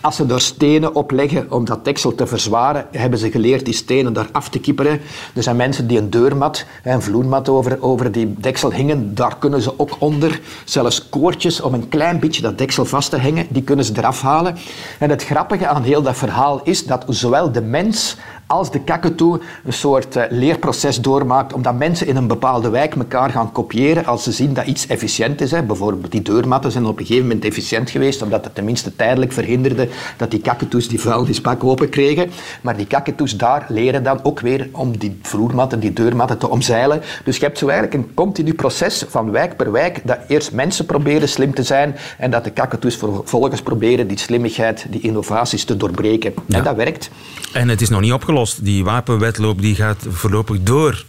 Als 0.00 0.16
ze 0.16 0.26
daar 0.26 0.40
stenen 0.40 0.94
op 0.94 1.10
leggen 1.10 1.46
om 1.50 1.64
dat 1.64 1.84
deksel 1.84 2.14
te 2.14 2.26
verzwaren, 2.26 2.86
hebben 2.90 3.18
ze 3.18 3.30
geleerd 3.30 3.64
die 3.64 3.74
stenen 3.74 4.12
daar 4.12 4.28
af 4.32 4.48
te 4.48 4.58
kieperen. 4.58 5.00
Er 5.34 5.42
zijn 5.42 5.56
mensen 5.56 5.86
die 5.86 5.98
een 5.98 6.10
deurmat, 6.10 6.64
een 6.84 7.02
vloermat 7.02 7.48
over, 7.48 7.82
over 7.82 8.12
die 8.12 8.34
deksel 8.38 8.72
hingen. 8.72 9.14
Daar 9.14 9.36
kunnen 9.38 9.62
ze 9.62 9.78
ook 9.78 9.96
onder. 9.98 10.40
Zelfs 10.64 11.08
koortjes 11.08 11.60
om 11.60 11.74
een 11.74 11.88
klein 11.88 12.20
beetje 12.20 12.42
dat 12.42 12.58
deksel 12.58 12.84
vast 12.84 13.10
te 13.10 13.20
hangen, 13.20 13.46
die 13.50 13.62
kunnen 13.62 13.84
ze 13.84 13.92
eraf 13.96 14.22
halen. 14.22 14.56
En 14.98 15.10
het 15.10 15.24
grappige 15.24 15.66
aan 15.66 15.82
heel 15.82 16.02
dat 16.02 16.16
verhaal 16.16 16.60
is 16.64 16.86
dat 16.86 17.04
zowel 17.08 17.52
de 17.52 17.60
mens 17.60 18.16
als 18.46 18.70
de 18.70 18.80
kakatoe 18.80 19.40
een 19.64 19.72
soort 19.72 20.16
uh, 20.16 20.22
leerproces 20.30 21.00
doormaakt, 21.00 21.52
omdat 21.52 21.74
mensen 21.74 22.06
in 22.06 22.16
een 22.16 22.26
bepaalde 22.26 22.68
wijk 22.68 22.94
elkaar 22.94 23.30
gaan 23.30 23.52
kopiëren 23.52 24.06
als 24.06 24.22
ze 24.22 24.32
zien 24.32 24.54
dat 24.54 24.66
iets 24.66 24.86
efficiënt 24.86 25.40
is. 25.40 25.50
Hè. 25.50 25.62
Bijvoorbeeld 25.62 26.12
die 26.12 26.22
deurmatten 26.22 26.70
zijn 26.70 26.84
op 26.84 26.98
een 26.98 27.06
gegeven 27.06 27.26
moment 27.26 27.44
efficiënt 27.44 27.90
geweest, 27.90 28.22
omdat 28.22 28.44
het 28.44 28.54
tenminste 28.54 28.96
tijdelijk 28.96 29.32
verhinderde 29.32 29.88
dat 30.16 30.30
die 30.30 30.40
kakatoes 30.40 30.88
die 30.88 31.00
vuilnisbak 31.00 31.64
open 31.64 31.88
kregen. 31.88 32.30
Maar 32.60 32.76
die 32.76 32.86
kakatoes 32.86 33.36
daar 33.36 33.66
leren 33.68 34.02
dan 34.02 34.20
ook 34.22 34.40
weer 34.40 34.68
om 34.72 34.98
die 34.98 35.18
vloermatten, 35.22 35.80
die 35.80 35.92
deurmatten 35.92 36.38
te 36.38 36.48
omzeilen. 36.48 37.02
Dus 37.24 37.36
je 37.36 37.44
hebt 37.44 37.58
zo 37.58 37.68
eigenlijk 37.68 38.04
een 38.04 38.14
continu 38.14 38.54
proces 38.54 39.04
van 39.08 39.30
wijk 39.30 39.56
per 39.56 39.72
wijk, 39.72 40.00
dat 40.04 40.18
eerst 40.28 40.52
mensen 40.52 40.86
proberen 40.86 41.28
slim 41.28 41.54
te 41.54 41.62
zijn 41.62 41.96
en 42.18 42.30
dat 42.30 42.44
de 42.44 42.50
kakatoes 42.50 42.96
vervolgens 42.96 43.62
proberen 43.62 44.06
die 44.06 44.18
slimmigheid, 44.18 44.86
die 44.90 45.00
innovaties 45.00 45.64
te 45.64 45.76
doorbreken. 45.76 46.34
Ja. 46.46 46.58
En 46.58 46.64
dat 46.64 46.76
werkt. 46.76 47.10
En 47.52 47.68
het 47.68 47.80
is 47.80 47.88
nog 47.88 48.00
niet 48.00 48.12
opgelost. 48.12 48.31
Die 48.62 48.84
wapenwetloop 48.84 49.60
die 49.60 49.74
gaat 49.74 50.06
voorlopig 50.08 50.62
door. 50.62 51.04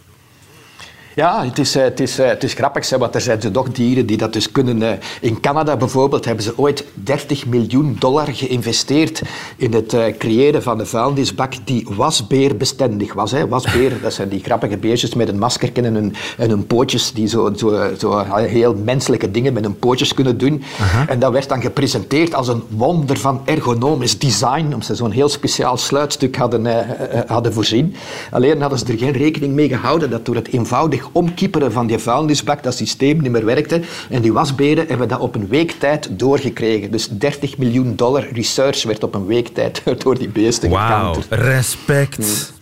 Ja, 1.16 1.46
het 1.46 1.60
is, 1.60 1.74
het 1.74 2.00
is, 2.00 2.18
het 2.18 2.44
is 2.44 2.54
grappig, 2.54 2.90
want 2.90 3.16
er 3.16 3.22
zijn 3.22 3.40
toch 3.40 3.72
dieren 3.72 4.06
die 4.06 4.18
dat 4.18 4.34
dus 4.34 4.52
kunnen. 4.52 5.00
In 5.22 5.40
Canada 5.40 5.78
bijvoorbeeld 5.78 6.26
hebben 6.26 6.44
ze 6.44 6.58
ooit 6.58 6.86
30 6.94 7.46
miljoen 7.46 7.96
dollar 8.00 8.28
geïnvesteerd 8.32 9.22
in 9.58 9.74
het 9.74 9.96
creëren 10.18 10.64
van 10.64 10.80
een 10.80 10.88
vuilnisbak 10.88 11.54
die 11.64 11.88
wasbeerbestendig 11.90 13.14
was. 13.14 13.32
Hè. 13.32 13.48
Wasbeer, 13.48 13.92
dat 14.02 14.14
zijn 14.14 14.30
die 14.30 14.44
grappige 14.44 14.78
beestjes 14.78 15.14
met 15.14 15.28
een 15.28 15.40
masker 15.40 15.70
en 15.74 15.94
hun, 15.94 16.16
en 16.38 16.50
hun 16.50 16.68
pootjes, 16.68 17.14
die 17.14 17.28
zo, 17.28 17.52
zo, 17.56 17.90
zo 17.98 18.24
heel 18.36 18.76
menselijke 18.84 19.32
dingen 19.32 19.54
met 19.54 19.64
hun 19.64 19.80
pootjes 19.80 20.14
kunnen 20.14 20.38
doen. 20.38 20.64
En 21.08 21.20
dat 21.20 21.32
werd 21.32 21.50
dan 21.50 21.62
gepresenteerd 21.62 22.36
als 22.36 22.48
een 22.48 22.64
wonder 22.70 23.18
van 23.18 23.42
ergonomisch 23.46 24.20
design, 24.20 24.64
omdat 24.64 24.86
ze 24.86 24.96
zo'n 24.96 25.12
heel 25.12 25.30
speciaal 25.30 25.78
sluitstuk 25.78 26.36
hadden, 26.36 26.88
hadden 27.28 27.54
voorzien. 27.54 27.96
Alleen 28.32 28.62
hadden 28.62 28.80
ze 28.80 28.86
er 28.86 28.98
geen 28.98 29.12
rekening 29.12 29.54
mee 29.54 29.70
gehouden 29.70 30.10
dat 30.10 30.26
door 30.26 30.36
het 30.36 30.48
eenvoudig 30.48 31.03
omkieperen 31.12 31.72
van 31.72 31.88
die 31.88 31.98
vuilnisbak 31.98 32.64
dat 32.64 32.76
systeem 32.76 33.22
niet 33.22 33.32
meer 33.32 33.46
werkte. 33.46 33.82
En 34.10 34.22
die 34.22 34.34
wasberen 34.34 34.88
hebben 34.88 35.08
dat 35.08 35.20
op 35.20 35.36
een 35.36 35.48
week 35.48 35.72
tijd 35.72 36.10
doorgekregen. 36.12 36.92
Dus 36.92 37.08
30 37.08 37.58
miljoen 37.58 37.96
dollar 37.96 38.28
research 38.32 38.84
werd 38.84 39.04
op 39.04 39.16
een 39.16 39.26
week 39.26 39.48
tijd 39.48 39.82
door 40.04 40.18
die 40.18 40.30
beesten 40.30 40.70
Wauw, 40.70 41.16
respect. 41.30 42.54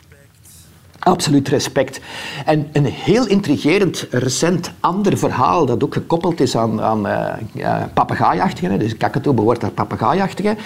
Absoluut 1.04 1.48
respect. 1.48 2.00
En 2.46 2.70
een 2.74 2.86
heel 2.86 3.28
intrigerend, 3.28 4.08
recent 4.12 4.72
ander 4.80 5.18
verhaal 5.18 5.66
dat 5.66 5.84
ook 5.84 5.94
gekoppeld 5.94 6.40
is 6.40 6.58
aan, 6.58 6.82
aan 6.82 7.08
uh, 7.08 7.84
papegaaijachtigen. 7.94 8.80
Dus 8.80 8.98
kakatoe 8.98 9.34
behoort 9.34 9.64
aan 9.64 9.74
papegaaijachtigen. 9.74 10.58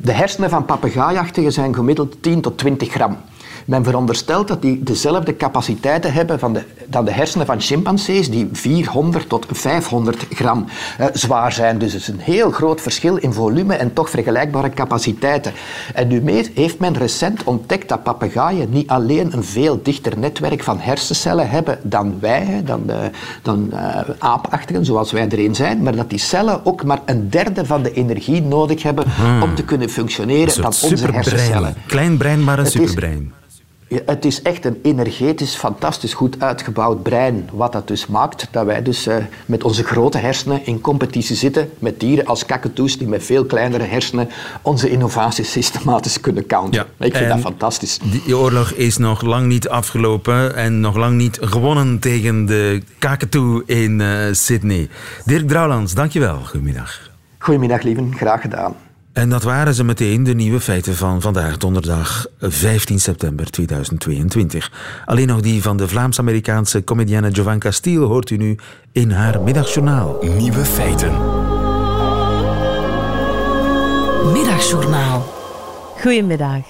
De 0.00 0.12
hersenen 0.12 0.50
van 0.50 0.64
papegaaijachtigen 0.64 1.52
zijn 1.52 1.74
gemiddeld 1.74 2.22
10 2.22 2.40
tot 2.40 2.58
20 2.58 2.90
gram. 2.90 3.16
Men 3.66 3.84
veronderstelt 3.84 4.48
dat 4.48 4.62
die 4.62 4.82
dezelfde 4.82 5.36
capaciteiten 5.36 6.12
hebben 6.12 6.38
van 6.38 6.52
de, 6.52 6.62
dan 6.86 7.04
de 7.04 7.10
hersenen 7.10 7.46
van 7.46 7.60
chimpansees, 7.60 8.30
die 8.30 8.48
400 8.52 9.28
tot 9.28 9.46
500 9.50 10.26
gram 10.30 10.64
eh, 10.98 11.06
zwaar 11.12 11.52
zijn. 11.52 11.78
Dus 11.78 11.92
het 11.92 12.02
is 12.02 12.08
een 12.08 12.20
heel 12.20 12.50
groot 12.50 12.80
verschil 12.80 13.16
in 13.16 13.32
volume 13.32 13.74
en 13.74 13.92
toch 13.92 14.10
vergelijkbare 14.10 14.70
capaciteiten. 14.70 15.52
En 15.94 16.08
nu 16.08 16.22
heeft 16.54 16.78
men 16.78 16.96
recent 16.96 17.44
ontdekt 17.44 17.88
dat 17.88 18.02
papegaaien 18.02 18.70
niet 18.70 18.88
alleen 18.88 19.32
een 19.32 19.44
veel 19.44 19.80
dichter 19.82 20.18
netwerk 20.18 20.62
van 20.62 20.80
hersencellen 20.80 21.50
hebben 21.50 21.78
dan 21.82 22.16
wij, 22.20 22.62
dan, 22.64 22.82
de, 22.86 23.10
dan 23.42 23.70
uh, 23.72 24.00
aapachtigen, 24.18 24.84
zoals 24.84 25.12
wij 25.12 25.28
erin 25.28 25.54
zijn, 25.54 25.82
maar 25.82 25.96
dat 25.96 26.10
die 26.10 26.18
cellen 26.18 26.66
ook 26.66 26.84
maar 26.84 27.00
een 27.04 27.30
derde 27.30 27.66
van 27.66 27.82
de 27.82 27.92
energie 27.92 28.42
nodig 28.42 28.82
hebben 28.82 29.04
hmm. 29.10 29.42
om 29.42 29.54
te 29.54 29.64
kunnen 29.64 29.88
functioneren 29.88 30.62
dan 30.62 30.64
onze 30.82 31.06
hersencellen. 31.12 31.74
Klein 31.86 32.16
brein, 32.16 32.44
maar 32.44 32.58
een 32.58 32.66
superbrein. 32.66 33.32
Het 33.88 34.24
is 34.24 34.42
echt 34.42 34.64
een 34.64 34.78
energetisch, 34.82 35.54
fantastisch 35.54 36.14
goed 36.14 36.40
uitgebouwd 36.40 37.02
brein. 37.02 37.48
Wat 37.52 37.72
dat 37.72 37.88
dus 37.88 38.06
maakt 38.06 38.48
dat 38.50 38.64
wij 38.64 38.82
dus 38.82 39.06
uh, 39.06 39.16
met 39.46 39.64
onze 39.64 39.84
grote 39.84 40.18
hersenen 40.18 40.66
in 40.66 40.80
competitie 40.80 41.36
zitten 41.36 41.70
met 41.78 42.00
dieren 42.00 42.26
als 42.26 42.46
kakatoes 42.46 42.98
die 42.98 43.08
met 43.08 43.24
veel 43.24 43.44
kleinere 43.44 43.84
hersenen 43.84 44.28
onze 44.62 44.90
innovaties 44.90 45.52
systematisch 45.52 46.20
kunnen 46.20 46.46
counteren. 46.46 46.86
Ja, 46.98 47.06
Ik 47.06 47.16
vind 47.16 47.28
dat 47.28 47.38
fantastisch. 47.38 47.98
Die 48.24 48.36
oorlog 48.36 48.70
is 48.70 48.96
nog 48.96 49.22
lang 49.22 49.46
niet 49.46 49.68
afgelopen 49.68 50.56
en 50.56 50.80
nog 50.80 50.96
lang 50.96 51.16
niet 51.16 51.38
gewonnen 51.40 51.98
tegen 51.98 52.46
de 52.46 52.82
kakatoe 52.98 53.62
in 53.66 54.00
uh, 54.00 54.32
Sydney. 54.32 54.88
Dirk 55.24 55.48
Drouwlands, 55.48 55.94
dankjewel. 55.94 56.38
Goedemiddag. 56.44 57.10
Goedemiddag, 57.38 57.82
lieven. 57.82 58.14
Graag 58.16 58.40
gedaan. 58.40 58.74
En 59.16 59.28
dat 59.28 59.42
waren 59.42 59.74
ze 59.74 59.84
meteen 59.84 60.22
de 60.22 60.34
nieuwe 60.34 60.60
feiten 60.60 60.94
van 60.94 61.20
vandaag, 61.20 61.56
donderdag 61.56 62.26
15 62.40 63.00
september 63.00 63.50
2022. 63.50 64.72
Alleen 65.04 65.26
nog 65.26 65.40
die 65.40 65.62
van 65.62 65.76
de 65.76 65.88
Vlaams-Amerikaanse 65.88 66.84
comedienne 66.84 67.34
Giovanka 67.34 67.70
Stiel 67.70 68.02
hoort 68.02 68.30
u 68.30 68.36
nu 68.36 68.58
in 68.92 69.10
haar 69.10 69.42
middagjournaal. 69.42 70.18
Nieuwe 70.36 70.64
feiten. 70.64 71.12
Middagjournaal. 74.32 75.26
Goedemiddag. 76.00 76.64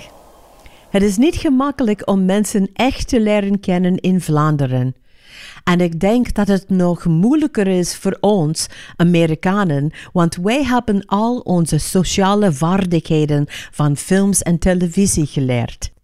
Het 0.91 1.03
is 1.03 1.17
niet 1.17 1.37
gemakkelijk 1.37 2.03
om 2.05 2.25
mensen 2.25 2.71
echt 2.73 3.09
te 3.09 3.21
leren 3.21 3.61
kennen 3.61 3.97
in 3.97 4.21
Vlaanderen. 4.21 4.95
En 5.65 5.81
ik 5.81 6.01
denk 6.01 6.35
dat 6.35 6.49
het 6.49 6.69
nog 6.69 7.05
moeilijker 7.05 7.67
is 7.67 7.97
voor 7.97 8.17
ons, 8.21 8.67
Amerikanen, 8.97 9.91
want 10.13 10.37
wij 10.37 10.65
hebben 10.65 11.07
al 11.07 11.39
onze 11.39 11.79
sociale 11.79 12.53
vaardigheden 12.53 13.45
van 13.71 13.97
films 13.97 14.43
en 14.43 14.59
televisie 14.59 15.27
geleerd. 15.27 15.95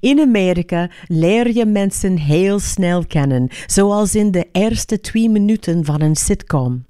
In 0.00 0.20
Amerika 0.20 0.90
leer 1.06 1.52
je 1.52 1.66
mensen 1.66 2.18
heel 2.18 2.58
snel 2.58 3.06
kennen, 3.06 3.48
zoals 3.66 4.14
in 4.14 4.30
de 4.30 4.48
eerste 4.52 5.00
twee 5.00 5.28
minuten 5.28 5.84
van 5.84 6.00
een 6.00 6.16
sitcom. 6.16 6.86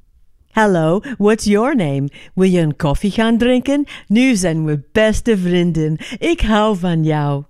Hallo, 0.50 1.00
what's 1.18 1.44
your 1.44 1.76
name? 1.76 2.08
Wil 2.34 2.50
je 2.50 2.60
een 2.60 2.76
koffie 2.76 3.10
gaan 3.10 3.38
drinken? 3.38 3.84
Nu 4.06 4.36
zijn 4.36 4.64
we 4.64 4.80
beste 4.92 5.38
vrienden. 5.38 5.96
Ik 6.18 6.40
hou 6.40 6.78
van 6.78 7.04
jou. 7.04 7.44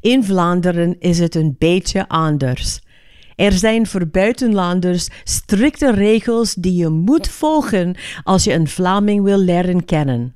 In 0.00 0.24
Vlaanderen 0.24 0.96
is 0.98 1.18
het 1.18 1.34
een 1.34 1.56
beetje 1.58 2.08
anders. 2.08 2.80
Er 3.40 3.52
zijn 3.52 3.86
voor 3.86 4.06
buitenlanders 4.06 5.08
strikte 5.24 5.92
regels 5.92 6.54
die 6.54 6.74
je 6.74 6.88
moet 6.88 7.28
volgen 7.28 7.96
als 8.22 8.44
je 8.44 8.52
een 8.52 8.68
Vlaming 8.68 9.24
wil 9.24 9.38
leren 9.38 9.84
kennen. 9.84 10.34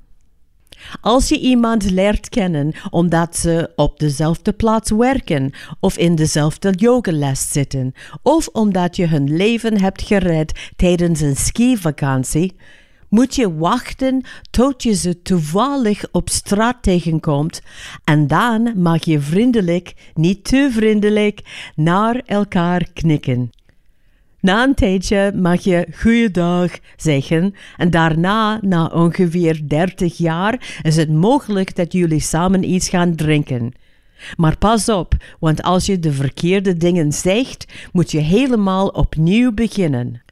Als 1.00 1.28
je 1.28 1.38
iemand 1.38 1.90
leert 1.90 2.28
kennen 2.28 2.74
omdat 2.90 3.36
ze 3.36 3.70
op 3.76 3.98
dezelfde 3.98 4.52
plaats 4.52 4.90
werken 4.90 5.52
of 5.80 5.98
in 5.98 6.14
dezelfde 6.14 6.70
yogales 6.76 7.52
zitten, 7.52 7.92
of 8.22 8.48
omdat 8.48 8.96
je 8.96 9.06
hun 9.06 9.36
leven 9.36 9.80
hebt 9.80 10.02
gered 10.02 10.70
tijdens 10.76 11.20
een 11.20 11.36
skivakantie, 11.36 12.56
moet 13.14 13.34
je 13.34 13.54
wachten 13.54 14.22
tot 14.50 14.82
je 14.82 14.92
ze 14.92 15.22
toevallig 15.22 16.04
op 16.12 16.28
straat 16.28 16.82
tegenkomt 16.82 17.62
en 18.04 18.26
dan 18.26 18.72
mag 18.76 19.04
je 19.04 19.20
vriendelijk, 19.20 19.94
niet 20.14 20.44
te 20.44 20.68
vriendelijk, 20.72 21.40
naar 21.74 22.22
elkaar 22.26 22.86
knikken. 22.92 23.50
Na 24.40 24.62
een 24.62 24.74
tijdje 24.74 25.32
mag 25.34 25.60
je 25.60 25.86
goeiedag 25.96 26.78
zeggen 26.96 27.54
en 27.76 27.90
daarna, 27.90 28.58
na 28.60 28.86
ongeveer 28.86 29.68
30 29.68 30.16
jaar, 30.16 30.78
is 30.82 30.96
het 30.96 31.12
mogelijk 31.12 31.76
dat 31.76 31.92
jullie 31.92 32.20
samen 32.20 32.70
iets 32.70 32.88
gaan 32.88 33.14
drinken. 33.14 33.72
Maar 34.36 34.58
pas 34.58 34.88
op, 34.88 35.14
want 35.40 35.62
als 35.62 35.86
je 35.86 35.98
de 35.98 36.12
verkeerde 36.12 36.76
dingen 36.76 37.12
zegt, 37.12 37.66
moet 37.92 38.10
je 38.10 38.20
helemaal 38.20 38.88
opnieuw 38.88 39.52
beginnen. 39.52 40.23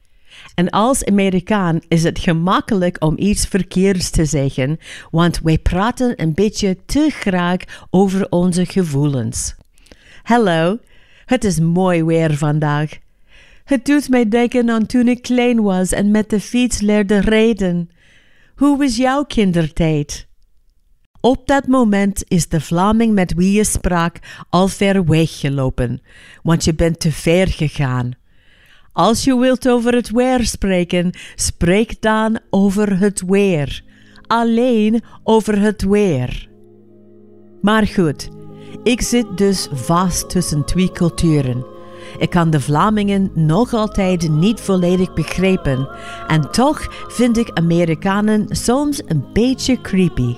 En 0.55 0.69
als 0.69 1.05
Amerikaan 1.05 1.81
is 1.87 2.03
het 2.03 2.19
gemakkelijk 2.19 3.03
om 3.03 3.17
iets 3.17 3.45
verkeerds 3.45 4.09
te 4.09 4.25
zeggen, 4.25 4.77
want 5.11 5.39
wij 5.43 5.57
praten 5.57 6.21
een 6.21 6.33
beetje 6.33 6.77
te 6.85 7.09
graag 7.09 7.57
over 7.89 8.27
onze 8.29 8.65
gevoelens. 8.65 9.55
Hallo, 10.23 10.77
het 11.25 11.43
is 11.43 11.59
mooi 11.59 12.03
weer 12.03 12.37
vandaag. 12.37 12.91
Het 13.63 13.85
doet 13.85 14.09
mij 14.09 14.29
denken 14.29 14.69
aan 14.69 14.85
toen 14.85 15.07
ik 15.07 15.21
klein 15.21 15.61
was 15.61 15.91
en 15.91 16.11
met 16.11 16.29
de 16.29 16.39
fiets 16.39 16.81
leerde 16.81 17.19
rijden. 17.19 17.89
Hoe 18.55 18.77
was 18.77 18.97
jouw 18.97 19.23
kindertijd? 19.23 20.27
Op 21.21 21.47
dat 21.47 21.67
moment 21.67 22.23
is 22.27 22.47
de 22.47 22.61
Vlaming 22.61 23.13
met 23.13 23.33
wie 23.33 23.51
je 23.51 23.63
sprak 23.63 24.17
al 24.49 24.67
ver 24.67 25.05
weggelopen, 25.05 26.01
want 26.41 26.63
je 26.63 26.73
bent 26.73 26.99
te 26.99 27.11
ver 27.11 27.47
gegaan. 27.47 28.11
Als 28.93 29.23
je 29.23 29.37
wilt 29.37 29.69
over 29.69 29.93
het 29.93 30.11
weer 30.11 30.45
spreken, 30.45 31.11
spreek 31.35 32.01
dan 32.01 32.39
over 32.49 32.99
het 32.99 33.23
weer. 33.27 33.83
Alleen 34.27 35.01
over 35.23 35.59
het 35.59 35.81
weer. 35.81 36.49
Maar 37.61 37.87
goed, 37.87 38.29
ik 38.83 39.01
zit 39.01 39.37
dus 39.37 39.67
vast 39.71 40.29
tussen 40.29 40.65
twee 40.65 40.91
culturen. 40.91 41.65
Ik 42.17 42.29
kan 42.29 42.49
de 42.49 42.59
Vlamingen 42.59 43.31
nog 43.33 43.73
altijd 43.73 44.29
niet 44.29 44.59
volledig 44.59 45.13
begrijpen 45.13 45.89
en 46.27 46.51
toch 46.51 46.87
vind 47.07 47.37
ik 47.37 47.49
Amerikanen 47.53 48.45
soms 48.49 49.01
een 49.05 49.25
beetje 49.33 49.81
creepy. 49.81 50.35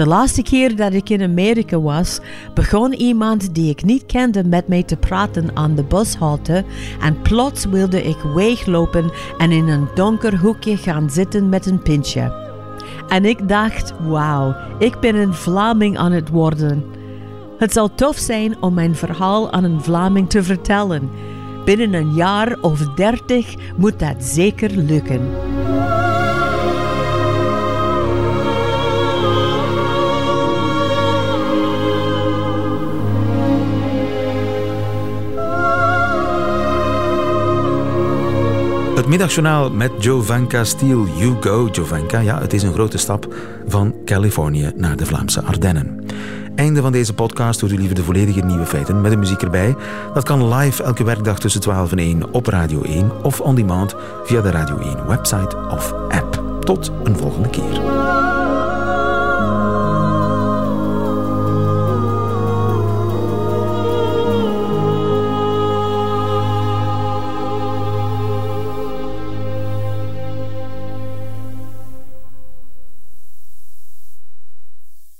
De 0.00 0.06
laatste 0.06 0.42
keer 0.42 0.76
dat 0.76 0.92
ik 0.92 1.08
in 1.08 1.22
Amerika 1.22 1.80
was, 1.80 2.20
begon 2.54 2.92
iemand 2.92 3.54
die 3.54 3.70
ik 3.70 3.82
niet 3.82 4.06
kende 4.06 4.44
met 4.44 4.68
mij 4.68 4.82
te 4.82 4.96
praten 4.96 5.56
aan 5.56 5.74
de 5.74 5.82
bushalte 5.82 6.64
en 7.00 7.22
plots 7.22 7.64
wilde 7.64 8.02
ik 8.02 8.16
weglopen 8.34 9.10
en 9.38 9.50
in 9.50 9.68
een 9.68 9.88
donker 9.94 10.38
hoekje 10.38 10.76
gaan 10.76 11.10
zitten 11.10 11.48
met 11.48 11.66
een 11.66 11.82
pintje. 11.82 12.32
En 13.08 13.24
ik 13.24 13.48
dacht, 13.48 13.92
wauw, 14.08 14.56
ik 14.78 15.00
ben 15.00 15.14
een 15.14 15.34
Vlaming 15.34 15.98
aan 15.98 16.12
het 16.12 16.28
worden. 16.28 16.84
Het 17.58 17.72
zal 17.72 17.94
tof 17.94 18.16
zijn 18.16 18.62
om 18.62 18.74
mijn 18.74 18.94
verhaal 18.94 19.52
aan 19.52 19.64
een 19.64 19.82
Vlaming 19.82 20.30
te 20.30 20.42
vertellen. 20.42 21.10
Binnen 21.64 21.94
een 21.94 22.14
jaar 22.14 22.58
of 22.60 22.94
dertig 22.94 23.54
moet 23.76 23.98
dat 23.98 24.24
zeker 24.24 24.70
lukken. 24.70 25.20
Het 39.00 39.08
middagjournaal 39.08 39.70
met 39.70 39.90
Jovanka 39.98 40.64
Steel. 40.64 41.06
You 41.16 41.36
go, 41.40 41.68
Jovanka. 41.72 42.18
Ja, 42.18 42.40
het 42.40 42.52
is 42.52 42.62
een 42.62 42.72
grote 42.72 42.98
stap 42.98 43.34
van 43.66 43.94
Californië 44.04 44.72
naar 44.76 44.96
de 44.96 45.06
Vlaamse 45.06 45.42
Ardennen. 45.42 46.04
Einde 46.54 46.80
van 46.80 46.92
deze 46.92 47.14
podcast 47.14 47.60
hoort 47.60 47.72
u 47.72 47.76
liever 47.76 47.94
de 47.94 48.02
volledige 48.02 48.40
nieuwe 48.40 48.66
feiten 48.66 49.00
met 49.00 49.10
de 49.10 49.16
muziek 49.16 49.42
erbij. 49.42 49.76
Dat 50.14 50.24
kan 50.24 50.54
live 50.54 50.82
elke 50.82 51.04
werkdag 51.04 51.38
tussen 51.38 51.60
12 51.60 51.92
en 51.92 51.98
1 51.98 52.32
op 52.32 52.46
Radio 52.46 52.82
1 52.82 53.10
of 53.22 53.40
on 53.40 53.54
demand 53.54 53.94
via 54.24 54.40
de 54.40 54.50
Radio 54.50 54.78
1 54.78 55.06
website 55.06 55.56
of 55.70 55.92
app. 55.92 56.42
Tot 56.60 56.92
een 57.04 57.16
volgende 57.16 57.48
keer. 57.48 58.39